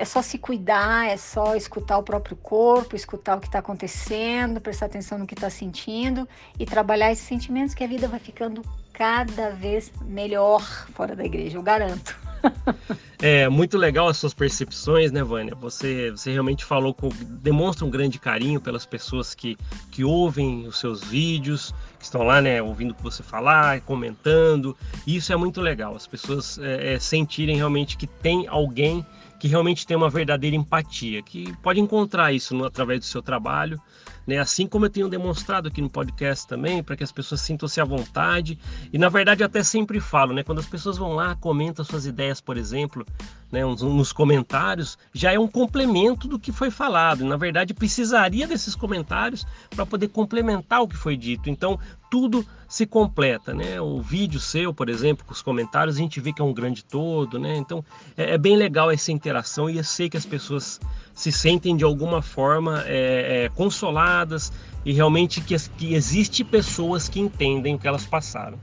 é 0.03 0.05
só 0.05 0.21
se 0.21 0.37
cuidar, 0.37 1.09
é 1.09 1.17
só 1.17 1.55
escutar 1.55 1.97
o 1.97 2.03
próprio 2.03 2.35
corpo, 2.35 2.97
escutar 2.97 3.37
o 3.37 3.41
que 3.41 3.47
está 3.47 3.61
acontecendo, 3.61 4.61
prestar 4.61 4.87
atenção 4.87 5.17
no 5.17 5.29
que 5.29 5.35
está 5.35 5.49
sentindo 5.49 6.29
e 6.59 6.67
trabalhar 6.67 7.13
esses 7.13 7.25
sentimentos 7.25 7.73
que 7.73 7.85
a 7.85 7.87
vida 7.87 8.09
vai 8.09 8.19
ficando 8.19 8.63
cada 8.93 9.51
vez 9.51 9.93
melhor 10.05 10.61
fora 10.93 11.15
da 11.15 11.25
igreja, 11.25 11.57
eu 11.57 11.63
garanto. 11.63 12.19
É 13.25 13.49
muito 13.49 13.79
legal 13.79 14.09
as 14.09 14.17
suas 14.17 14.35
percepções, 14.35 15.13
né, 15.13 15.23
Vânia? 15.23 15.55
Você, 15.55 16.11
você 16.11 16.33
realmente 16.33 16.65
falou, 16.65 16.93
com, 16.93 17.09
demonstra 17.41 17.87
um 17.87 17.91
grande 17.91 18.19
carinho 18.19 18.61
pelas 18.61 18.85
pessoas 18.85 19.33
que, 19.33 19.57
que 19.93 20.03
ouvem 20.03 20.67
os 20.67 20.81
seus 20.81 21.05
vídeos, 21.05 21.73
que 22.01 22.05
estão 22.05 22.25
lá, 22.25 22.43
né, 22.43 22.61
ouvindo 22.61 22.97
você 23.01 23.23
falar, 23.23 23.81
comentando. 23.83 24.77
E 25.07 25.15
isso 25.15 25.33
é 25.33 25.37
muito 25.37 25.61
legal, 25.61 25.95
as 25.95 26.09
pessoas 26.09 26.59
é, 26.59 26.95
é, 26.95 26.99
sentirem 26.99 27.55
realmente 27.55 27.97
que 27.97 28.09
tem 28.09 28.49
alguém 28.49 29.07
que 29.43 29.49
realmente 29.49 29.85
tem 29.85 29.97
uma 29.97 30.09
verdadeira 30.09 30.55
empatia, 30.55 31.21
que 31.21 31.53
pode 31.57 31.81
encontrar 31.81 32.33
isso 32.33 32.55
no, 32.55 32.65
através 32.65 33.01
do 33.01 33.07
seu 33.07 33.21
trabalho, 33.21 33.77
né? 34.25 34.39
Assim 34.39 34.69
como 34.69 34.87
eu 34.87 34.89
tenho 34.89 35.09
demonstrado 35.09 35.67
aqui 35.67 35.83
no 35.83 35.91
podcast 35.91 36.47
também, 36.47 36.81
para 36.81 36.97
que 36.97 37.03
as 37.03 37.11
pessoas 37.11 37.41
sintam-se 37.41 37.81
à 37.81 37.85
vontade. 37.85 38.57
E 38.93 38.99
na 38.99 39.09
verdade 39.09 39.43
eu 39.43 39.47
até 39.47 39.65
sempre 39.65 39.99
falo, 39.99 40.33
né? 40.33 40.45
Quando 40.45 40.61
as 40.61 40.67
pessoas 40.67 40.97
vão 40.97 41.15
lá, 41.15 41.35
comentam 41.35 41.85
suas 41.85 42.07
ideias, 42.07 42.41
por 42.41 42.57
exemplo, 42.57 43.05
né, 43.53 43.63
nos 43.63 44.13
comentários, 44.13 44.97
já 45.13 45.31
é 45.31 45.39
um 45.39 45.47
complemento 45.47 46.27
do 46.27 46.39
que 46.39 46.51
foi 46.51 46.71
falado. 46.71 47.23
Na 47.23 47.37
verdade, 47.37 47.75
precisaria 47.75 48.47
desses 48.47 48.75
comentários 48.75 49.47
para 49.77 49.85
poder 49.85 50.09
complementar 50.09 50.81
o 50.81 50.89
que 50.89 50.97
foi 50.97 51.19
dito. 51.19 51.51
Então, 51.51 51.79
tudo 52.11 52.47
se 52.67 52.87
completa, 52.87 53.53
né? 53.53 53.79
O 53.79 54.01
vídeo 54.01 54.41
seu, 54.41 54.73
por 54.73 54.89
exemplo, 54.89 55.27
com 55.27 55.33
os 55.33 55.43
comentários, 55.43 55.97
a 55.97 55.99
gente 55.99 56.19
vê 56.19 56.33
que 56.33 56.41
é 56.41 56.45
um 56.45 56.53
grande 56.55 56.83
todo, 56.83 57.39
né? 57.39 57.55
Então, 57.57 57.85
é, 58.17 58.33
é 58.33 58.39
bem 58.39 58.57
legal 58.57 58.91
essa 58.91 59.13
interação 59.13 59.69
e 59.69 59.77
eu 59.77 59.85
sei 59.85 60.09
que 60.09 60.17
as 60.17 60.25
pessoas 60.25 60.81
se 61.13 61.31
sentem 61.31 61.77
de 61.77 61.85
alguma 61.85 62.23
forma 62.23 62.83
é, 62.87 63.45
é, 63.45 63.49
consoladas 63.51 64.51
e 64.85 64.93
realmente 64.95 65.43
que, 65.43 65.55
que 65.77 65.95
existe 65.95 66.43
pessoas 66.43 67.07
que 67.07 67.21
entendem 67.21 67.75
o 67.75 67.79
que 67.79 67.87
elas 67.87 68.07
passaram. 68.07 68.59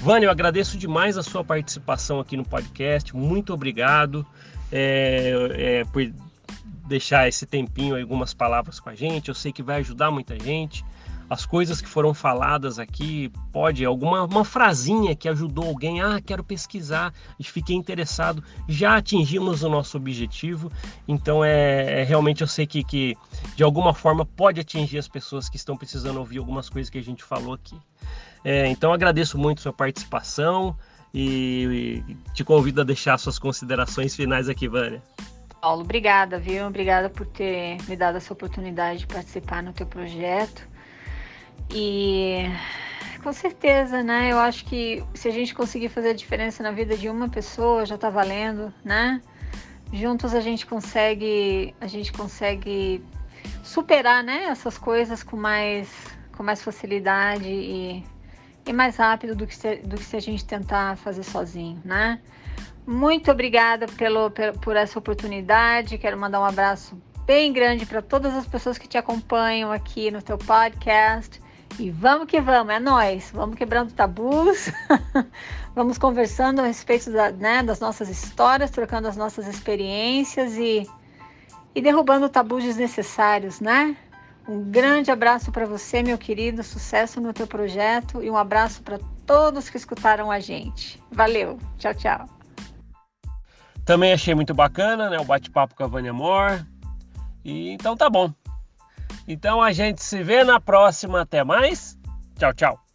Vânia, 0.00 0.26
eu 0.26 0.30
agradeço 0.30 0.78
demais 0.78 1.18
a 1.18 1.22
sua 1.22 1.44
participação 1.44 2.20
aqui 2.20 2.34
no 2.34 2.44
podcast. 2.44 3.14
Muito 3.14 3.52
obrigado 3.52 4.26
é, 4.72 5.30
é, 5.52 5.84
por 5.84 6.10
deixar 6.88 7.28
esse 7.28 7.44
tempinho, 7.44 8.00
algumas 8.00 8.32
palavras 8.32 8.80
com 8.80 8.88
a 8.88 8.94
gente. 8.94 9.28
Eu 9.28 9.34
sei 9.34 9.52
que 9.52 9.62
vai 9.62 9.80
ajudar 9.80 10.10
muita 10.10 10.38
gente. 10.38 10.82
As 11.30 11.46
coisas 11.46 11.80
que 11.80 11.88
foram 11.88 12.12
faladas 12.12 12.80
aqui, 12.80 13.30
pode, 13.52 13.84
alguma 13.84 14.24
uma 14.24 14.44
frasinha 14.44 15.14
que 15.14 15.28
ajudou 15.28 15.64
alguém, 15.64 16.02
ah, 16.02 16.20
quero 16.20 16.42
pesquisar 16.42 17.14
fiquei 17.50 17.76
interessado, 17.76 18.42
já 18.68 18.96
atingimos 18.96 19.62
o 19.62 19.68
nosso 19.68 19.96
objetivo. 19.96 20.70
Então, 21.06 21.44
é, 21.44 22.00
é 22.00 22.04
realmente 22.04 22.40
eu 22.40 22.46
sei 22.46 22.66
que, 22.66 22.82
que 22.82 23.16
de 23.54 23.62
alguma 23.62 23.92
forma 23.92 24.24
pode 24.24 24.60
atingir 24.60 24.98
as 24.98 25.08
pessoas 25.08 25.48
que 25.48 25.56
estão 25.56 25.76
precisando 25.76 26.18
ouvir 26.18 26.38
algumas 26.38 26.68
coisas 26.68 26.88
que 26.88 26.98
a 26.98 27.02
gente 27.02 27.22
falou 27.22 27.54
aqui. 27.54 27.76
É, 28.44 28.68
então 28.68 28.92
agradeço 28.92 29.36
muito 29.36 29.60
sua 29.60 29.72
participação 29.72 30.76
e, 31.12 32.02
e 32.08 32.14
te 32.32 32.42
convido 32.42 32.80
a 32.80 32.84
deixar 32.84 33.18
suas 33.18 33.38
considerações 33.38 34.16
finais 34.16 34.48
aqui, 34.48 34.66
Vânia. 34.66 35.02
Paulo, 35.60 35.82
obrigada, 35.82 36.38
viu? 36.38 36.66
Obrigada 36.66 37.10
por 37.10 37.26
ter 37.26 37.76
me 37.86 37.94
dado 37.94 38.16
essa 38.16 38.32
oportunidade 38.32 39.00
de 39.00 39.06
participar 39.06 39.62
no 39.62 39.74
teu 39.74 39.86
projeto. 39.86 40.66
E 41.72 42.44
com 43.22 43.32
certeza, 43.32 44.02
né? 44.02 44.32
Eu 44.32 44.38
acho 44.38 44.64
que 44.64 45.04
se 45.14 45.28
a 45.28 45.30
gente 45.30 45.54
conseguir 45.54 45.88
fazer 45.88 46.10
a 46.10 46.14
diferença 46.14 46.62
na 46.62 46.70
vida 46.70 46.96
de 46.96 47.08
uma 47.08 47.28
pessoa, 47.28 47.86
já 47.86 47.96
tá 47.98 48.10
valendo, 48.10 48.72
né? 48.84 49.20
Juntos 49.92 50.34
a 50.34 50.40
gente 50.40 50.66
consegue, 50.66 51.74
a 51.80 51.86
gente 51.86 52.12
consegue 52.12 53.04
superar, 53.62 54.22
né, 54.22 54.44
essas 54.44 54.78
coisas 54.78 55.22
com 55.22 55.36
mais 55.36 55.88
com 56.32 56.42
mais 56.42 56.62
facilidade 56.62 57.48
e 57.48 58.04
e 58.66 58.72
mais 58.72 58.96
rápido 58.96 59.34
do 59.34 59.46
que, 59.46 59.56
se, 59.56 59.76
do 59.76 59.96
que 59.96 60.04
se 60.04 60.16
a 60.16 60.20
gente 60.20 60.44
tentar 60.44 60.96
fazer 60.96 61.22
sozinho, 61.22 61.80
né? 61.84 62.20
Muito 62.86 63.30
obrigada 63.30 63.86
pelo, 63.86 64.30
por 64.60 64.76
essa 64.76 64.98
oportunidade. 64.98 65.98
Quero 65.98 66.18
mandar 66.18 66.40
um 66.40 66.44
abraço 66.44 67.00
bem 67.26 67.52
grande 67.52 67.86
para 67.86 68.02
todas 68.02 68.34
as 68.34 68.46
pessoas 68.46 68.78
que 68.78 68.88
te 68.88 68.98
acompanham 68.98 69.70
aqui 69.72 70.10
no 70.10 70.22
teu 70.22 70.38
podcast. 70.38 71.40
E 71.78 71.90
vamos 71.90 72.26
que 72.26 72.40
vamos, 72.40 72.74
é 72.74 72.78
nós. 72.78 73.30
Vamos 73.32 73.56
quebrando 73.56 73.92
tabus, 73.92 74.70
vamos 75.74 75.98
conversando 75.98 76.60
a 76.60 76.66
respeito 76.66 77.10
da, 77.10 77.30
né, 77.30 77.62
das 77.62 77.80
nossas 77.80 78.08
histórias, 78.08 78.70
trocando 78.70 79.08
as 79.08 79.16
nossas 79.16 79.46
experiências 79.46 80.56
e, 80.56 80.86
e 81.74 81.80
derrubando 81.80 82.28
tabus 82.28 82.64
desnecessários, 82.64 83.60
né? 83.60 83.96
Um 84.48 84.62
grande 84.62 85.10
abraço 85.10 85.52
para 85.52 85.64
você, 85.64 86.02
meu 86.02 86.18
querido, 86.18 86.62
sucesso 86.62 87.20
no 87.20 87.32
teu 87.32 87.46
projeto 87.46 88.22
e 88.22 88.30
um 88.30 88.36
abraço 88.36 88.82
para 88.82 88.98
todos 89.24 89.70
que 89.70 89.76
escutaram 89.76 90.30
a 90.30 90.40
gente. 90.40 91.00
Valeu, 91.10 91.58
tchau, 91.78 91.94
tchau. 91.94 92.28
Também 93.84 94.12
achei 94.12 94.34
muito 94.34 94.52
bacana, 94.52 95.08
né, 95.08 95.18
o 95.18 95.24
bate-papo 95.24 95.74
com 95.74 95.84
a 95.84 95.86
Vânia 95.86 96.10
Amor. 96.10 96.66
E 97.44 97.70
então 97.70 97.96
tá 97.96 98.10
bom. 98.10 98.32
Então 99.32 99.62
a 99.62 99.70
gente 99.70 100.02
se 100.02 100.24
vê 100.24 100.42
na 100.42 100.58
próxima. 100.58 101.20
Até 101.20 101.44
mais. 101.44 101.96
Tchau, 102.36 102.52
tchau. 102.52 102.89